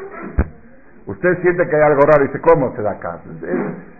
Usted 1.06 1.42
siente 1.42 1.68
que 1.68 1.76
hay 1.76 1.82
algo 1.82 2.00
raro 2.02 2.24
dice, 2.24 2.40
¿cómo 2.40 2.68
acá? 2.68 3.20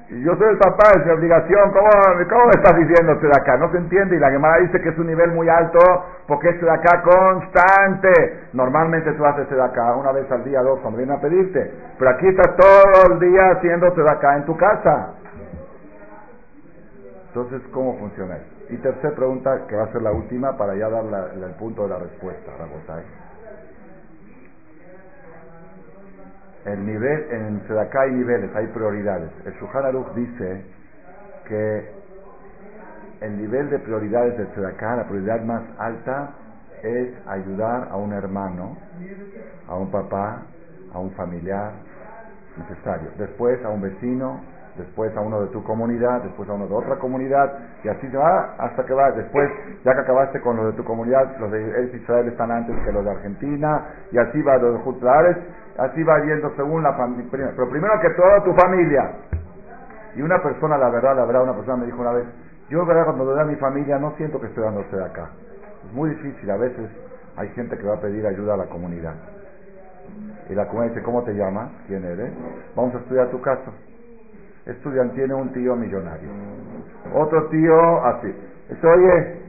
Yo 0.09 0.37
soy 0.37 0.51
el 0.51 0.59
papá, 0.59 0.93
es 0.97 1.05
mi 1.05 1.11
obligación, 1.11 1.73
¿cómo, 1.73 1.91
cómo 2.31 2.51
estás 2.51 2.77
diciendo 2.77 3.19
acá? 3.37 3.57
No 3.57 3.73
se 3.73 3.79
entiende 3.79 4.15
y 4.15 4.21
la 4.21 4.31
Gemara 4.31 4.59
dice 4.59 4.81
que 4.81 4.91
es 4.91 4.99
un 4.99 5.09
nivel 5.09 5.33
muy 5.33 5.49
alto 5.49 5.81
porque 6.29 6.51
es 6.51 6.63
acá 6.63 7.03
constante. 7.03 8.45
Normalmente 8.53 9.13
tú 9.15 9.25
haces 9.25 9.51
acá 9.59 9.97
una 9.97 10.13
vez 10.13 10.31
al 10.31 10.45
día, 10.45 10.63
dos, 10.63 10.79
cuando 10.79 10.99
vienen 10.99 11.17
a 11.17 11.21
pedirte. 11.21 11.73
Pero 11.99 12.11
aquí 12.13 12.29
estás 12.29 12.55
todo 12.55 13.15
el 13.15 13.19
día 13.19 13.51
haciendo 13.51 13.89
acá 14.09 14.37
en 14.37 14.45
tu 14.45 14.57
casa. 14.57 15.15
Entonces, 17.29 17.63
¿cómo 17.73 17.99
funciona 17.99 18.37
eso? 18.37 18.47
Y 18.71 18.77
tercera 18.77 19.15
pregunta, 19.15 19.67
que 19.69 19.75
va 19.75 19.85
a 19.85 19.93
ser 19.93 20.03
la 20.03 20.13
última 20.13 20.57
para 20.57 20.77
ya 20.77 20.89
dar 20.89 21.05
el 21.35 21.55
punto 21.59 21.83
de 21.83 21.89
la 21.89 21.99
respuesta, 21.99 22.53
El 26.67 26.85
nivel, 26.85 27.27
en 27.31 27.62
Sedaká 27.69 28.03
hay 28.03 28.11
niveles, 28.11 28.51
hay 28.57 28.67
prioridades. 28.67 29.31
El 29.45 29.53
Shuhar 29.55 29.87
Aruch 29.87 30.12
dice 30.14 30.64
que 31.47 31.91
el 33.21 33.37
nivel 33.39 33.71
de 33.71 33.79
prioridades 33.79 34.37
de 34.37 34.47
Sedaká, 34.53 34.97
la 34.97 35.05
prioridad 35.05 35.43
más 35.43 35.62
alta, 35.79 36.31
es 36.83 37.14
ayudar 37.29 37.89
a 37.91 37.97
un 37.97 38.12
hermano, 38.12 38.77
a 39.69 39.77
un 39.77 39.93
papá, 39.93 40.43
a 40.93 40.99
un 40.99 41.12
familiar 41.12 41.71
necesario. 42.57 43.11
Después 43.17 43.64
a 43.64 43.69
un 43.69 43.83
vecino, 43.83 44.41
después 44.77 45.17
a 45.17 45.21
uno 45.21 45.43
de 45.43 45.49
tu 45.49 45.62
comunidad, 45.62 46.23
después 46.23 46.49
a 46.49 46.53
uno 46.53 46.67
de 46.67 46.75
otra 46.75 46.97
comunidad, 46.97 47.53
y 47.85 47.89
así 47.89 48.09
va 48.09 48.57
hasta 48.59 48.85
que 48.85 48.93
va. 48.93 49.12
Después, 49.12 49.49
ya 49.85 49.95
que 49.95 50.01
acabaste 50.01 50.41
con 50.41 50.57
lo 50.57 50.67
de 50.67 50.73
tu 50.73 50.83
comunidad, 50.85 51.39
los 51.39 51.53
de 51.53 51.91
Israel 51.95 52.27
están 52.27 52.51
antes 52.51 52.77
que 52.85 52.93
los 52.93 53.05
de 53.05 53.11
Argentina, 53.11 53.87
y 54.11 54.19
así 54.19 54.43
va 54.43 54.59
los 54.59 54.75
de 54.75 54.81
Jutlares, 54.81 55.37
así 55.79 56.03
va 56.03 56.24
yendo 56.24 56.53
según 56.57 56.83
la 56.83 56.95
familia. 56.95 57.53
Pero 57.55 57.68
primero 57.68 58.01
que 58.01 58.11
todo, 58.11 58.43
tu 58.45 58.53
familia. 58.55 59.11
Y 60.14 60.22
una 60.22 60.43
persona, 60.43 60.79
la 60.79 60.89
verdad, 60.89 61.16
la 61.16 61.24
verdad, 61.24 61.43
una 61.43 61.55
persona 61.55 61.77
me 61.77 61.87
dijo 61.87 62.01
una 62.01 62.12
vez, 62.12 62.27
yo, 62.68 62.85
verdad, 62.85 63.05
cuando 63.05 63.24
doy 63.24 63.41
a 63.41 63.45
mi 63.45 63.57
familia, 63.57 63.99
no 63.99 64.12
siento 64.16 64.41
que 64.41 64.47
estoy 64.47 64.64
dándose 64.64 64.97
de 64.97 65.05
acá. 65.05 65.31
Es 65.87 65.93
muy 65.93 66.11
difícil, 66.11 66.51
a 66.51 66.57
veces 66.57 66.91
hay 67.37 67.49
gente 67.51 67.77
que 67.77 67.87
va 67.87 67.95
a 67.95 68.01
pedir 68.01 68.27
ayuda 68.27 68.55
a 68.55 68.57
la 68.57 68.66
comunidad. 68.66 69.14
Y 70.49 70.55
la 70.55 70.66
comunidad 70.66 70.95
dice, 70.95 71.05
¿cómo 71.05 71.22
te 71.22 71.33
llamas? 71.35 71.70
¿Quién 71.87 72.05
eres? 72.05 72.33
Vamos 72.74 72.95
a 72.95 72.99
estudiar 72.99 73.29
tu 73.29 73.41
caso 73.41 73.72
estudian, 74.66 75.11
tiene 75.12 75.35
un 75.35 75.53
tío 75.53 75.77
millonario. 75.77 76.29
Otro 77.14 77.49
tío 77.49 78.05
así. 78.05 78.35
Eso, 78.68 78.89
oye, 78.89 79.46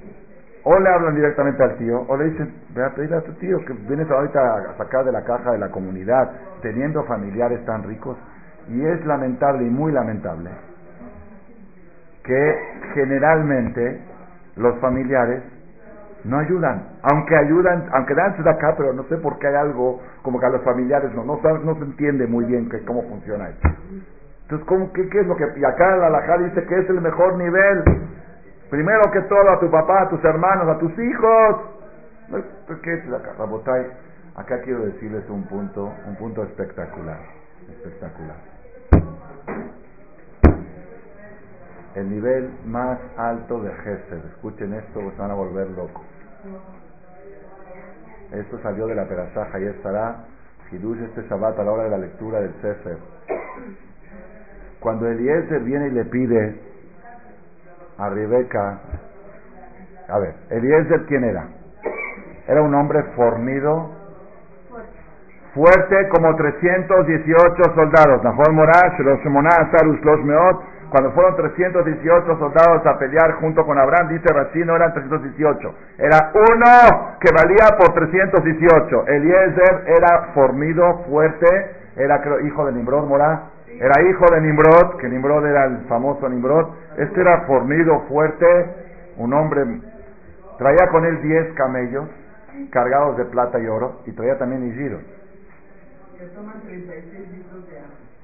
o 0.70 0.80
le 0.80 0.90
hablan 0.90 1.16
directamente 1.16 1.64
al 1.64 1.78
tío, 1.78 2.02
o 2.10 2.18
le 2.18 2.26
dicen, 2.26 2.54
ve 2.76 2.84
a 2.84 2.90
pedirle 2.90 3.16
a 3.16 3.22
tu 3.22 3.32
tío 3.36 3.58
que 3.66 3.72
vienes 3.88 4.12
ahorita 4.12 4.40
a 4.72 4.78
sacar 4.78 5.06
de 5.06 5.14
la 5.14 5.24
caja 5.24 5.54
de 5.54 5.60
la 5.60 5.70
comunidad, 5.70 6.30
teniendo 6.62 7.06
familiares 7.06 7.64
tan 7.66 7.84
ricos. 7.84 8.18
Y 8.68 8.86
es 8.86 9.06
lamentable 9.06 9.66
y 9.66 9.70
muy 9.70 9.94
lamentable 9.94 10.50
que 12.22 12.56
generalmente 12.96 14.02
los 14.58 14.78
familiares 14.80 15.42
no 16.26 16.38
ayudan, 16.40 16.84
aunque 17.02 17.38
ayudan, 17.38 17.88
aunque 17.94 18.14
dan 18.14 18.44
de 18.44 18.50
acá, 18.50 18.76
pero 18.76 18.92
no 18.92 19.04
sé 19.04 19.16
por 19.20 19.40
qué 19.40 19.48
hay 19.48 19.56
algo 19.56 20.02
como 20.22 20.38
que 20.38 20.48
a 20.48 20.50
los 20.50 20.64
familiares 20.64 21.14
no, 21.16 21.24
no, 21.24 21.40
no 21.40 21.76
se 21.76 21.84
entiende 21.86 22.28
muy 22.28 22.44
bien 22.44 22.68
que, 22.68 22.84
cómo 22.84 23.04
funciona 23.04 23.48
esto. 23.48 23.70
Entonces, 24.42 24.68
¿cómo, 24.68 24.92
qué, 24.92 25.04
es 25.04 25.28
lo 25.28 25.38
que.? 25.38 25.46
Y 25.56 25.64
acá 25.64 25.96
la 25.96 26.08
alajá 26.08 26.38
dice 26.40 26.66
que 26.66 26.78
es 26.78 26.90
el 26.90 27.00
mejor 27.00 27.38
nivel. 27.38 27.84
Primero 28.70 29.12
que 29.12 29.22
todo 29.22 29.50
a 29.50 29.60
tu 29.60 29.72
papá, 29.72 30.04
a 30.04 30.10
tus 30.10 30.24
hermanos, 30.24 30.68
a 30.68 30.80
tus 30.80 30.92
hijos. 31.00 31.56
¿Qué 32.84 32.94
es 32.94 33.06
la 33.08 33.20
Rabotay? 33.20 33.86
Acá 34.36 34.62
quiero 34.62 34.86
decirles 34.86 35.28
un 35.30 35.44
punto, 35.44 35.92
un 36.06 36.16
punto 36.16 36.44
espectacular. 36.44 37.18
Espectacular. 37.70 38.36
El 41.96 42.10
nivel 42.10 42.52
más 42.66 43.00
alto 43.18 43.62
de 43.62 43.72
Gesed. 43.74 44.26
Escuchen 44.34 44.74
esto, 44.74 45.00
se 45.00 45.18
van 45.18 45.32
a 45.32 45.34
volver 45.34 45.70
locos. 45.70 46.04
Esto 48.32 48.60
salió 48.60 48.88
de 48.88 48.96
la 48.96 49.06
Perazaja 49.06 49.60
y 49.60 49.64
estará 49.64 50.26
Hidush 50.72 51.02
este 51.02 51.22
Shabbat 51.30 51.58
a 51.58 51.64
la 51.64 51.72
hora 51.72 51.84
de 51.86 51.90
la 51.90 51.98
lectura 51.98 52.42
del 52.42 52.54
Sefer. 52.62 52.98
Cuando 54.82 55.08
Eliezer 55.08 55.62
viene 55.62 55.88
y 55.88 55.92
le 55.92 56.06
pide 56.06 56.60
a 57.98 58.10
Rebeca, 58.10 58.80
a 60.10 60.20
ver, 60.20 60.36
Eliezer 60.50 61.06
quién 61.06 61.24
era? 61.24 61.48
Era 62.48 62.62
un 62.62 62.74
hombre 62.76 63.04
fornido, 63.16 63.92
fuerte 65.54 66.08
como 66.10 66.36
318 66.36 67.64
soldados. 67.76 68.24
los 70.06 70.24
Meot, 70.24 70.62
cuando 70.90 71.12
fueron 71.12 71.36
318 71.36 72.38
soldados 72.38 72.86
a 72.86 72.98
pelear 72.98 73.34
junto 73.42 73.66
con 73.66 73.78
Abraham, 73.78 74.10
dice 74.10 74.32
Rashi, 74.32 74.60
no 74.64 74.76
eran 74.76 74.94
318, 74.94 75.76
era 75.98 76.32
uno 76.34 77.18
que 77.20 77.32
valía 77.34 77.76
por 77.78 77.94
318. 77.94 79.08
Eliezer 79.08 79.84
era 79.88 80.30
fornido, 80.34 81.04
fuerte, 81.10 81.77
era 81.98 82.22
hijo 82.46 82.66
de 82.66 82.72
Nimrod 82.74 83.08
Morá, 83.08 83.50
era 83.68 84.02
hijo 84.10 84.26
de 84.32 84.42
Nimrod, 84.42 84.98
que 84.98 85.10
Nimrod 85.10 85.46
era 85.46 85.66
el 85.66 85.80
famoso 85.88 86.30
Nimrod. 86.30 86.70
Este 86.98 87.22
era 87.22 87.42
fornido, 87.42 88.02
fuerte, 88.08 88.46
un 89.18 89.34
hombre. 89.34 89.82
Traía 90.58 90.88
con 90.90 91.06
él 91.06 91.22
10 91.22 91.54
camellos 91.54 92.08
cargados 92.72 93.18
de 93.18 93.26
plata 93.26 93.60
y 93.60 93.68
oro 93.68 94.02
y 94.06 94.12
traía 94.14 94.38
también 94.38 94.68
higiros. 94.68 95.02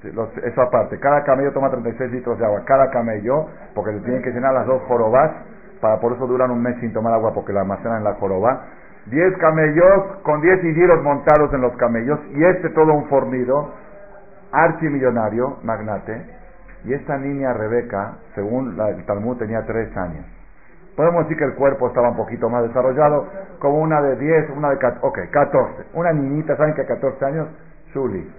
eso 0.02 0.60
aparte, 0.60 0.98
cada 0.98 1.24
camello 1.24 1.52
toma 1.52 1.70
36 1.70 2.10
litros 2.10 2.38
de 2.38 2.44
agua, 2.44 2.62
cada 2.64 2.90
camello, 2.90 3.48
porque 3.74 3.92
le 3.92 4.00
tienen 4.00 4.22
que 4.22 4.30
llenar 4.30 4.52
las 4.52 4.66
dos 4.66 4.82
jorobas, 4.82 5.30
para 5.80 6.00
por 6.00 6.12
eso 6.12 6.26
duran 6.26 6.50
un 6.50 6.62
mes 6.62 6.76
sin 6.80 6.92
tomar 6.92 7.12
agua 7.14 7.32
porque 7.32 7.52
la 7.52 7.60
almacenan 7.60 7.98
en 7.98 8.04
la 8.04 8.14
joroba. 8.14 8.66
10 9.06 9.36
camellos 9.38 10.16
con 10.22 10.40
10 10.40 10.64
higiros 10.64 11.02
montados 11.02 11.52
en 11.52 11.60
los 11.60 11.76
camellos 11.76 12.18
y 12.34 12.44
este 12.44 12.70
todo 12.70 12.92
un 12.94 13.06
fornido 13.08 13.72
archimillonario, 14.52 15.58
magnate, 15.62 16.24
y 16.84 16.92
esta 16.92 17.16
niña 17.18 17.52
Rebeca, 17.52 18.18
según 18.34 18.78
el 18.78 19.04
Talmud, 19.04 19.36
tenía 19.38 19.64
tres 19.66 19.94
años. 19.96 20.24
Podemos 20.96 21.24
decir 21.24 21.38
que 21.38 21.44
el 21.44 21.54
cuerpo 21.54 21.88
estaba 21.88 22.10
un 22.10 22.16
poquito 22.16 22.48
más 22.48 22.62
desarrollado, 22.68 23.26
como 23.58 23.80
una 23.80 24.00
de 24.00 24.16
10, 24.16 24.50
una 24.56 24.70
de 24.70 24.78
14, 24.78 25.06
ok, 25.06 25.18
14. 25.30 25.84
Una 25.94 26.12
niñita, 26.12 26.56
¿saben 26.56 26.74
que 26.74 26.82
a 26.82 26.86
14 26.86 27.24
años? 27.24 27.48
Shuli. 27.92 28.30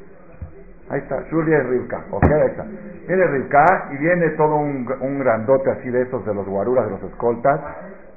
Ahí 0.89 0.99
está, 0.99 1.21
Shuli 1.31 1.53
es 1.53 1.65
Rivka, 1.65 2.05
ok, 2.11 2.23
ahí 2.23 2.47
está. 2.47 2.63
Viene 3.07 3.27
Rivka 3.27 3.89
y 3.91 3.97
viene 3.97 4.29
todo 4.31 4.55
un, 4.55 4.87
un 5.01 5.19
grandote 5.19 5.71
así 5.71 5.89
de 5.89 6.03
esos 6.03 6.25
de 6.25 6.33
los 6.33 6.47
guaruras, 6.47 6.85
de 6.85 6.91
los 6.91 7.03
escoltas, 7.03 7.59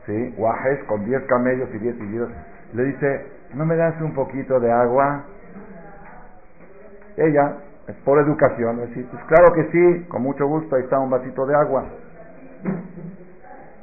¿sí? 0.08 0.34
Guajes 0.36 0.82
con 0.84 1.04
10 1.04 1.22
camellos 1.24 1.68
y 1.74 1.78
10 1.78 1.98
seguidos. 1.98 2.30
Le 2.72 2.84
dice, 2.84 3.26
¿no 3.54 3.64
me 3.64 3.76
das 3.76 4.00
un 4.00 4.14
poquito 4.14 4.58
de 4.58 4.72
agua? 4.72 5.24
Ella, 7.16 7.56
es 7.86 7.94
por 8.04 8.18
educación. 8.18 8.78
Decir, 8.78 9.06
pues 9.10 9.22
claro 9.24 9.52
que 9.52 9.64
sí, 9.70 10.06
con 10.08 10.22
mucho 10.22 10.46
gusto, 10.46 10.74
ahí 10.74 10.82
está 10.82 10.98
un 10.98 11.10
vasito 11.10 11.46
de 11.46 11.54
agua. 11.54 11.84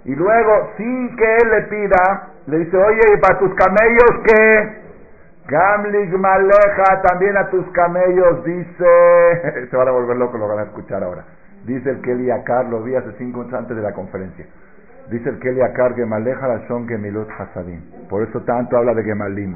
Y 0.03 0.15
luego, 0.15 0.69
sin 0.77 1.15
que 1.15 1.35
él 1.37 1.49
le 1.51 1.61
pida, 1.63 2.29
le 2.47 2.59
dice, 2.59 2.77
oye, 2.77 3.01
¿y 3.15 3.21
para 3.21 3.39
tus 3.39 3.53
camellos 3.55 4.23
qué? 4.25 4.85
Gamlig 5.47 6.17
Maleja, 6.17 7.01
también 7.03 7.37
a 7.37 7.49
tus 7.49 7.65
camellos, 7.71 8.43
dice, 8.43 9.67
se 9.69 9.77
van 9.77 9.87
a 9.87 9.91
volver 9.91 10.17
locos, 10.17 10.39
lo 10.39 10.47
van 10.47 10.59
a 10.59 10.63
escuchar 10.63 11.03
ahora. 11.03 11.23
Dice 11.65 11.89
el 11.89 12.01
Kelly 12.01 12.29
Akar, 12.31 12.65
lo 12.65 12.83
vi 12.83 12.95
hace 12.95 13.11
cinco 13.17 13.41
años 13.41 13.53
antes 13.53 13.75
de 13.75 13.81
la 13.81 13.93
conferencia. 13.93 14.45
Dice 15.09 15.29
el 15.29 15.39
Kelly 15.39 15.61
Akar, 15.61 15.95
Gemaleja 15.95 16.47
la 16.47 16.67
son 16.67 16.87
Gemilut 16.87 17.29
Hasadim. 17.29 17.81
Por 18.09 18.23
eso 18.23 18.41
tanto 18.41 18.77
habla 18.77 18.93
de 18.93 19.03
Gemalim. 19.03 19.55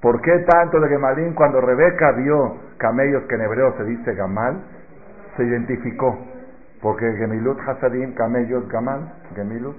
¿Por 0.00 0.20
qué 0.20 0.38
tanto 0.48 0.78
de 0.78 0.88
Gemalín? 0.88 1.34
Cuando 1.34 1.60
Rebeca 1.60 2.12
vio 2.12 2.56
camellos 2.76 3.24
que 3.24 3.34
en 3.34 3.40
hebreo 3.40 3.74
se 3.76 3.84
dice 3.84 4.14
Gamal, 4.14 4.56
se 5.36 5.44
identificó. 5.44 6.16
Porque 6.80 7.12
Gemilut 7.14 7.58
Hasadim, 7.66 8.14
camellos, 8.14 8.68
Gamal, 8.68 9.12
Gemilut. 9.34 9.76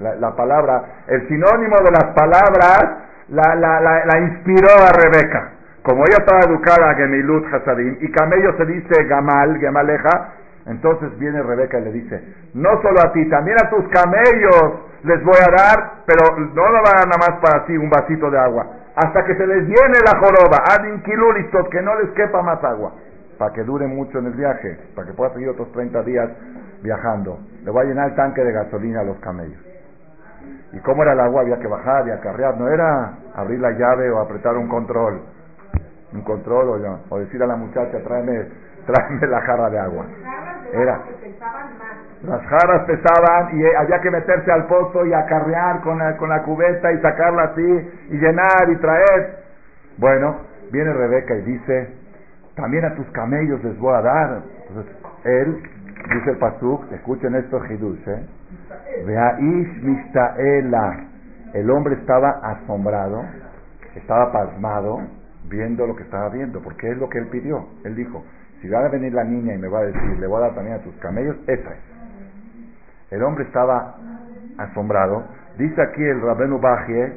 La, 0.00 0.34
palabra, 0.36 1.02
el 1.08 1.26
sinónimo 1.26 1.76
de 1.78 1.90
las 1.90 2.14
palabras 2.14 2.84
la, 3.30 3.54
la, 3.56 3.80
la, 3.80 4.18
inspiró 4.20 4.68
a 4.80 4.92
Rebeca. 4.92 5.50
Como 5.82 6.04
ella 6.04 6.18
estaba 6.20 6.40
educada 6.46 6.90
a 6.90 6.94
Gemilut 6.94 7.52
Hasadim 7.52 7.98
y 8.00 8.10
camello 8.12 8.56
se 8.56 8.64
dice 8.64 9.04
Gamal, 9.04 9.58
Gemaleja, 9.58 10.34
entonces 10.68 11.18
viene 11.18 11.42
Rebeca 11.42 11.78
y 11.78 11.84
le 11.84 11.92
dice, 11.92 12.22
no 12.54 12.80
solo 12.82 13.00
a 13.00 13.12
ti, 13.12 13.28
también 13.28 13.56
a 13.64 13.70
tus 13.70 13.88
camellos 13.88 14.84
les 15.04 15.24
voy 15.24 15.36
a 15.36 15.50
dar, 15.50 15.92
pero 16.06 16.36
no 16.36 16.68
lo 16.68 16.82
van 16.82 16.96
a 16.96 16.98
dar 17.00 17.08
nada 17.08 17.18
más 17.18 17.40
para 17.40 17.66
ti 17.66 17.76
un 17.76 17.88
vasito 17.88 18.30
de 18.30 18.38
agua 18.38 18.66
hasta 19.00 19.24
que 19.24 19.36
se 19.36 19.46
les 19.46 19.62
llene 19.62 19.98
la 20.04 20.18
joroba, 20.18 20.58
adin 20.76 21.00
que 21.02 21.82
no 21.82 21.94
les 22.00 22.10
quepa 22.10 22.42
más 22.42 22.62
agua, 22.64 22.92
para 23.38 23.52
que 23.52 23.62
dure 23.62 23.86
mucho 23.86 24.18
en 24.18 24.26
el 24.26 24.32
viaje, 24.32 24.76
para 24.96 25.06
que 25.06 25.14
pueda 25.14 25.32
seguir 25.32 25.48
otros 25.50 25.70
30 25.70 26.02
días 26.02 26.28
viajando. 26.82 27.38
Le 27.62 27.70
voy 27.70 27.84
a 27.84 27.88
llenar 27.88 28.10
el 28.10 28.16
tanque 28.16 28.42
de 28.42 28.52
gasolina 28.52 29.00
a 29.00 29.04
los 29.04 29.18
camellos. 29.18 29.60
¿Y 30.72 30.80
cómo 30.80 31.02
era 31.02 31.12
el 31.12 31.20
agua? 31.20 31.42
Había 31.42 31.58
que 31.58 31.68
bajar 31.68 32.08
y 32.08 32.10
acarrear, 32.10 32.58
no 32.58 32.68
era 32.68 33.18
abrir 33.36 33.60
la 33.60 33.70
llave 33.70 34.10
o 34.10 34.18
apretar 34.18 34.56
un 34.56 34.68
control. 34.68 35.20
un 36.12 36.22
control 36.22 36.68
o, 36.68 37.14
o 37.14 37.18
decir 37.20 37.40
a 37.42 37.46
la 37.46 37.56
muchacha, 37.56 38.02
tráeme, 38.02 38.48
tráeme 38.88 39.26
la 39.26 39.40
jarra 39.42 39.70
de 39.70 39.78
agua. 39.78 40.06
Era. 40.72 41.00
Las 42.24 42.42
jarras 42.46 42.84
pesaban 42.86 43.56
y 43.56 43.64
había 43.76 44.00
que 44.00 44.10
meterse 44.10 44.50
al 44.50 44.66
pozo 44.66 45.06
y 45.06 45.12
acarrear 45.12 45.80
con 45.82 45.98
la, 45.98 46.16
con 46.16 46.28
la 46.28 46.42
cubeta 46.42 46.90
y 46.92 47.00
sacarla 47.00 47.44
así 47.44 47.90
y 48.10 48.16
llenar 48.16 48.68
y 48.70 48.76
traer. 48.76 49.38
Bueno, 49.98 50.38
viene 50.72 50.92
Rebeca 50.92 51.34
y 51.36 51.42
dice, 51.42 51.94
también 52.56 52.84
a 52.86 52.94
tus 52.94 53.06
camellos 53.10 53.62
les 53.62 53.78
voy 53.78 53.94
a 53.94 54.02
dar. 54.02 54.42
Entonces, 54.68 54.96
él, 55.24 55.62
dice 56.14 56.30
el 56.30 56.38
Pasuk, 56.38 56.90
escuchen 56.92 57.34
esto, 57.36 57.64
Hidush, 57.64 58.08
¿eh? 58.08 58.26
Veaish 59.06 59.82
mistaela. 59.82 61.04
El 61.54 61.70
hombre 61.70 61.94
estaba 61.94 62.40
asombrado, 62.42 63.24
estaba 63.94 64.32
pasmado, 64.32 65.00
viendo 65.48 65.86
lo 65.86 65.96
que 65.96 66.02
estaba 66.02 66.28
viendo, 66.28 66.60
porque 66.60 66.90
es 66.90 66.98
lo 66.98 67.08
que 67.08 67.18
él 67.18 67.28
pidió. 67.28 67.66
Él 67.84 67.94
dijo, 67.94 68.22
si 68.60 68.68
va 68.68 68.84
a 68.84 68.88
venir 68.88 69.12
la 69.12 69.24
niña 69.24 69.54
y 69.54 69.58
me 69.58 69.68
va 69.68 69.80
a 69.80 69.84
decir, 69.84 70.18
le 70.18 70.26
voy 70.26 70.38
a 70.38 70.46
dar 70.46 70.54
también 70.54 70.76
a 70.76 70.82
tus 70.82 70.94
camellos, 70.96 71.36
esa 71.46 71.70
es. 71.70 71.78
El 73.10 73.22
hombre 73.22 73.44
estaba 73.44 73.96
asombrado. 74.58 75.24
Dice 75.56 75.80
aquí 75.80 76.02
el 76.02 76.20
Rabenu 76.20 76.58
Bajie, 76.58 77.12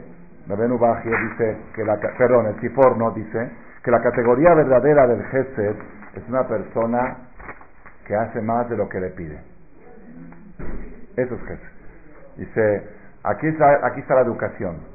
Rabenu 0.47 0.77
Bajie 0.77 1.11
dice 1.29 1.57
que 1.75 1.83
la, 1.83 1.97
perdón, 2.17 2.47
el 2.47 2.59
Siforno 2.61 3.11
dice 3.11 3.51
que 3.83 3.91
la 3.91 4.01
categoría 4.01 4.53
verdadera 4.53 5.07
del 5.07 5.23
Gesed 5.25 5.75
es 6.15 6.29
una 6.29 6.47
persona 6.47 7.17
que 8.05 8.15
hace 8.15 8.41
más 8.41 8.69
de 8.69 8.77
lo 8.77 8.87
que 8.87 8.99
le 8.99 9.09
pide. 9.09 9.39
Eso 11.17 11.35
es 11.35 11.41
Gesed. 11.41 11.71
Dice, 12.37 12.83
aquí 13.23 13.47
está, 13.47 13.85
aquí 13.87 13.99
está 13.99 14.15
la 14.15 14.21
educación. 14.21 14.90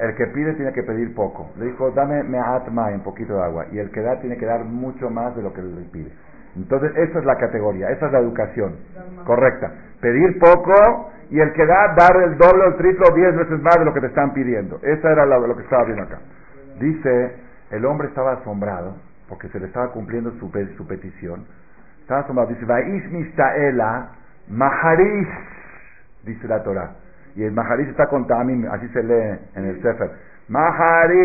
El 0.00 0.14
que 0.14 0.26
pide 0.28 0.54
tiene 0.54 0.72
que 0.72 0.82
pedir 0.82 1.14
poco. 1.14 1.50
Le 1.58 1.66
dijo, 1.66 1.90
dame 1.90 2.22
me'atma 2.22 2.88
un 2.88 3.02
poquito 3.02 3.34
de 3.34 3.42
agua. 3.42 3.66
Y 3.72 3.78
el 3.78 3.90
que 3.90 4.00
da 4.00 4.20
tiene 4.20 4.36
que 4.36 4.46
dar 4.46 4.64
mucho 4.64 5.10
más 5.10 5.34
de 5.36 5.42
lo 5.42 5.52
que 5.52 5.62
le 5.62 5.82
pide. 5.92 6.12
Entonces, 6.56 6.92
esa 6.96 7.18
es 7.18 7.24
la 7.24 7.36
categoría, 7.36 7.90
esa 7.90 8.06
es 8.06 8.12
la 8.12 8.20
educación 8.20 8.76
correcta. 9.24 9.72
Pedir 10.00 10.38
poco 10.38 11.10
y 11.30 11.40
el 11.40 11.52
que 11.52 11.66
da, 11.66 11.94
dar 11.96 12.16
el 12.22 12.38
doble 12.38 12.66
el 12.66 12.76
triple 12.76 13.06
o 13.10 13.14
diez 13.14 13.34
veces 13.34 13.60
más 13.60 13.76
de 13.78 13.84
lo 13.84 13.92
que 13.92 14.00
te 14.00 14.06
están 14.06 14.32
pidiendo. 14.32 14.78
Esa 14.82 15.10
era 15.10 15.26
lo, 15.26 15.56
que 15.56 15.62
estaba 15.62 15.84
viendo 15.84 16.04
acá. 16.04 16.18
Dice, 16.78 17.36
el 17.70 17.84
hombre 17.84 18.08
estaba 18.08 18.34
asombrado 18.34 18.96
porque 19.28 19.48
se 19.48 19.58
le 19.58 19.66
estaba 19.66 19.90
cumpliendo 19.90 20.30
su, 20.38 20.50
petición. 20.50 21.44
Estaba 22.02 22.20
asombrado. 22.20 22.50
Dice, 22.50 22.64
Vaish 22.64 23.04
maharish, 24.48 25.28
dice 26.24 26.46
la 26.46 26.62
Torah. 26.62 26.90
Y 27.36 27.44
el 27.44 27.52
maharish 27.52 27.88
está 27.88 28.06
con 28.06 28.26
tamim, 28.26 28.66
así 28.70 28.88
se 28.88 29.02
lee 29.02 29.38
en 29.54 29.66
el 29.66 29.82
Sefer. 29.82 30.10
Maharish, 30.48 31.24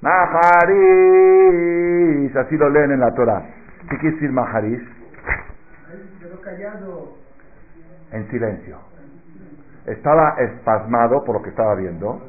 maharish, 0.00 0.36
así 2.36 2.56
lo 2.56 2.68
leen 2.68 2.92
en 2.92 3.00
la 3.00 3.14
Torah. 3.14 3.42
¿Qué 3.88 3.98
quiere 3.98 4.14
decir 4.16 4.30
maharish? 4.32 4.82
En 8.12 8.30
silencio. 8.30 8.78
Estaba 9.86 10.36
espasmado 10.38 11.24
por 11.24 11.36
lo 11.36 11.42
que 11.42 11.50
estaba 11.50 11.74
viendo 11.74 12.20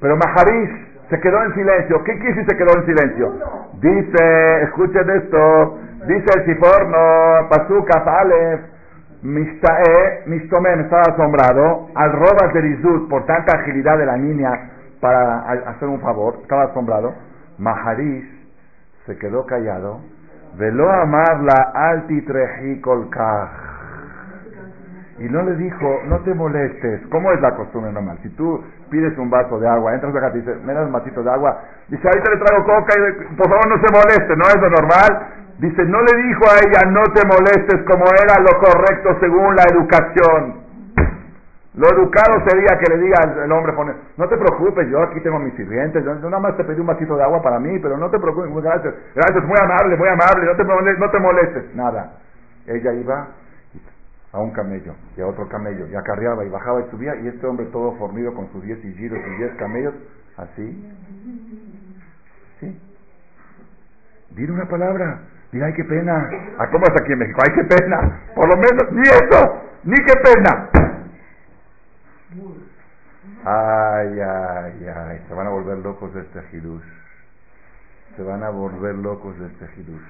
pero 0.00 0.16
Maharish 0.16 0.70
se 1.08 1.20
quedó 1.20 1.42
en 1.42 1.54
silencio. 1.54 2.02
¿Qué 2.04 2.12
quiere 2.18 2.34
decir 2.34 2.46
se 2.48 2.56
quedó 2.56 2.78
en 2.78 2.86
silencio? 2.86 3.32
Dice, 3.80 4.62
escuchen 4.64 5.10
esto, 5.10 5.78
dice 6.06 6.26
el 6.36 6.44
Siforno, 6.44 7.48
Pazuka, 7.48 8.04
Alef, 8.20 8.60
Mistae, 9.22 10.22
Mistomem, 10.26 10.80
estaba 10.80 11.02
asombrado, 11.12 11.88
al 11.94 12.12
robas 12.12 12.52
de 12.52 12.60
Rizut, 12.60 13.08
por 13.08 13.24
tanta 13.26 13.58
agilidad 13.58 13.98
de 13.98 14.06
la 14.06 14.16
niña 14.16 14.50
para 15.00 15.40
hacer 15.70 15.88
un 15.88 16.00
favor, 16.00 16.38
estaba 16.42 16.64
asombrado. 16.64 17.14
Maharish 17.58 18.28
se 19.06 19.16
quedó 19.18 19.46
callado, 19.46 20.00
veló 20.58 20.90
amarla 20.90 21.72
alti 21.74 22.24
kolkaj 22.82 23.66
y 25.18 25.24
no 25.30 25.42
le 25.42 25.56
dijo, 25.56 26.00
no 26.06 26.18
te 26.20 26.34
molestes. 26.34 27.00
¿Cómo 27.10 27.32
es 27.32 27.40
la 27.40 27.56
costumbre 27.56 27.90
normal? 27.90 28.18
Si 28.22 28.28
tú 28.30 28.62
pides 28.90 29.16
un 29.16 29.30
vaso 29.30 29.58
de 29.58 29.66
agua, 29.66 29.94
entras 29.94 30.14
acá 30.14 30.30
y 30.34 30.40
dices, 30.40 30.62
me 30.62 30.74
das 30.74 30.86
un 30.86 30.92
vasito 30.92 31.22
de 31.22 31.30
agua, 31.30 31.58
dice, 31.88 32.06
ahorita 32.06 32.30
le 32.30 32.36
traigo 32.36 32.64
coca 32.64 32.94
y 32.98 33.34
por 33.34 33.48
favor 33.48 33.66
no 33.68 33.76
se 33.76 33.92
moleste, 33.92 34.36
¿no 34.36 34.44
es 34.44 34.60
lo 34.60 34.70
normal? 34.70 35.45
Dice, 35.58 35.84
no 35.84 35.98
le 36.02 36.22
dijo 36.28 36.44
a 36.44 36.56
ella, 36.58 36.90
no 36.90 37.02
te 37.14 37.26
molestes 37.26 37.82
como 37.88 38.04
era 38.04 38.40
lo 38.40 38.58
correcto 38.58 39.16
según 39.20 39.56
la 39.56 39.62
educación. 39.72 40.66
Lo 41.76 41.86
educado 41.90 42.42
sería 42.48 42.78
que 42.78 42.90
le 42.90 43.02
diga 43.02 43.16
el 43.44 43.52
hombre, 43.52 43.74
no 44.16 44.28
te 44.28 44.36
preocupes, 44.38 44.88
yo 44.88 45.02
aquí 45.02 45.20
tengo 45.20 45.38
mis 45.38 45.54
sirvientes, 45.54 46.02
yo 46.04 46.14
nada 46.14 46.40
más 46.40 46.56
te 46.56 46.64
pedí 46.64 46.80
un 46.80 46.86
vasito 46.86 47.16
de 47.16 47.22
agua 47.22 47.42
para 47.42 47.58
mí, 47.58 47.78
pero 47.80 47.98
no 47.98 48.08
te 48.08 48.18
preocupes, 48.18 48.50
gracias, 48.62 48.94
gracias, 49.14 49.44
muy 49.44 49.58
amable, 49.60 49.96
muy 49.96 50.08
amable, 50.08 50.46
no 50.46 50.56
te, 50.56 50.64
no 50.98 51.10
te 51.10 51.18
molestes, 51.18 51.74
nada. 51.74 52.12
Ella 52.66 52.94
iba 52.94 53.28
a 54.32 54.38
un 54.40 54.52
camello 54.52 54.94
y 55.18 55.20
a 55.20 55.26
otro 55.26 55.48
camello, 55.48 55.86
y 55.86 55.94
acarreaba 55.94 56.46
y 56.46 56.48
bajaba 56.48 56.80
y 56.80 56.90
subía, 56.90 57.14
y 57.16 57.28
este 57.28 57.46
hombre 57.46 57.66
todo 57.66 57.92
fornido 57.98 58.32
con 58.32 58.50
sus 58.52 58.62
diez 58.62 58.80
giros 58.80 59.18
y 59.18 59.36
diez 59.36 59.54
camellos, 59.56 59.94
así. 60.38 60.92
¿Sí? 62.60 62.80
Dile 64.30 64.52
una 64.52 64.66
palabra, 64.66 65.20
dile, 65.52 65.64
ay, 65.66 65.72
qué 65.74 65.84
pena. 65.84 66.30
¿A 66.58 66.70
cómo 66.70 66.84
es 66.86 67.00
aquí 67.00 67.12
en 67.12 67.18
México? 67.18 67.40
Ay, 67.42 67.54
qué 67.54 67.64
pena. 67.64 68.20
Por 68.34 68.48
lo 68.48 68.56
menos, 68.56 68.92
ni 68.92 69.02
eso, 69.02 69.62
ni 69.84 69.96
qué 69.96 70.12
pena. 70.22 70.70
Ay, 73.44 74.20
ay, 74.20 74.86
ay, 74.88 75.24
se 75.28 75.34
van 75.34 75.46
a 75.46 75.50
volver 75.50 75.78
locos 75.78 76.12
de 76.14 76.20
este 76.20 76.42
Hidush. 76.52 76.82
Se 78.16 78.22
van 78.22 78.42
a 78.42 78.50
volver 78.50 78.94
locos 78.94 79.38
de 79.38 79.46
este 79.46 79.66
Hidush. 79.76 80.08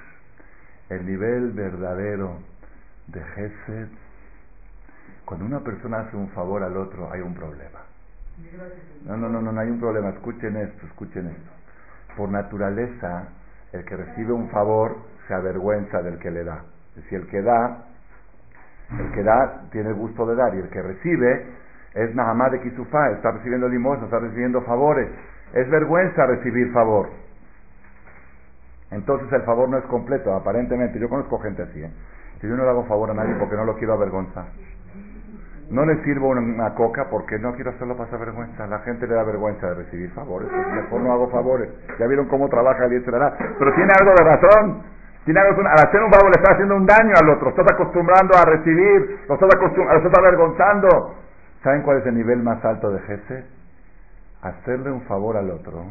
El 0.88 1.06
nivel 1.06 1.52
verdadero 1.52 2.38
de 3.08 3.22
Gesed 3.34 3.88
cuando 5.26 5.44
una 5.44 5.58
persona 5.58 5.98
hace 5.98 6.16
un 6.16 6.28
favor 6.28 6.62
al 6.62 6.76
otro, 6.76 7.10
hay 7.12 7.20
un 7.20 7.34
problema. 7.34 7.80
No, 9.04 9.16
no, 9.16 9.28
no, 9.28 9.42
no, 9.42 9.50
no 9.50 9.60
hay 9.60 9.68
un 9.68 9.80
problema. 9.80 10.10
Escuchen 10.10 10.56
esto, 10.56 10.86
escuchen 10.86 11.26
esto. 11.26 11.50
Por 12.16 12.30
naturaleza, 12.30 13.28
el 13.72 13.84
que 13.84 13.96
recibe 13.96 14.32
un 14.32 14.48
favor 14.50 14.96
se 15.26 15.34
avergüenza 15.34 16.02
del 16.02 16.18
que 16.18 16.30
le 16.30 16.44
da. 16.44 16.64
Es 16.96 17.02
decir, 17.02 17.20
el 17.20 17.26
que 17.28 17.42
da, 17.42 17.84
el 18.98 19.12
que 19.12 19.22
da 19.22 19.62
tiene 19.70 19.92
gusto 19.92 20.26
de 20.26 20.34
dar 20.34 20.54
y 20.54 20.58
el 20.58 20.68
que 20.68 20.82
recibe 20.82 21.46
es 21.94 22.14
nada 22.14 22.50
de 22.50 22.60
Kisufá, 22.60 23.10
está 23.10 23.30
recibiendo 23.30 23.68
limosna, 23.68 24.04
está 24.04 24.18
recibiendo 24.18 24.60
favores. 24.62 25.08
Es 25.54 25.68
vergüenza 25.70 26.26
recibir 26.26 26.70
favor. 26.72 27.08
Entonces 28.90 29.32
el 29.32 29.42
favor 29.42 29.68
no 29.68 29.78
es 29.78 29.84
completo, 29.84 30.34
aparentemente. 30.34 30.98
Yo 30.98 31.08
conozco 31.08 31.38
gente 31.38 31.62
así. 31.62 31.82
¿eh? 31.82 31.90
Si 32.40 32.46
yo 32.48 32.56
no 32.56 32.64
le 32.64 32.70
hago 32.70 32.84
favor 32.84 33.10
a 33.10 33.14
nadie 33.14 33.34
porque 33.38 33.56
no 33.56 33.64
lo 33.64 33.76
quiero 33.76 33.94
avergonzar. 33.94 34.44
No 35.70 35.84
le 35.84 36.04
sirvo 36.04 36.28
una, 36.28 36.74
coca 36.74 37.08
porque 37.10 37.38
no 37.38 37.54
quiero 37.54 37.70
hacerlo 37.70 37.96
pasar 37.96 38.20
vergüenza. 38.20 38.66
La 38.66 38.80
gente 38.80 39.06
le 39.06 39.14
da 39.14 39.24
vergüenza 39.24 39.66
de 39.68 39.74
recibir 39.74 40.10
favores. 40.10 40.48
Pues 40.48 40.84
mejor 40.84 41.00
no 41.00 41.12
hago 41.12 41.28
favores. 41.30 41.70
Ya 41.98 42.06
vieron 42.06 42.28
cómo 42.28 42.48
trabaja 42.48 42.84
el 42.84 43.02
Pero 43.02 43.74
tiene 43.74 43.92
algo 43.98 44.12
de 44.14 44.24
razón. 44.24 44.95
Al 45.26 45.88
hacer 45.88 46.02
un 46.02 46.12
favor 46.12 46.30
le 46.30 46.40
está 46.40 46.52
haciendo 46.52 46.76
un 46.76 46.86
daño 46.86 47.14
al 47.20 47.28
otro. 47.30 47.50
Estás 47.50 47.66
acostumbrando 47.72 48.36
a 48.36 48.44
recibir. 48.44 49.24
Lo 49.28 49.34
estás, 49.34 49.50
lo 49.76 49.96
estás 49.96 50.18
avergonzando. 50.18 51.16
¿Saben 51.64 51.82
cuál 51.82 51.98
es 51.98 52.06
el 52.06 52.14
nivel 52.14 52.42
más 52.42 52.64
alto 52.64 52.90
de 52.90 53.00
Jesús? 53.00 53.44
Hacerle 54.42 54.92
un 54.92 55.02
favor 55.02 55.36
al 55.36 55.50
otro. 55.50 55.84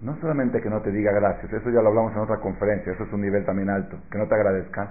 No 0.00 0.16
solamente 0.20 0.60
que 0.60 0.70
no 0.70 0.80
te 0.80 0.92
diga 0.92 1.12
gracias, 1.12 1.52
eso 1.52 1.70
ya 1.70 1.82
lo 1.82 1.88
hablamos 1.88 2.12
en 2.12 2.20
otra 2.20 2.36
conferencia, 2.36 2.92
eso 2.92 3.02
es 3.02 3.12
un 3.12 3.20
nivel 3.20 3.44
también 3.44 3.68
alto, 3.68 3.98
que 4.12 4.18
no 4.18 4.28
te 4.28 4.34
agradezcan, 4.34 4.90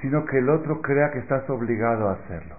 sino 0.00 0.24
que 0.24 0.38
el 0.38 0.50
otro 0.50 0.82
crea 0.82 1.10
que 1.12 1.20
estás 1.20 1.48
obligado 1.48 2.08
a 2.08 2.14
hacerlo. 2.14 2.56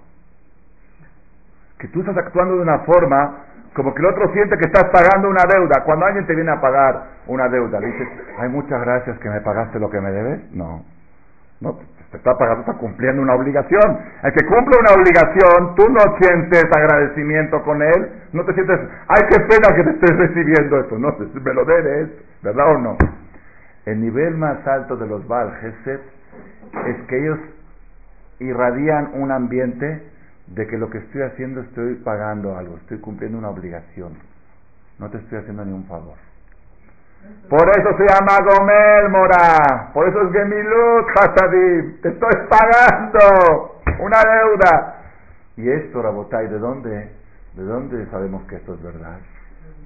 Que 1.77 1.89
tú 1.89 1.99
estás 1.99 2.15
actuando 2.17 2.55
de 2.55 2.61
una 2.61 2.79
forma 2.79 3.45
como 3.73 3.93
que 3.93 4.01
el 4.01 4.07
otro 4.07 4.31
siente 4.33 4.57
que 4.57 4.65
estás 4.65 4.85
pagando 4.85 5.29
una 5.29 5.43
deuda. 5.45 5.83
Cuando 5.85 6.05
alguien 6.05 6.25
te 6.25 6.35
viene 6.35 6.51
a 6.51 6.59
pagar 6.59 7.03
una 7.27 7.47
deuda, 7.49 7.79
le 7.79 7.87
dices, 7.87 8.07
hay 8.37 8.49
muchas 8.49 8.81
gracias 8.81 9.19
que 9.19 9.29
me 9.29 9.41
pagaste 9.41 9.79
lo 9.79 9.89
que 9.89 10.01
me 10.01 10.11
debes. 10.11 10.51
No, 10.51 10.83
no, 11.61 11.79
te 12.11 12.17
está 12.17 12.37
pagando, 12.37 12.61
está 12.61 12.73
cumpliendo 12.73 13.21
una 13.21 13.35
obligación. 13.35 13.99
El 14.23 14.33
que 14.33 14.45
cumple 14.45 14.77
una 14.79 14.91
obligación, 14.91 15.75
tú 15.75 15.89
no 15.89 16.17
sientes 16.19 16.65
agradecimiento 16.75 17.61
con 17.63 17.81
él, 17.81 18.11
no 18.33 18.43
te 18.45 18.53
sientes, 18.53 18.79
ay, 19.07 19.23
qué 19.29 19.39
pena 19.41 19.75
que 19.75 19.83
te 19.83 19.89
estés 19.91 20.17
recibiendo 20.17 20.79
esto, 20.79 20.97
no, 20.97 21.15
me 21.17 21.53
lo 21.53 21.65
debes, 21.65 22.09
¿verdad 22.41 22.75
o 22.75 22.77
no? 22.79 22.97
El 23.85 24.01
nivel 24.01 24.35
más 24.35 24.65
alto 24.67 24.97
de 24.97 25.07
los 25.07 25.27
Baal 25.27 25.53
es 25.63 27.01
que 27.07 27.19
ellos 27.19 27.39
irradian 28.39 29.11
un 29.13 29.31
ambiente 29.31 30.01
de 30.49 30.67
que 30.67 30.77
lo 30.77 30.89
que 30.89 30.97
estoy 30.97 31.21
haciendo 31.21 31.61
estoy 31.61 31.95
pagando 31.95 32.57
algo, 32.57 32.77
estoy 32.77 32.99
cumpliendo 32.99 33.37
una 33.37 33.49
obligación, 33.49 34.13
no 34.97 35.09
te 35.09 35.17
estoy 35.17 35.39
haciendo 35.39 35.63
ni 35.63 35.73
un 35.73 35.85
favor. 35.85 36.15
Por 37.49 37.69
eso 37.69 37.97
se 37.97 38.03
llama 38.03 38.39
Gomel 38.39 39.09
Mora, 39.09 39.91
por 39.93 40.07
eso 40.07 40.21
es 40.21 40.31
Gemilut 40.31 41.07
Hasadim, 41.15 42.01
te 42.01 42.09
estoy 42.09 42.33
pagando 42.49 43.81
una 43.99 44.17
deuda. 44.23 44.95
Y 45.57 45.69
esto, 45.69 46.01
Rabotai, 46.01 46.47
¿de 46.47 46.57
dónde? 46.57 47.11
¿De 47.55 47.63
dónde 47.63 48.05
sabemos 48.09 48.43
que 48.47 48.55
esto 48.55 48.75
es 48.75 48.81
verdad? 48.81 49.19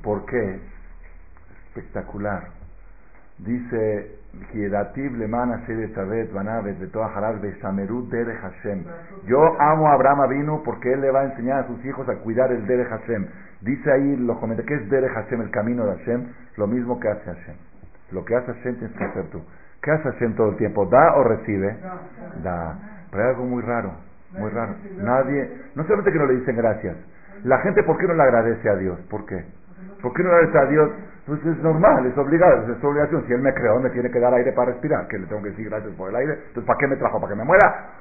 ¿Por 0.04 0.26
qué? 0.26 0.60
Espectacular. 1.70 2.50
Dice, 3.40 4.16
yo 9.28 9.62
amo 9.62 9.88
a 9.88 9.94
Abraham 9.94 10.30
vino 10.30 10.62
porque 10.64 10.92
él 10.92 11.02
le 11.02 11.12
va 11.12 11.22
a 11.22 11.26
enseñar 11.26 11.60
a 11.60 11.68
sus 11.68 11.84
hijos 11.86 12.08
a 12.10 12.16
cuidar 12.18 12.52
el 12.52 12.66
Dere 12.66 12.86
Hashem. 12.86 13.28
Dice 13.62 13.92
ahí, 13.92 14.16
lo 14.18 14.40
comenta, 14.40 14.64
¿qué 14.64 14.74
es 14.76 14.90
Dere 14.90 15.08
Hashem? 15.10 15.42
El 15.42 15.52
camino 15.52 15.86
de 15.86 15.98
Hashem. 15.98 16.28
Lo 16.58 16.68
mismo 16.68 17.00
que 17.00 17.10
hace 17.10 17.24
Hashem. 17.26 17.56
Lo 18.12 18.26
que 18.26 18.36
hace 18.36 18.54
Hashem 18.54 18.76
tienes 18.78 18.98
que 18.98 19.04
hacer 19.04 19.26
tú. 19.30 19.42
¿Qué 19.82 19.92
hace 19.92 20.04
Hashem 20.04 20.36
todo 20.36 20.50
el 20.50 20.58
tiempo? 20.58 20.86
¿Da 20.88 21.16
o 21.16 21.24
recibe? 21.24 21.78
Da. 22.44 22.80
Pero 23.12 23.24
hay 23.24 23.30
algo 23.30 23.46
muy 23.46 23.62
raro, 23.62 23.94
muy 24.32 24.50
raro. 24.50 24.76
Nadie, 24.98 25.62
no 25.76 25.84
solamente 25.84 26.12
que 26.12 26.18
no 26.18 26.26
le 26.26 26.40
dicen 26.40 26.56
gracias. 26.56 26.98
La 27.44 27.60
gente, 27.60 27.84
¿por 27.84 27.98
qué 27.98 28.08
no 28.08 28.16
le 28.16 28.24
agradece 28.24 28.68
a 28.70 28.76
Dios? 28.78 29.00
¿Por 29.10 29.26
qué? 29.26 29.46
¿Por 30.02 30.14
qué 30.14 30.24
no 30.24 30.30
le 30.30 30.36
agradece 30.36 30.58
a 30.58 30.66
Dios? 30.66 30.90
Pues 31.26 31.40
es 31.46 31.58
normal, 31.60 32.06
es 32.06 32.18
obligado, 32.18 32.70
es 32.70 32.78
su 32.82 32.88
obligación. 32.88 33.24
Si 33.26 33.32
Él 33.32 33.40
me 33.40 33.54
creó, 33.54 33.80
me 33.80 33.90
tiene 33.92 34.12
que 34.12 34.20
dar 34.20 34.34
aire 34.34 34.52
para 34.52 34.72
respirar. 34.72 35.08
Que 35.08 35.18
le 35.18 35.26
tengo 35.28 35.42
que 35.42 35.52
decir 35.52 35.70
gracias 35.70 35.94
por 35.96 36.10
el 36.10 36.16
aire. 36.18 36.34
Entonces, 36.48 36.66
¿para 36.66 36.78
qué 36.78 36.88
me 36.88 36.98
trajo? 36.98 37.22
¿Para 37.22 37.32
que 37.32 37.40
me 37.40 37.46
muera? 37.46 37.92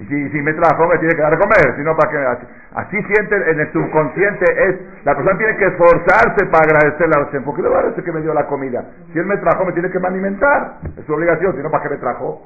Y 0.00 0.04
si, 0.06 0.30
si 0.30 0.42
me 0.42 0.52
trajo, 0.54 0.88
me 0.88 0.98
tiene 0.98 1.14
que 1.14 1.22
dar 1.22 1.30
de 1.30 1.38
comer. 1.38 1.76
Si 1.76 1.82
no, 1.82 1.96
¿para 1.96 2.10
qué? 2.10 2.46
Así, 2.74 3.00
siente 3.04 3.36
en 3.36 3.60
el 3.60 3.72
subconsciente. 3.72 4.44
es 4.68 5.04
La 5.04 5.14
persona 5.14 5.38
tiene 5.38 5.56
que 5.56 5.66
esforzarse 5.66 6.46
para 6.46 6.64
agradecerle 6.64 7.14
a 7.16 7.24
Hashem. 7.26 7.44
¿Por 7.44 7.54
qué 7.54 7.62
le 7.62 7.68
va 7.68 7.76
a 7.76 7.78
agradecer 7.78 8.04
que 8.04 8.12
me 8.12 8.22
dio 8.22 8.34
la 8.34 8.46
comida? 8.46 8.84
Si 9.12 9.20
Él 9.20 9.26
me 9.26 9.36
trajo, 9.36 9.64
me 9.64 9.72
tiene 9.72 9.88
que 9.88 9.98
alimentar. 9.98 10.78
Es 10.98 11.04
su 11.06 11.14
obligación. 11.14 11.54
Si 11.54 11.62
no, 11.62 11.70
¿para 11.70 11.84
qué 11.84 11.90
me 11.90 11.98
trajo? 11.98 12.44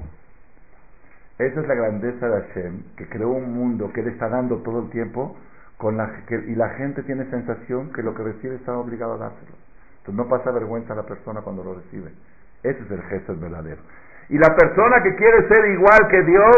Esa 1.38 1.60
es 1.60 1.68
la 1.68 1.74
grandeza 1.74 2.28
de 2.28 2.42
Hashem, 2.42 2.82
que 2.96 3.08
creó 3.08 3.30
un 3.30 3.54
mundo 3.54 3.90
que 3.94 4.00
Él 4.00 4.08
está 4.08 4.28
dando 4.28 4.58
todo 4.58 4.80
el 4.80 4.90
tiempo. 4.90 5.38
Con 5.78 5.96
la, 5.96 6.10
y 6.28 6.54
la 6.54 6.70
gente 6.70 7.02
tiene 7.04 7.24
sensación 7.30 7.92
que 7.92 8.02
lo 8.02 8.12
que 8.12 8.24
recibe 8.24 8.56
está 8.56 8.76
obligado 8.76 9.14
a 9.14 9.18
dárselo 9.18 9.67
no 10.12 10.28
pasa 10.28 10.50
vergüenza 10.50 10.92
a 10.92 10.96
la 10.96 11.04
persona 11.04 11.40
cuando 11.42 11.64
lo 11.64 11.74
recibe. 11.74 12.12
Ese 12.62 12.82
es 12.82 12.90
el 12.90 13.02
gesto 13.02 13.36
verdadero. 13.36 13.80
Y 14.28 14.38
la 14.38 14.54
persona 14.54 15.02
que 15.02 15.14
quiere 15.14 15.48
ser 15.48 15.64
igual 15.70 16.08
que 16.10 16.22
Dios, 16.22 16.56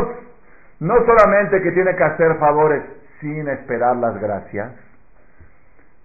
no 0.80 0.94
solamente 1.07 1.62
que 1.62 1.70
tiene 1.72 1.94
que 1.94 2.05
hacer 2.05 2.36
favores 2.38 2.82
sin 3.20 3.48
esperar 3.48 3.96
las 3.96 4.20
gracias, 4.20 4.72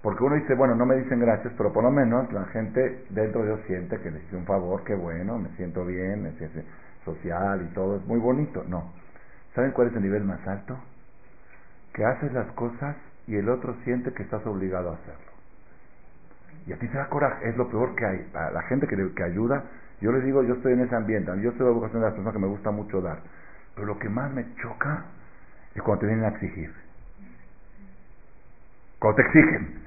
porque 0.02 0.24
uno 0.24 0.36
dice, 0.36 0.54
bueno, 0.54 0.76
no 0.76 0.86
me 0.86 0.98
dicen 0.98 1.20
gracias, 1.20 1.52
pero 1.58 1.74
por 1.74 1.84
lo 1.84 1.90
menos 1.90 2.32
la 2.32 2.46
gente 2.46 3.06
dentro 3.10 3.42
de 3.42 3.48
Dios 3.48 3.62
siente 3.66 4.00
que 4.00 4.12
le 4.12 4.20
hice 4.20 4.36
un 4.36 4.46
favor, 4.46 4.84
que 4.84 4.94
bueno, 4.94 5.40
me 5.40 5.50
siento 5.56 5.84
bien, 5.84 6.22
me 6.22 6.32
siento 6.34 6.60
social 7.06 7.68
y 7.68 7.74
todo, 7.74 7.96
es 7.96 8.06
muy 8.06 8.20
bonito. 8.20 8.64
No. 8.68 8.92
¿Saben 9.56 9.72
cuál 9.72 9.88
es 9.88 9.96
el 9.96 10.04
nivel 10.04 10.24
más 10.24 10.46
alto? 10.48 10.78
Que 11.94 12.06
haces 12.06 12.32
las 12.34 12.48
cosas 12.52 12.96
y 13.26 13.36
el 13.38 13.50
otro 13.50 13.74
siente 13.84 14.14
que 14.14 14.22
estás 14.22 14.46
obligado 14.46 14.92
a 14.92 14.94
hacerlo. 14.94 15.35
Y 16.68 16.74
a 16.74 16.78
ti 16.78 16.88
te 16.88 16.98
da 16.98 17.08
coraje, 17.10 17.50
es 17.50 17.58
lo 17.58 17.70
peor 17.70 17.96
que 17.96 18.06
hay. 18.06 18.30
A 18.34 18.50
la 18.52 18.64
gente 18.64 18.88
que, 18.88 19.24
ayuda, 19.24 19.64
yo 20.02 20.12
les 20.12 20.24
digo, 20.24 20.44
yo 20.44 20.56
estoy 20.56 20.74
en 20.74 20.82
ese 20.82 20.96
ambiente, 20.96 21.32
yo 21.42 21.52
soy 21.52 21.62
la 21.62 21.72
educación 21.72 22.02
de 22.02 22.08
las 22.08 22.14
personas 22.14 22.34
que 22.34 22.40
me 22.40 22.48
gusta 22.48 22.72
mucho 22.72 23.02
dar. 23.02 23.20
Pero 23.76 23.88
lo 23.88 24.00
que 24.00 24.10
más 24.10 24.32
me 24.34 24.46
choca 24.56 25.06
es 25.76 25.82
cuando 25.82 26.02
te 26.02 26.08
vienen 26.08 26.26
a 26.26 26.30
exigir. 26.30 26.74
Cuando 29.00 29.18
te 29.18 29.22
exigen. 29.24 29.86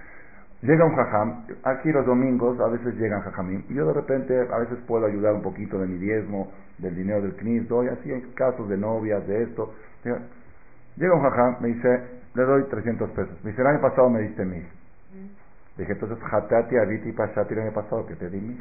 Llega 0.60 0.84
un 0.84 0.96
jajam, 0.96 1.46
aquí 1.62 1.92
los 1.92 2.04
domingos 2.04 2.58
a 2.58 2.66
veces 2.66 2.96
llegan 2.96 3.20
jajamín, 3.22 3.64
yo 3.68 3.86
de 3.86 3.92
repente 3.92 4.36
a 4.52 4.58
veces 4.58 4.76
puedo 4.88 5.06
ayudar 5.06 5.34
un 5.34 5.42
poquito 5.42 5.78
de 5.78 5.86
mi 5.86 5.98
diezmo, 5.98 6.50
del 6.78 6.96
dinero 6.96 7.22
del 7.22 7.36
CNIS, 7.36 7.68
doy 7.68 7.86
así 7.86 8.12
en 8.12 8.32
casos 8.32 8.68
de 8.68 8.76
novias, 8.76 9.24
de 9.28 9.44
esto. 9.44 9.72
Llega 10.96 11.14
un 11.14 11.22
jajam, 11.22 11.56
me 11.60 11.68
dice, 11.68 12.02
le 12.34 12.42
doy 12.42 12.64
300 12.64 13.10
pesos. 13.10 13.44
Me 13.44 13.50
dice, 13.50 13.62
el 13.62 13.68
año 13.68 13.80
pasado 13.80 14.10
me 14.10 14.20
diste 14.20 14.44
mil. 14.44 14.66
Dije, 15.78 15.92
entonces, 15.92 16.18
Hatati, 16.30 16.76
Abiti, 16.76 17.12
Pashati 17.12 17.54
el 17.54 17.60
año 17.60 17.72
pasado, 17.72 18.04
que 18.04 18.16
te 18.16 18.28
di 18.28 18.40
mil. 18.40 18.60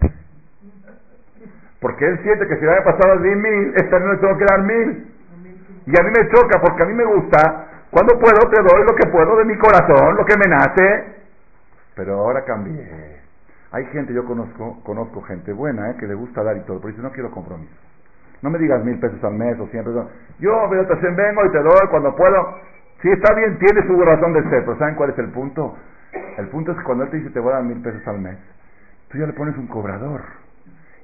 Porque 1.81 2.07
él 2.07 2.19
siente 2.21 2.47
que 2.47 2.57
si 2.57 2.63
el 2.63 2.69
año 2.69 2.83
pasado 2.83 3.19
di 3.19 3.35
mil, 3.35 3.73
este 3.75 3.95
año 3.95 4.13
le 4.13 4.17
tengo 4.19 4.37
que 4.37 4.45
dar 4.45 4.61
mil. 4.61 5.13
Y 5.87 5.99
a 5.99 6.03
mí 6.03 6.11
me 6.15 6.29
choca, 6.29 6.61
porque 6.61 6.83
a 6.83 6.85
mí 6.85 6.93
me 6.93 7.05
gusta, 7.05 7.67
cuando 7.89 8.19
puedo 8.19 8.49
te 8.49 8.61
doy 8.61 8.85
lo 8.85 8.95
que 8.95 9.09
puedo 9.09 9.35
de 9.37 9.45
mi 9.45 9.57
corazón, 9.57 10.15
lo 10.15 10.25
que 10.25 10.37
me 10.37 10.45
nace. 10.45 11.15
Pero 11.95 12.19
ahora 12.19 12.45
cambié. 12.45 13.17
Hay 13.71 13.85
gente, 13.87 14.13
yo 14.13 14.23
conozco, 14.23 14.81
conozco 14.83 15.21
gente 15.23 15.53
buena, 15.53 15.89
¿eh? 15.89 15.95
que 15.99 16.05
le 16.05 16.13
gusta 16.13 16.43
dar 16.43 16.55
y 16.55 16.61
todo, 16.61 16.79
pero 16.79 16.89
dice, 16.89 17.01
no 17.01 17.11
quiero 17.11 17.31
compromiso. 17.31 17.73
No 18.43 18.51
me 18.51 18.59
digas 18.59 18.83
mil 18.83 18.99
pesos 18.99 19.23
al 19.23 19.33
mes 19.33 19.59
o 19.59 19.67
cien 19.67 19.83
pesos. 19.83 20.07
Yo 20.39 20.69
veo, 20.69 20.85
vengo 20.85 21.45
y 21.45 21.51
te 21.51 21.59
doy 21.59 21.87
cuando 21.89 22.15
puedo. 22.15 22.59
Si 23.01 23.09
está 23.09 23.33
bien, 23.33 23.57
tiene 23.57 23.85
su 23.87 23.99
razón 24.01 24.33
de 24.33 24.43
ser, 24.43 24.65
pero 24.65 24.77
¿saben 24.77 24.95
cuál 24.95 25.09
es 25.09 25.17
el 25.17 25.31
punto? 25.31 25.75
El 26.37 26.47
punto 26.49 26.71
es 26.71 26.77
que 26.77 26.83
cuando 26.83 27.03
él 27.05 27.09
te 27.09 27.17
dice 27.17 27.29
te 27.31 27.39
voy 27.39 27.51
a 27.51 27.55
dar 27.55 27.63
mil 27.63 27.81
pesos 27.81 28.05
al 28.07 28.19
mes, 28.19 28.37
tú 29.09 29.17
ya 29.17 29.25
le 29.25 29.33
pones 29.33 29.57
un 29.57 29.67
cobrador. 29.67 30.21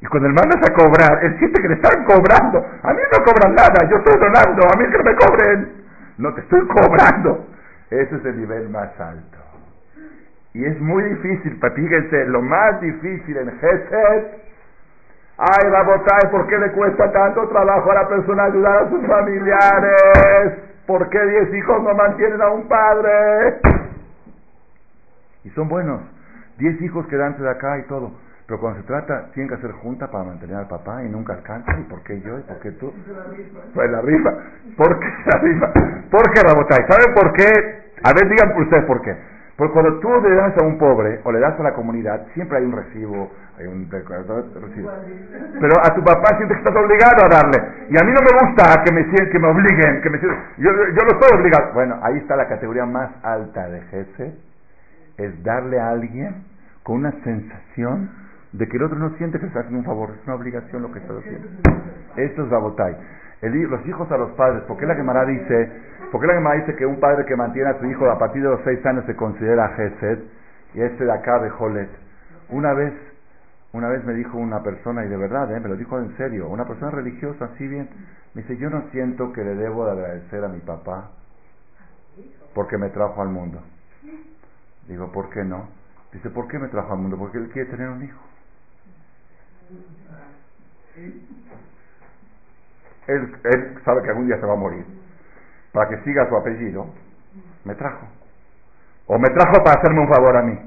Y 0.02 0.06
cuando 0.08 0.28
él 0.28 0.36
mandas 0.36 0.60
a 0.70 0.74
cobrar, 0.74 1.24
él 1.24 1.38
siente 1.40 1.62
que 1.62 1.68
le 1.70 1.76
están 1.76 2.04
cobrando. 2.04 2.60
A 2.60 2.94
mí 2.94 3.02
no 3.12 3.24
cobran 3.24 3.56
nada, 3.56 3.90
yo 3.90 3.98
estoy 3.98 4.20
donando, 4.20 4.64
a 4.64 4.78
mí 4.78 4.86
que 4.92 5.04
me 5.04 5.16
cobren. 5.16 5.72
No 6.18 6.34
te 6.34 6.42
estoy 6.42 6.68
cobrando. 6.68 7.48
Ese 7.90 8.16
es 8.16 8.26
el 8.26 8.38
nivel 8.38 8.70
más 8.70 8.90
alto. 9.00 9.38
Y 10.54 10.66
es 10.66 10.80
muy 10.80 11.04
difícil, 11.04 11.60
fíjense, 11.74 12.26
lo 12.26 12.42
más 12.42 12.80
difícil 12.82 13.38
en 13.38 13.52
Gesed. 13.60 14.24
Ay, 15.38 15.70
Rabotay, 15.70 16.30
¿por 16.30 16.48
qué 16.48 16.60
le 16.60 16.72
cuesta 16.74 17.12
tanto 17.12 17.48
trabajo 17.48 17.92
a 17.92 17.96
la 17.96 18.08
persona 18.08 18.44
ayudar 18.44 18.84
a 18.84 18.90
sus 18.90 19.08
familiares? 19.08 20.54
¿Por 20.86 21.10
qué 21.10 21.26
diez 21.26 21.54
hijos 21.56 21.82
no 21.82 21.96
mantienen 21.96 22.42
a 22.42 22.50
un 22.50 22.68
padre? 22.68 23.60
Y 25.44 25.50
son 25.52 25.68
buenos. 25.68 26.02
Diez 26.58 26.82
hijos 26.82 27.06
quedanse 27.08 27.42
de 27.42 27.50
acá 27.50 27.78
y 27.80 27.84
todo. 27.84 28.12
Pero 28.48 28.60
cuando 28.60 28.82
se 28.82 28.88
trata, 28.88 29.32
tienen 29.34 29.50
que 29.50 29.56
hacer 29.56 29.72
junta 29.72 30.12
para 30.12 30.26
mantener 30.26 30.58
al 30.58 30.68
papá 30.68 31.04
y 31.04 31.10
nunca 31.10 31.34
alcanza. 31.34 31.72
¿Y 31.80 31.84
por 31.84 32.04
qué 32.04 32.20
yo? 32.22 32.40
¿Y 32.40 32.42
por 32.44 32.60
qué 32.60 32.72
tú? 32.72 32.94
Pues 33.74 33.90
la 33.90 34.02
rifa. 34.02 34.32
¿Por 34.78 35.00
qué 35.00 35.08
la 35.26 35.40
rifa? 35.40 35.74
¿Por 36.12 36.32
qué, 36.32 36.42
Rabotay? 36.42 36.86
¿Saben 36.88 37.14
por 37.14 37.34
qué? 37.34 37.48
A 38.04 38.14
ver, 38.14 38.30
digan 38.30 38.54
por 38.54 38.64
ustedes 38.64 38.86
por 38.86 39.02
qué. 39.02 39.16
Porque 39.56 39.74
cuando 39.74 40.00
tú 40.00 40.10
le 40.22 40.36
das 40.36 40.58
a 40.58 40.66
un 40.66 40.78
pobre 40.78 41.22
o 41.24 41.32
le 41.32 41.40
das 41.40 41.58
a 41.60 41.64
la 41.64 41.74
comunidad, 41.74 42.26
siempre 42.34 42.58
hay 42.58 42.66
un 42.66 42.74
recibo, 42.74 43.32
hay 43.58 43.68
un 43.68 43.90
recibo. 43.90 44.92
Pero 45.62 45.74
a 45.82 45.94
tu 45.94 46.04
papá 46.04 46.36
sientes 46.38 46.58
que 46.58 46.68
estás 46.68 46.76
obligado 46.76 47.26
a 47.26 47.30
darle. 47.30 47.88
Y 47.90 47.96
a 47.98 48.04
mí 48.04 48.12
no 48.12 48.20
me 48.22 48.48
gusta 48.48 48.84
que 48.84 48.92
me, 48.92 49.06
que 49.30 49.40
me 49.40 49.48
obliguen, 49.48 50.02
que 50.02 50.10
me 50.10 50.20
yo, 50.20 50.30
yo 50.58 51.04
no 51.04 51.20
estoy 51.20 51.40
obligado. 51.40 51.74
Bueno, 51.74 52.00
ahí 52.02 52.18
está 52.18 52.36
la 52.36 52.48
categoría 52.48 52.86
más 52.86 53.12
alta 53.24 53.70
de 53.70 53.82
jefe 53.82 54.34
es 55.18 55.44
darle 55.44 55.80
a 55.80 55.90
alguien 55.90 56.44
con 56.84 56.98
una 56.98 57.12
sensación 57.24 58.10
de 58.52 58.68
que 58.68 58.78
el 58.78 58.84
otro 58.84 58.98
no 58.98 59.16
siente 59.18 59.40
que 59.40 59.48
está 59.48 59.60
haciendo 59.60 59.80
un 59.80 59.86
favor, 59.86 60.12
es 60.12 60.28
una 60.28 60.36
obligación 60.36 60.82
lo 60.84 60.92
que 60.92 61.00
está 61.00 61.14
haciendo. 61.18 61.48
Esto 62.16 62.44
es 62.44 62.50
Babotay. 62.50 62.96
los 63.42 63.86
hijos 63.88 64.12
a 64.12 64.18
los 64.18 64.32
padres, 64.32 64.64
¿por 64.64 64.78
qué 64.78 64.86
la 64.86 64.96
Gemara 64.96 65.26
dice, 65.26 65.72
por 66.12 66.22
qué 66.22 66.28
la 66.28 66.36
Gemara 66.36 66.60
dice 66.60 66.76
que 66.76 66.86
un 66.86 67.00
padre 67.00 67.26
que 67.26 67.36
mantiene 67.36 67.70
a 67.70 67.80
su 67.80 67.86
hijo 67.86 68.10
a 68.10 68.20
partir 68.20 68.44
de 68.44 68.50
los 68.50 68.62
seis 68.64 68.86
años 68.86 69.06
se 69.06 69.16
considera 69.16 69.70
Gesed 69.70 70.20
y 70.76 70.82
este 70.82 71.06
de 71.06 71.12
acá 71.12 71.40
de 71.40 71.50
Jolet? 71.50 71.90
Una 72.50 72.74
vez, 72.74 72.94
una 73.72 73.90
vez 73.90 74.04
me 74.06 74.14
dijo 74.14 74.38
una 74.38 74.62
persona, 74.62 75.04
y 75.04 75.10
de 75.10 75.18
verdad, 75.18 75.52
¿eh? 75.52 75.60
me 75.60 75.70
lo 75.70 75.76
dijo 75.76 75.98
en 75.98 76.16
serio, 76.18 76.48
una 76.48 76.66
persona 76.66 76.92
religiosa, 76.92 77.46
así 77.46 77.68
bien, 77.68 77.90
me 78.36 78.44
dice, 78.44 78.58
yo 78.58 78.70
no 78.70 78.84
siento 78.92 79.34
que 79.34 79.44
le 79.44 79.56
debo 79.56 79.86
de 79.86 79.92
agradecer 79.94 80.44
a 80.44 80.48
mi 80.48 80.60
papá 80.60 81.10
porque 82.54 82.78
me 82.78 82.90
trajo 82.90 83.22
al 83.22 83.30
mundo. 83.30 83.60
Digo, 84.88 85.12
¿por 85.12 85.30
qué 85.30 85.44
no? 85.44 85.68
Dice, 86.12 86.30
¿por 86.30 86.48
qué 86.48 86.60
me 86.60 86.68
trajo 86.68 86.94
al 86.94 87.00
mundo? 87.00 87.18
Porque 87.18 87.38
él 87.38 87.50
quiere 87.50 87.70
tener 87.70 87.90
un 87.90 88.04
hijo. 88.04 88.20
Él, 93.08 93.36
él 93.44 93.78
sabe 93.84 94.04
que 94.04 94.10
algún 94.10 94.28
día 94.28 94.40
se 94.40 94.46
va 94.46 94.54
a 94.54 94.58
morir. 94.58 94.86
Para 95.72 95.90
que 95.90 96.04
siga 96.04 96.30
su 96.30 96.36
apellido, 96.36 96.88
me 97.64 97.76
trajo. 97.76 98.08
O 99.08 99.18
me 99.18 99.30
trajo 99.30 99.64
para 99.64 99.80
hacerme 99.80 100.02
un 100.02 100.10
favor 100.10 100.38
a 100.38 100.42
mí. 100.44 100.60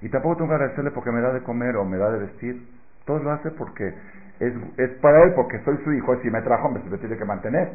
Y 0.00 0.08
tampoco 0.08 0.36
tengo 0.36 0.48
que 0.48 0.54
agradecerle 0.54 0.90
porque 0.92 1.10
me 1.10 1.20
da 1.20 1.32
de 1.32 1.42
comer 1.42 1.76
o 1.76 1.84
me 1.84 1.98
da 1.98 2.10
de 2.10 2.20
vestir. 2.20 2.68
Todo 3.04 3.18
lo 3.18 3.32
hace 3.32 3.50
porque 3.50 3.94
es, 4.40 4.54
es 4.76 4.90
para 5.00 5.24
él, 5.24 5.34
porque 5.34 5.60
soy 5.64 5.76
su 5.84 5.92
hijo. 5.92 6.14
Y 6.14 6.22
si 6.22 6.30
me 6.30 6.40
trajo, 6.42 6.70
me, 6.70 6.80
tiene 6.80 7.16
que 7.16 7.24
mantener. 7.24 7.72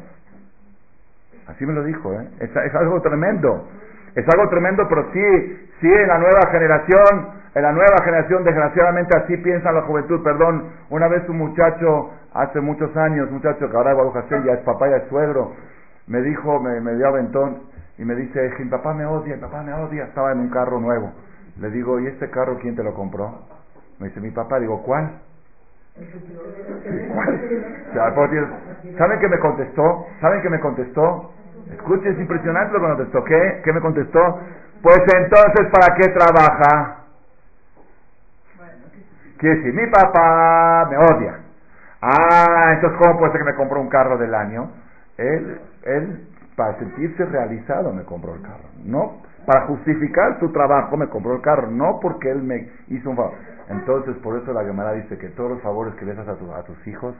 Así 1.46 1.66
me 1.66 1.74
lo 1.74 1.84
dijo, 1.84 2.12
¿eh? 2.14 2.28
es 2.40 2.74
algo 2.74 3.00
tremendo. 3.02 3.68
Es 4.14 4.28
algo 4.28 4.48
tremendo, 4.48 4.86
pero 4.88 5.10
sí, 5.12 5.68
sí 5.80 5.92
en 5.92 6.08
la 6.08 6.18
nueva 6.18 6.40
generación, 6.50 7.30
en 7.54 7.62
la 7.62 7.72
nueva 7.72 7.96
generación 8.04 8.44
desgraciadamente 8.44 9.16
así 9.16 9.36
piensa 9.38 9.72
la 9.72 9.82
juventud, 9.82 10.22
perdón, 10.22 10.70
una 10.90 11.08
vez 11.08 11.28
un 11.28 11.38
muchacho, 11.38 12.10
hace 12.32 12.60
muchos 12.60 12.96
años, 12.96 13.30
muchacho 13.30 13.68
que 13.68 13.76
ahora 13.76 13.92
es 13.92 14.44
ya 14.44 14.52
es 14.52 14.60
papá, 14.60 14.88
ya 14.88 14.96
es 14.96 15.08
suegro, 15.08 15.52
me 16.06 16.20
dijo, 16.20 16.60
me, 16.60 16.80
me 16.80 16.94
dio 16.94 17.08
aventón 17.08 17.62
y 17.98 18.04
me 18.04 18.14
dice, 18.14 18.52
mi 18.58 18.70
papá 18.70 18.94
me 18.94 19.06
odia, 19.06 19.36
mi 19.36 19.40
papá 19.40 19.62
me 19.62 19.72
odia, 19.72 20.04
estaba 20.04 20.32
en 20.32 20.40
un 20.40 20.50
carro 20.50 20.80
nuevo. 20.80 21.12
Le 21.60 21.70
digo, 21.70 22.00
¿y 22.00 22.08
este 22.08 22.28
carro 22.30 22.58
quién 22.60 22.74
te 22.74 22.82
lo 22.82 22.94
compró? 22.94 23.42
Me 24.00 24.08
dice, 24.08 24.20
mi 24.20 24.30
papá, 24.30 24.58
digo, 24.58 24.82
¿cuál? 24.82 25.20
¿Saben 28.98 29.20
qué 29.20 29.28
me 29.28 29.38
contestó? 29.38 30.06
¿Saben 30.20 30.42
qué 30.42 30.50
me 30.50 30.58
contestó? 30.58 31.30
Escuche, 31.70 32.08
es 32.10 32.18
impresionante 32.18 32.72
lo 32.72 32.80
que 32.80 32.86
me 32.86 32.94
contestó. 32.94 33.24
¿Qué? 33.24 33.60
¿Qué 33.64 33.72
me 33.72 33.80
contestó? 33.80 34.40
Pues 34.82 35.00
entonces, 35.16 35.66
¿para 35.72 35.94
qué 35.96 36.08
trabaja? 36.08 37.04
Quiere 39.38 39.56
decir, 39.56 39.74
mi 39.74 39.86
papá 39.90 40.86
me 40.90 40.96
odia. 40.96 41.40
Ah, 42.00 42.72
entonces, 42.74 42.98
¿cómo 42.98 43.18
puede 43.18 43.32
ser 43.32 43.40
que 43.40 43.50
me 43.50 43.56
compró 43.56 43.80
un 43.80 43.88
carro 43.88 44.18
del 44.18 44.34
año? 44.34 44.70
Él, 45.16 45.60
él, 45.84 46.28
para 46.54 46.78
sentirse 46.78 47.24
realizado, 47.24 47.92
me 47.92 48.04
compró 48.04 48.34
el 48.34 48.42
carro. 48.42 48.68
No, 48.84 49.22
para 49.46 49.62
justificar 49.66 50.38
su 50.38 50.52
trabajo, 50.52 50.96
me 50.96 51.08
compró 51.08 51.34
el 51.34 51.40
carro. 51.40 51.70
No 51.70 51.98
porque 52.00 52.30
él 52.30 52.42
me 52.42 52.68
hizo 52.88 53.10
un 53.10 53.16
favor. 53.16 53.32
Entonces, 53.68 54.16
por 54.16 54.38
eso 54.38 54.52
la 54.52 54.64
Gemara 54.64 54.92
dice 54.92 55.16
que 55.16 55.28
todos 55.30 55.50
los 55.50 55.62
favores 55.62 55.94
que 55.94 56.04
le 56.04 56.14
das 56.14 56.28
a, 56.28 56.32
a 56.32 56.62
tus 56.64 56.86
hijos 56.86 57.14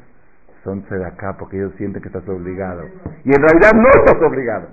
son 0.65 0.83
acá, 1.05 1.37
porque 1.39 1.59
ellos 1.59 1.73
sienten 1.77 2.03
que 2.03 2.09
estás 2.09 2.27
obligado. 2.29 2.85
Y 3.25 3.31
en 3.31 3.41
realidad 3.41 3.73
no 3.75 3.89
estás 4.01 4.21
obligado. 4.23 4.67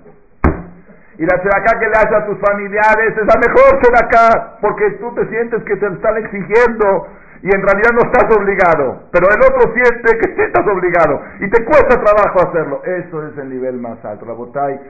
Y 1.18 1.26
la 1.26 1.34
acá 1.36 1.78
que 1.78 1.86
le 1.86 1.92
haces 1.92 2.12
a 2.12 2.26
tus 2.26 2.38
familiares 2.40 3.14
es 3.14 3.26
la 3.26 3.38
mejor 3.38 3.78
acá, 4.02 4.56
porque 4.60 4.90
tú 4.92 5.14
te 5.14 5.28
sientes 5.28 5.62
que 5.64 5.76
te 5.76 5.86
están 5.86 6.16
exigiendo 6.16 7.06
y 7.42 7.46
en 7.54 7.60
realidad 7.60 7.90
no 7.92 8.00
estás 8.10 8.36
obligado, 8.36 9.02
pero 9.12 9.26
el 9.28 9.40
otro 9.42 9.74
siente 9.74 10.18
que 10.18 10.34
sí 10.34 10.40
estás 10.40 10.66
obligado 10.66 11.20
y 11.40 11.50
te 11.50 11.64
cuesta 11.64 12.02
trabajo 12.02 12.48
hacerlo. 12.48 12.82
Eso 12.84 13.26
es 13.26 13.36
el 13.36 13.50
nivel 13.50 13.78
más 13.78 14.02
alto. 14.04 14.24
La 14.24 14.32
botay, 14.32 14.80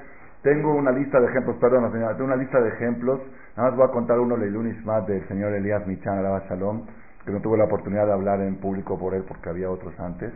tengo 0.42 0.74
una 0.74 0.92
lista 0.92 1.18
de 1.18 1.26
ejemplos, 1.26 1.56
perdón, 1.56 1.90
señora, 1.92 2.12
tengo 2.12 2.26
una 2.26 2.36
lista 2.36 2.60
de 2.60 2.68
ejemplos. 2.68 3.20
Nada 3.56 3.70
más 3.70 3.76
voy 3.76 3.88
a 3.88 3.90
contar 3.90 4.20
uno, 4.20 4.36
Leilunis 4.36 4.84
más 4.86 5.06
del 5.06 5.26
señor 5.28 5.52
Elías 5.54 5.86
Michan 5.86 6.18
Alaba 6.18 6.44
Shalom, 6.48 6.86
que 7.24 7.32
no 7.32 7.40
tuve 7.40 7.58
la 7.58 7.64
oportunidad 7.64 8.06
de 8.06 8.12
hablar 8.12 8.40
en 8.40 8.56
público 8.56 8.96
por 8.98 9.14
él 9.14 9.24
porque 9.26 9.48
había 9.48 9.68
otros 9.68 9.98
antes. 9.98 10.32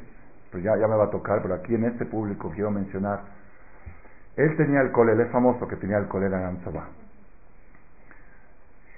Pero 0.50 0.62
ya, 0.62 0.76
ya 0.76 0.86
me 0.86 0.96
va 0.96 1.04
a 1.04 1.10
tocar, 1.10 1.42
pero 1.42 1.54
aquí 1.54 1.74
en 1.74 1.84
este 1.84 2.06
público 2.06 2.50
quiero 2.54 2.70
mencionar. 2.70 3.20
Él 4.36 4.56
tenía 4.56 4.80
el 4.80 4.92
colel, 4.92 5.20
es 5.20 5.30
famoso 5.30 5.66
que 5.66 5.76
tenía 5.76 5.98
el 5.98 6.08
colel 6.08 6.32
en 6.32 6.44
Amzabá. 6.44 6.88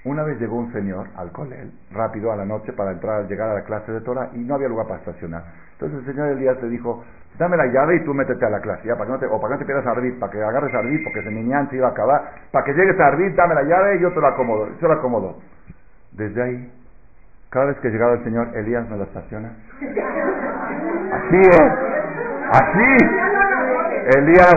Una 0.05 0.22
vez 0.22 0.40
llegó 0.40 0.57
un 0.57 0.72
señor 0.72 1.09
al 1.16 1.32
colel, 1.32 1.72
rápido 1.90 2.32
a 2.32 2.36
la 2.36 2.44
noche 2.44 2.72
para 2.72 2.92
entrar, 2.92 3.26
llegar 3.26 3.51
a 3.51 3.55
la 3.55 3.64
clase 3.64 3.92
de 3.92 4.01
Torah 4.01 4.30
y 4.32 4.38
no 4.38 4.55
había 4.55 4.68
lugar 4.68 4.86
para 4.86 5.01
estacionar. 5.01 5.44
Entonces 5.72 5.99
el 5.99 6.07
señor 6.07 6.28
Elías 6.28 6.61
le 6.62 6.68
dijo, 6.68 7.05
dame 7.38 7.57
la 7.57 7.66
llave 7.66 7.96
y 7.96 8.05
tú 8.05 8.14
métete 8.14 8.44
a 8.44 8.51
la 8.51 8.61
clase, 8.61 8.86
ya, 8.86 8.94
para 8.94 9.07
que 9.07 9.12
no 9.12 9.18
te, 9.18 9.26
o 9.26 9.40
para 9.40 9.49
que 9.49 9.55
no 9.55 9.59
te 9.59 9.64
pierdas 9.66 9.86
a 9.86 9.90
Arbit, 9.90 10.18
para 10.18 10.32
que 10.32 10.42
agarres 10.42 10.74
a 10.74 10.78
Arbit, 10.78 11.05
porque 11.05 11.20
ese 11.20 11.30
niñán 11.30 11.68
se 11.70 11.76
iba 11.76 11.88
a 11.88 11.90
acabar, 11.90 12.32
para 12.51 12.64
que 12.64 12.72
llegues 12.72 12.99
a 12.99 13.07
Arbit, 13.07 13.34
dame 13.34 13.55
la 13.55 13.62
llave 13.62 13.96
y 13.96 14.01
yo 14.01 14.12
te 14.12 14.20
la 14.20 14.28
acomodo, 14.28 14.68
yo 14.80 14.88
la 14.88 14.94
acomodo. 14.94 15.38
Desde 16.12 16.42
ahí, 16.42 16.72
cada 17.51 17.66
vez 17.66 17.78
que 17.78 17.88
llegaba 17.88 18.14
el 18.14 18.24
señor, 18.24 18.49
Elías 18.55 18.88
me 18.88 18.96
lo 18.96 19.05
estaciona. 19.05 19.51
Así 21.12 21.36
es, 21.36 21.72
así. 22.53 22.96
Elías, 24.18 24.55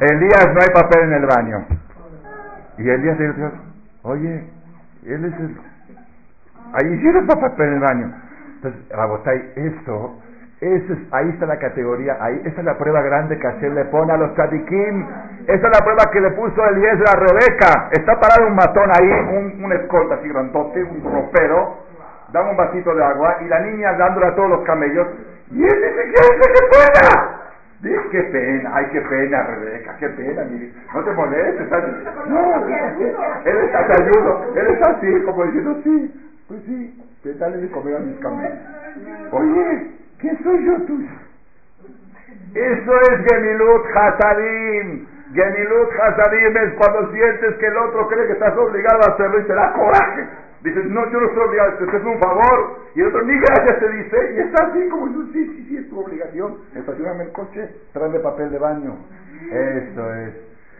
Elías 0.00 0.46
no 0.52 0.60
hay 0.60 0.68
papel 0.74 1.02
en 1.04 1.12
el 1.12 1.26
baño. 1.26 1.66
Y 2.78 2.88
Elías 2.88 3.18
le 3.18 3.32
dijo, 3.32 3.52
oye, 4.02 4.44
él 5.06 5.24
es 5.24 5.40
el... 5.40 5.56
Ahí 6.72 6.92
hicieron 6.94 7.26
papá 7.26 7.52
en 7.58 7.72
el 7.74 7.80
baño. 7.80 8.14
Entonces, 8.56 8.88
Rabotay, 8.90 9.52
esto, 9.56 10.18
eso 10.60 10.92
es, 10.92 10.98
ahí 11.12 11.28
está 11.30 11.46
la 11.46 11.58
categoría, 11.58 12.16
ahí, 12.20 12.40
esa 12.44 12.60
es 12.60 12.64
la 12.64 12.78
prueba 12.78 13.02
grande 13.02 13.38
que 13.38 13.46
Hashem 13.46 13.74
le 13.74 13.84
pone 13.86 14.12
a 14.12 14.16
los 14.16 14.34
tzadikim. 14.34 15.06
Esa 15.46 15.66
es 15.66 15.78
la 15.78 15.84
prueba 15.84 16.10
que 16.12 16.20
le 16.20 16.30
puso 16.30 16.64
Elías 16.68 16.98
a 17.12 17.16
Rebeca. 17.18 17.88
Está 17.92 18.18
parado 18.18 18.46
un 18.46 18.54
matón 18.54 18.88
ahí, 18.90 19.10
un, 19.36 19.64
un 19.64 19.72
escolta 19.72 20.14
así 20.14 20.28
grandote, 20.28 20.82
un 20.82 21.02
ropero, 21.02 21.84
dame 22.32 22.50
un 22.50 22.56
vasito 22.56 22.94
de 22.94 23.04
agua 23.04 23.36
y 23.40 23.48
la 23.48 23.60
niña 23.60 23.92
dándole 23.94 24.26
a 24.28 24.34
todos 24.34 24.50
los 24.50 24.64
camellos. 24.64 25.06
Y 25.50 25.62
él 25.62 25.68
dice 25.68 26.10
que 26.12 26.22
se 26.22 26.66
pueda. 26.70 27.40
Dice, 27.82 28.00
qué 28.10 28.22
pena, 28.22 28.70
ay, 28.72 28.86
qué 28.92 29.00
pena, 29.02 29.42
Rebeca, 29.42 29.96
qué 29.98 30.08
pena, 30.08 30.42
no 30.94 31.04
te 31.04 31.12
molestes, 31.12 31.68
no, 32.28 32.66
él 33.44 33.56
está, 33.64 33.86
te 33.86 34.02
ayudo, 34.02 34.52
él 34.56 34.66
está 34.68 34.90
así, 34.92 35.22
como 35.26 35.44
diciendo, 35.44 35.80
sí, 35.84 36.30
pues 36.48 36.62
sí, 36.64 37.04
que 37.22 37.34
dale 37.34 37.58
de 37.58 37.70
comer 37.70 37.96
a 37.96 37.98
mis 37.98 38.18
camellos. 38.20 38.58
Oye, 39.32 39.90
¿quién 40.24 40.42
soy 40.42 40.64
yo 40.64 40.76
tuyo? 40.86 41.10
Eso 42.54 42.92
es 43.10 43.26
Gemilut 43.28 43.84
Hasadim. 43.94 45.06
Gemilut 45.34 45.90
Hasadim 46.00 46.56
es 46.56 46.74
cuando 46.78 47.12
sientes 47.12 47.54
que 47.56 47.66
el 47.66 47.76
otro 47.76 48.08
cree 48.08 48.26
que 48.26 48.32
estás 48.32 48.56
obligado 48.56 49.00
a 49.02 49.12
hacerlo 49.12 49.40
y 49.40 49.44
te 49.44 49.54
da 49.54 49.72
coraje. 49.74 50.28
Dices, 50.62 50.86
no, 50.86 51.04
yo 51.10 51.20
no 51.20 51.26
estoy 51.26 51.46
obligado, 51.46 51.76
te 51.76 51.84
haces 51.84 52.04
un 52.04 52.18
favor. 52.18 52.80
Y 52.94 53.00
el 53.00 53.08
otro, 53.08 53.22
ni 53.22 53.38
gracias 53.38 53.80
te 53.80 53.88
dice. 53.90 54.34
Y 54.34 54.38
está 54.40 54.64
así 54.64 54.88
como 54.88 55.08
sí, 55.32 55.46
sí, 55.46 55.66
sí, 55.68 55.76
es 55.76 55.90
tu 55.90 56.00
obligación. 56.00 56.56
Estacioname 56.74 57.24
el 57.24 57.32
coche, 57.32 57.68
tráeme 57.92 58.20
papel 58.20 58.50
de 58.50 58.58
baño. 58.58 58.96
Eso 59.50 60.14
es. 60.14 60.34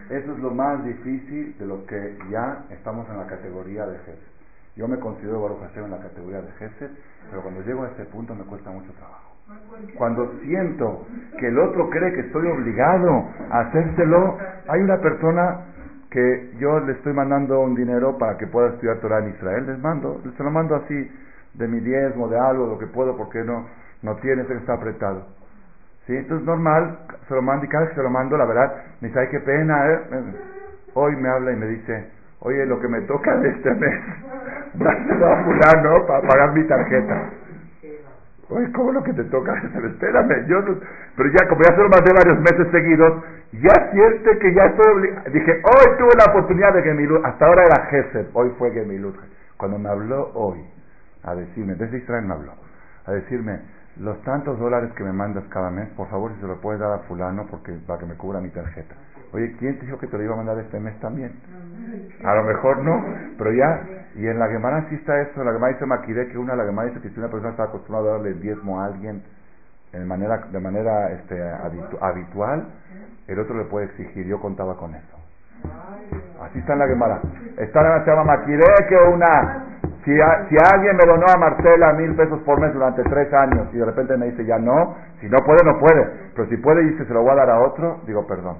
Eso 0.09 0.33
es 0.33 0.39
lo 0.39 0.51
más 0.53 0.83
difícil 0.85 1.57
de 1.59 1.67
lo 1.67 1.85
que 1.87 2.17
ya 2.31 2.65
estamos 2.71 3.09
en 3.11 3.19
la 3.19 3.27
categoría 3.27 3.87
de 3.87 3.99
jefe. 3.99 4.35
Yo 4.77 4.89
me 4.89 4.99
considero 4.99 5.41
Baruch 5.41 5.77
en 5.77 5.91
la 5.91 5.99
categoría 5.99 6.43
de 6.43 6.51
jefe, 6.53 6.89
pero 7.31 7.43
cuando 7.43 7.63
llego 7.63 7.85
a 7.85 7.89
este 7.89 8.05
punto 8.07 8.35
me 8.35 8.45
cuesta 8.45 8.71
mucho 8.71 8.93
trabajo. 8.93 9.34
Cuando 9.99 10.33
siento 10.43 11.07
que 11.39 11.49
el 11.49 11.59
otro 11.59 11.91
cree 11.91 12.13
que 12.15 12.21
estoy 12.21 12.47
obligado 12.49 13.29
a 13.51 13.61
hacérselo, 13.61 14.39
hay 14.69 14.81
una 14.81 14.99
persona 14.99 15.61
que 16.11 16.53
yo 16.59 16.81
le 16.81 16.93
estoy 16.93 17.13
mandando 17.13 17.61
un 17.61 17.75
dinero 17.75 18.17
para 18.17 18.39
que 18.39 18.47
pueda 18.47 18.69
estudiar 18.69 18.99
Torah 19.01 19.19
en 19.19 19.31
Israel, 19.31 19.67
les 19.67 19.79
mando, 19.81 20.23
se 20.37 20.43
lo 20.43 20.51
mando 20.51 20.77
así, 20.77 21.11
de 21.55 21.69
mi 21.69 21.81
diezmo, 21.81 22.29
de 22.29 22.39
algo, 22.39 22.67
lo 22.67 22.79
que 22.79 22.87
puedo, 22.87 23.17
porque 23.17 23.43
no, 23.45 23.67
no 24.03 24.17
tiene, 24.17 24.43
está 24.43 24.75
apretado. 24.75 25.27
¿Sí? 26.07 26.17
Entonces 26.17 26.47
normal, 26.47 26.99
se 27.29 27.35
lo 27.35 27.43
mando 27.43 27.65
y 27.65 27.69
cada 27.69 27.85
vez 27.85 27.91
que 27.91 27.97
se 27.97 28.03
lo 28.03 28.11
mando, 28.11 28.37
la 28.37 28.47
verdad, 28.47 28.73
me 29.01 29.09
dice, 29.09 29.21
ay, 29.21 29.29
qué 29.31 29.41
pena, 29.41 29.91
¿eh? 29.91 30.01
Hoy 30.95 31.17
me 31.17 31.29
habla 31.29 31.53
y 31.53 31.57
me 31.57 31.67
dice, 31.67 32.11
oye, 32.41 32.65
lo 32.67 32.81
que 32.81 32.89
me 32.89 33.01
toca 33.03 33.37
de 33.37 33.49
este 33.51 33.75
mes, 33.75 34.01
dáselo 34.75 35.27
a 35.27 35.45
fulano 35.45 36.07
para 36.07 36.29
pagar 36.29 36.53
mi 36.55 36.65
tarjeta. 36.67 37.44
Oye, 38.51 38.71
¿cómo 38.73 38.93
lo 38.93 39.03
que 39.03 39.13
te 39.13 39.25
toca? 39.25 39.55
Espérame, 39.85 40.47
yo 40.47 40.61
no, 40.61 40.79
pero 41.17 41.31
ya 41.31 41.49
como 41.49 41.63
ya 41.63 41.75
son 41.77 41.89
más 41.89 42.05
de 42.05 42.13
varios 42.13 42.39
meses 42.41 42.69
seguidos, 42.71 43.25
ya 43.53 43.91
siente 43.91 44.39
que 44.39 44.55
ya 44.55 44.65
estoy 44.67 44.93
obligado. 44.93 45.31
Dije, 45.31 45.53
hoy 45.65 45.99
tuve 45.99 46.11
la 46.19 46.31
oportunidad 46.31 46.75
de 46.75 46.83
Gemilut, 46.83 47.25
hasta 47.25 47.47
ahora 47.47 47.65
era 47.65 47.87
Gesed, 47.87 48.27
hoy 48.35 48.51
fue 48.59 48.71
Gemilut. 48.73 49.17
Cuando 49.57 49.79
me 49.79 49.89
habló 49.89 50.31
hoy, 50.35 50.61
a 51.23 51.35
decirme, 51.35 51.75
desde 51.75 51.99
Israel 51.99 52.25
me 52.27 52.35
habló, 52.35 52.53
a 53.07 53.13
decirme, 53.13 53.61
los 53.97 54.21
tantos 54.25 54.59
dólares 54.59 54.91
que 54.97 55.05
me 55.05 55.13
mandas 55.13 55.45
cada 55.51 55.71
mes, 55.71 55.89
por 55.91 56.09
favor, 56.09 56.33
si 56.35 56.41
se 56.41 56.47
lo 56.47 56.61
puedes 56.61 56.81
dar 56.81 56.93
a 56.93 56.99
fulano 57.05 57.47
porque 57.49 57.73
para 57.87 58.01
que 58.01 58.07
me 58.07 58.15
cubra 58.15 58.41
mi 58.41 58.51
tarjeta. 58.51 58.95
Oye, 59.33 59.55
¿quién 59.59 59.79
te 59.79 59.87
dijo 59.87 59.99
que 59.99 60.07
te 60.09 60.19
lo 60.19 60.25
iba 60.25 60.35
a 60.35 60.37
mandar 60.37 60.59
este 60.59 60.79
mes 60.81 60.99
también? 61.01 61.33
A 62.25 62.35
lo 62.35 62.43
mejor 62.45 62.79
no, 62.79 63.05
pero 63.39 63.53
ya, 63.53 63.81
y 64.15 64.27
en 64.27 64.39
la 64.39 64.49
Gemara 64.49 64.87
sí 64.89 64.95
está 64.95 65.21
eso, 65.21 65.43
la 65.43 65.53
Gemara 65.53 65.73
dice 65.73 65.87
Maquide 65.87 66.29
que 66.29 66.39
una, 66.39 66.55
la 66.55 66.65
Gemara 66.65 66.89
dice 66.89 67.01
que 67.01 67.11
si 67.11 67.19
una 67.19 67.29
persona 67.29 67.51
está 67.51 67.65
acostumbrada 67.65 68.11
a 68.11 68.13
darle 68.15 68.35
diezmo 68.35 68.81
a 68.81 68.87
alguien 68.87 69.23
de 69.93 70.05
manera, 70.05 70.39
de 70.51 70.61
manera 70.61 71.13
este, 71.13 71.41
habitual, 72.01 72.67
el 73.27 73.39
otro 73.39 73.57
le 73.57 73.65
puede 73.65 73.87
exigir, 73.87 74.27
yo 74.27 74.41
contaba 74.41 74.77
con 74.77 74.95
eso. 74.95 75.17
Así 76.43 76.59
está 76.59 76.75
en 76.75 76.79
la 76.81 76.87
Gemara. 76.87 77.21
Está 77.57 77.83
la 77.83 78.05
llama 78.05 78.25
Maquide 78.25 78.65
que 78.89 78.97
una, 78.97 79.65
si, 80.05 80.13
si 80.13 80.57
alguien 80.73 80.97
me 80.97 81.07
donó 81.07 81.25
a 81.27 81.39
Marcela 81.39 81.93
mil 81.95 82.15
pesos 82.15 82.41
por 82.43 82.61
mes 82.61 82.73
durante 82.75 83.03
tres 83.05 83.33
años 83.33 83.69
y 83.73 83.79
de 83.79 83.85
repente 83.85 84.17
me 84.17 84.27
dice 84.27 84.45
ya 84.45 84.59
no, 84.59 84.95
si 85.21 85.29
no 85.29 85.39
puede, 85.45 85.65
no 85.65 85.79
puede, 85.79 86.31
pero 86.35 86.49
si 86.49 86.57
puede 86.59 86.83
y 86.83 86.91
dice 86.91 87.07
se 87.07 87.13
lo 87.15 87.23
voy 87.23 87.31
a 87.31 87.37
dar 87.37 87.51
a 87.51 87.61
otro, 87.61 88.01
digo 88.07 88.27
perdón, 88.27 88.59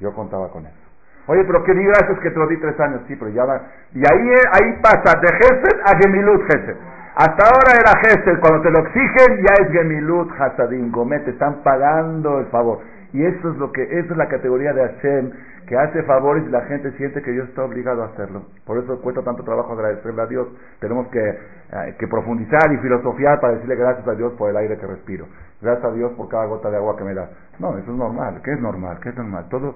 yo 0.00 0.14
contaba 0.14 0.48
con 0.50 0.66
eso. 0.66 0.85
Oye, 1.26 1.44
pero 1.44 1.62
qué 1.64 1.74
digas 1.74 2.08
es 2.08 2.18
que 2.20 2.30
te 2.30 2.38
lo 2.38 2.46
di 2.46 2.56
tres 2.58 2.78
años, 2.78 3.02
sí, 3.08 3.16
pero 3.16 3.30
ya 3.30 3.44
va. 3.44 3.60
Y 3.92 3.98
ahí, 3.98 4.28
ahí 4.52 4.78
pasa 4.80 5.18
de 5.20 5.28
Gesed 5.28 5.80
a 5.84 5.98
Gemilut 5.98 6.42
Gesed. 6.42 6.76
Hasta 7.16 7.46
ahora 7.46 7.72
era 7.80 7.98
Gesed, 8.02 8.40
cuando 8.40 8.62
te 8.62 8.70
lo 8.70 8.78
exigen 8.80 9.42
ya 9.42 9.64
es 9.64 9.72
Gemilut 9.72 10.30
Hasadim, 10.38 10.92
Gomet, 10.92 11.24
te 11.24 11.30
están 11.30 11.62
pagando 11.62 12.40
el 12.40 12.46
favor. 12.46 12.80
Y 13.12 13.24
eso 13.24 13.50
es 13.50 13.56
lo 13.56 13.72
que, 13.72 13.82
esa 13.82 14.12
es 14.12 14.16
la 14.16 14.28
categoría 14.28 14.72
de 14.72 14.82
Hashem, 14.82 15.32
que 15.66 15.76
hace 15.76 16.02
favores 16.04 16.44
y 16.46 16.50
la 16.50 16.62
gente 16.62 16.92
siente 16.92 17.22
que 17.22 17.32
Dios 17.32 17.48
está 17.48 17.64
obligado 17.64 18.02
a 18.02 18.06
hacerlo. 18.06 18.42
Por 18.64 18.78
eso 18.78 19.00
cuesta 19.00 19.22
tanto 19.22 19.42
trabajo 19.42 19.72
agradecerle 19.72 20.22
a 20.22 20.26
Dios. 20.26 20.48
Tenemos 20.80 21.08
que, 21.08 21.18
eh, 21.18 21.96
que 21.98 22.06
profundizar 22.06 22.72
y 22.72 22.76
filosofiar 22.78 23.40
para 23.40 23.54
decirle 23.54 23.76
gracias 23.76 24.06
a 24.06 24.14
Dios 24.14 24.32
por 24.34 24.50
el 24.50 24.56
aire 24.56 24.78
que 24.78 24.86
respiro. 24.86 25.26
Gracias 25.60 25.84
a 25.84 25.92
Dios 25.92 26.12
por 26.12 26.28
cada 26.28 26.46
gota 26.46 26.70
de 26.70 26.76
agua 26.76 26.96
que 26.96 27.04
me 27.04 27.14
da. 27.14 27.30
No, 27.58 27.76
eso 27.78 27.90
es 27.90 27.96
normal. 27.96 28.40
¿Qué 28.44 28.52
es 28.52 28.60
normal? 28.60 28.98
¿Qué 29.02 29.08
es 29.08 29.16
normal? 29.16 29.46
Todo, 29.48 29.74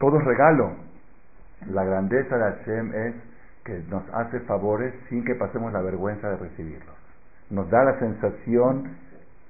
todo 0.00 0.18
es 0.18 0.24
regalo. 0.24 0.72
La 1.70 1.84
grandeza 1.84 2.36
de 2.36 2.42
Hashem 2.42 2.94
es 2.94 3.14
que 3.64 3.82
nos 3.90 4.02
hace 4.14 4.40
favores 4.40 4.94
sin 5.10 5.24
que 5.24 5.34
pasemos 5.34 5.72
la 5.72 5.82
vergüenza 5.82 6.30
de 6.30 6.36
recibirlos. 6.36 6.96
Nos 7.50 7.70
da 7.70 7.84
la 7.84 7.98
sensación 7.98 8.96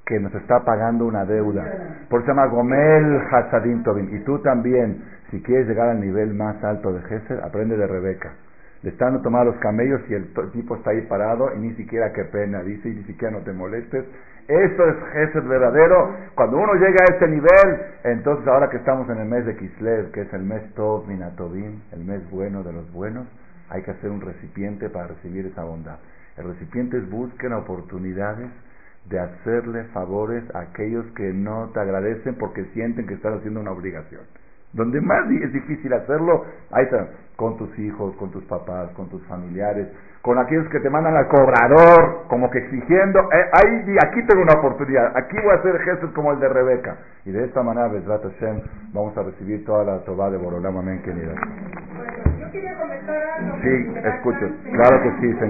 que 0.05 0.18
nos 0.18 0.34
está 0.34 0.64
pagando 0.64 1.07
una 1.07 1.24
deuda. 1.24 1.62
Por 2.09 2.20
eso 2.20 2.26
se 2.26 2.32
llama 2.32 2.46
Gomel 2.46 3.22
Hasadim 3.30 3.84
Tobin. 3.84 4.12
Y 4.12 4.24
tú 4.24 4.40
también, 4.40 5.05
si 5.30 5.40
quieres 5.40 5.68
llegar 5.68 5.90
al 5.90 6.01
nivel 6.01 6.34
más 6.34 6.62
alto 6.64 6.92
de 6.92 7.01
Gesed, 7.03 7.38
aprende 7.38 7.76
de 7.76 7.86
Rebeca. 7.86 8.32
Le 8.82 8.90
están 8.90 9.14
a 9.14 9.22
tomar 9.22 9.46
los 9.46 9.57
camellos 9.57 10.01
y 10.09 10.14
el 10.14 10.32
tipo 10.53 10.74
está 10.74 10.90
ahí 10.90 11.03
parado 11.03 11.55
y 11.55 11.61
ni 11.61 11.74
siquiera 11.74 12.12
qué 12.12 12.24
pena, 12.24 12.62
dice, 12.62 12.88
y 12.88 12.96
ni 12.96 13.05
siquiera 13.05 13.38
no 13.38 13.44
te 13.44 13.53
molestes. 13.53 14.05
Eso 14.51 14.84
es 14.84 14.96
Gesed 15.12 15.44
verdadero. 15.44 16.12
Cuando 16.34 16.59
uno 16.59 16.74
llega 16.74 17.05
a 17.09 17.12
este 17.12 17.28
nivel, 17.28 17.82
entonces 18.03 18.44
ahora 18.48 18.68
que 18.68 18.78
estamos 18.78 19.09
en 19.09 19.18
el 19.18 19.28
mes 19.28 19.46
de 19.46 19.55
Kislev, 19.55 20.11
que 20.11 20.22
es 20.22 20.32
el 20.32 20.42
mes 20.42 20.74
Tov 20.74 21.07
Minatovim, 21.07 21.80
el 21.92 22.05
mes 22.05 22.28
bueno 22.32 22.64
de 22.64 22.72
los 22.72 22.92
buenos, 22.92 23.28
hay 23.68 23.82
que 23.84 23.92
hacer 23.92 24.11
un 24.11 24.20
recipiente 24.20 24.88
para 24.88 25.07
recibir 25.07 25.46
esa 25.46 25.62
bondad. 25.62 25.98
El 26.36 26.48
recipiente 26.48 26.98
es 26.98 27.09
busquen 27.09 27.53
oportunidades 27.53 28.51
de 29.09 29.20
hacerle 29.20 29.84
favores 29.94 30.42
a 30.53 30.62
aquellos 30.62 31.07
que 31.14 31.32
no 31.32 31.70
te 31.72 31.78
agradecen 31.78 32.34
porque 32.34 32.64
sienten 32.74 33.07
que 33.07 33.14
están 33.14 33.34
haciendo 33.34 33.61
una 33.61 33.70
obligación. 33.70 34.22
Donde 34.72 35.01
más 35.01 35.30
es 35.30 35.53
difícil 35.53 35.92
hacerlo, 35.92 36.44
ahí 36.72 36.84
está, 36.86 37.09
con 37.36 37.57
tus 37.57 37.78
hijos, 37.78 38.16
con 38.16 38.32
tus 38.32 38.42
papás, 38.46 38.90
con 38.96 39.09
tus 39.11 39.22
familiares, 39.26 39.86
con 40.22 40.38
aquellos 40.38 40.68
que 40.68 40.80
te 40.80 40.90
mandan 40.90 41.16
al 41.16 41.28
cobrador, 41.28 42.24
como 42.28 42.50
que 42.50 42.58
exigiendo, 42.58 43.20
eh, 43.32 43.50
ahí, 43.52 43.96
aquí 44.04 44.22
tengo 44.26 44.42
una 44.42 44.58
oportunidad, 44.58 45.16
aquí 45.16 45.36
voy 45.42 45.52
a 45.52 45.60
hacer 45.60 45.78
gestos 45.80 46.10
como 46.12 46.32
el 46.32 46.40
de 46.40 46.48
Rebeca. 46.48 46.96
Y 47.24 47.32
de 47.32 47.44
esta 47.44 47.62
manera, 47.62 47.88
Besrat 47.88 48.22
Hashem, 48.22 48.60
vamos 48.92 49.16
a 49.16 49.22
recibir 49.22 49.64
toda 49.64 49.84
la 49.84 50.04
toba 50.04 50.30
de 50.30 50.36
Borolam, 50.36 50.76
amén, 50.76 51.00
querida. 51.02 51.32
Bueno, 51.32 52.38
yo 52.38 52.50
quería 52.52 52.78
comentar 52.78 53.16
algo. 53.16 53.56
Sí, 53.62 53.92
escucho, 54.04 54.46
claro 54.72 55.02
que 55.02 55.10
sí, 55.20 55.32
señor. 55.38 55.48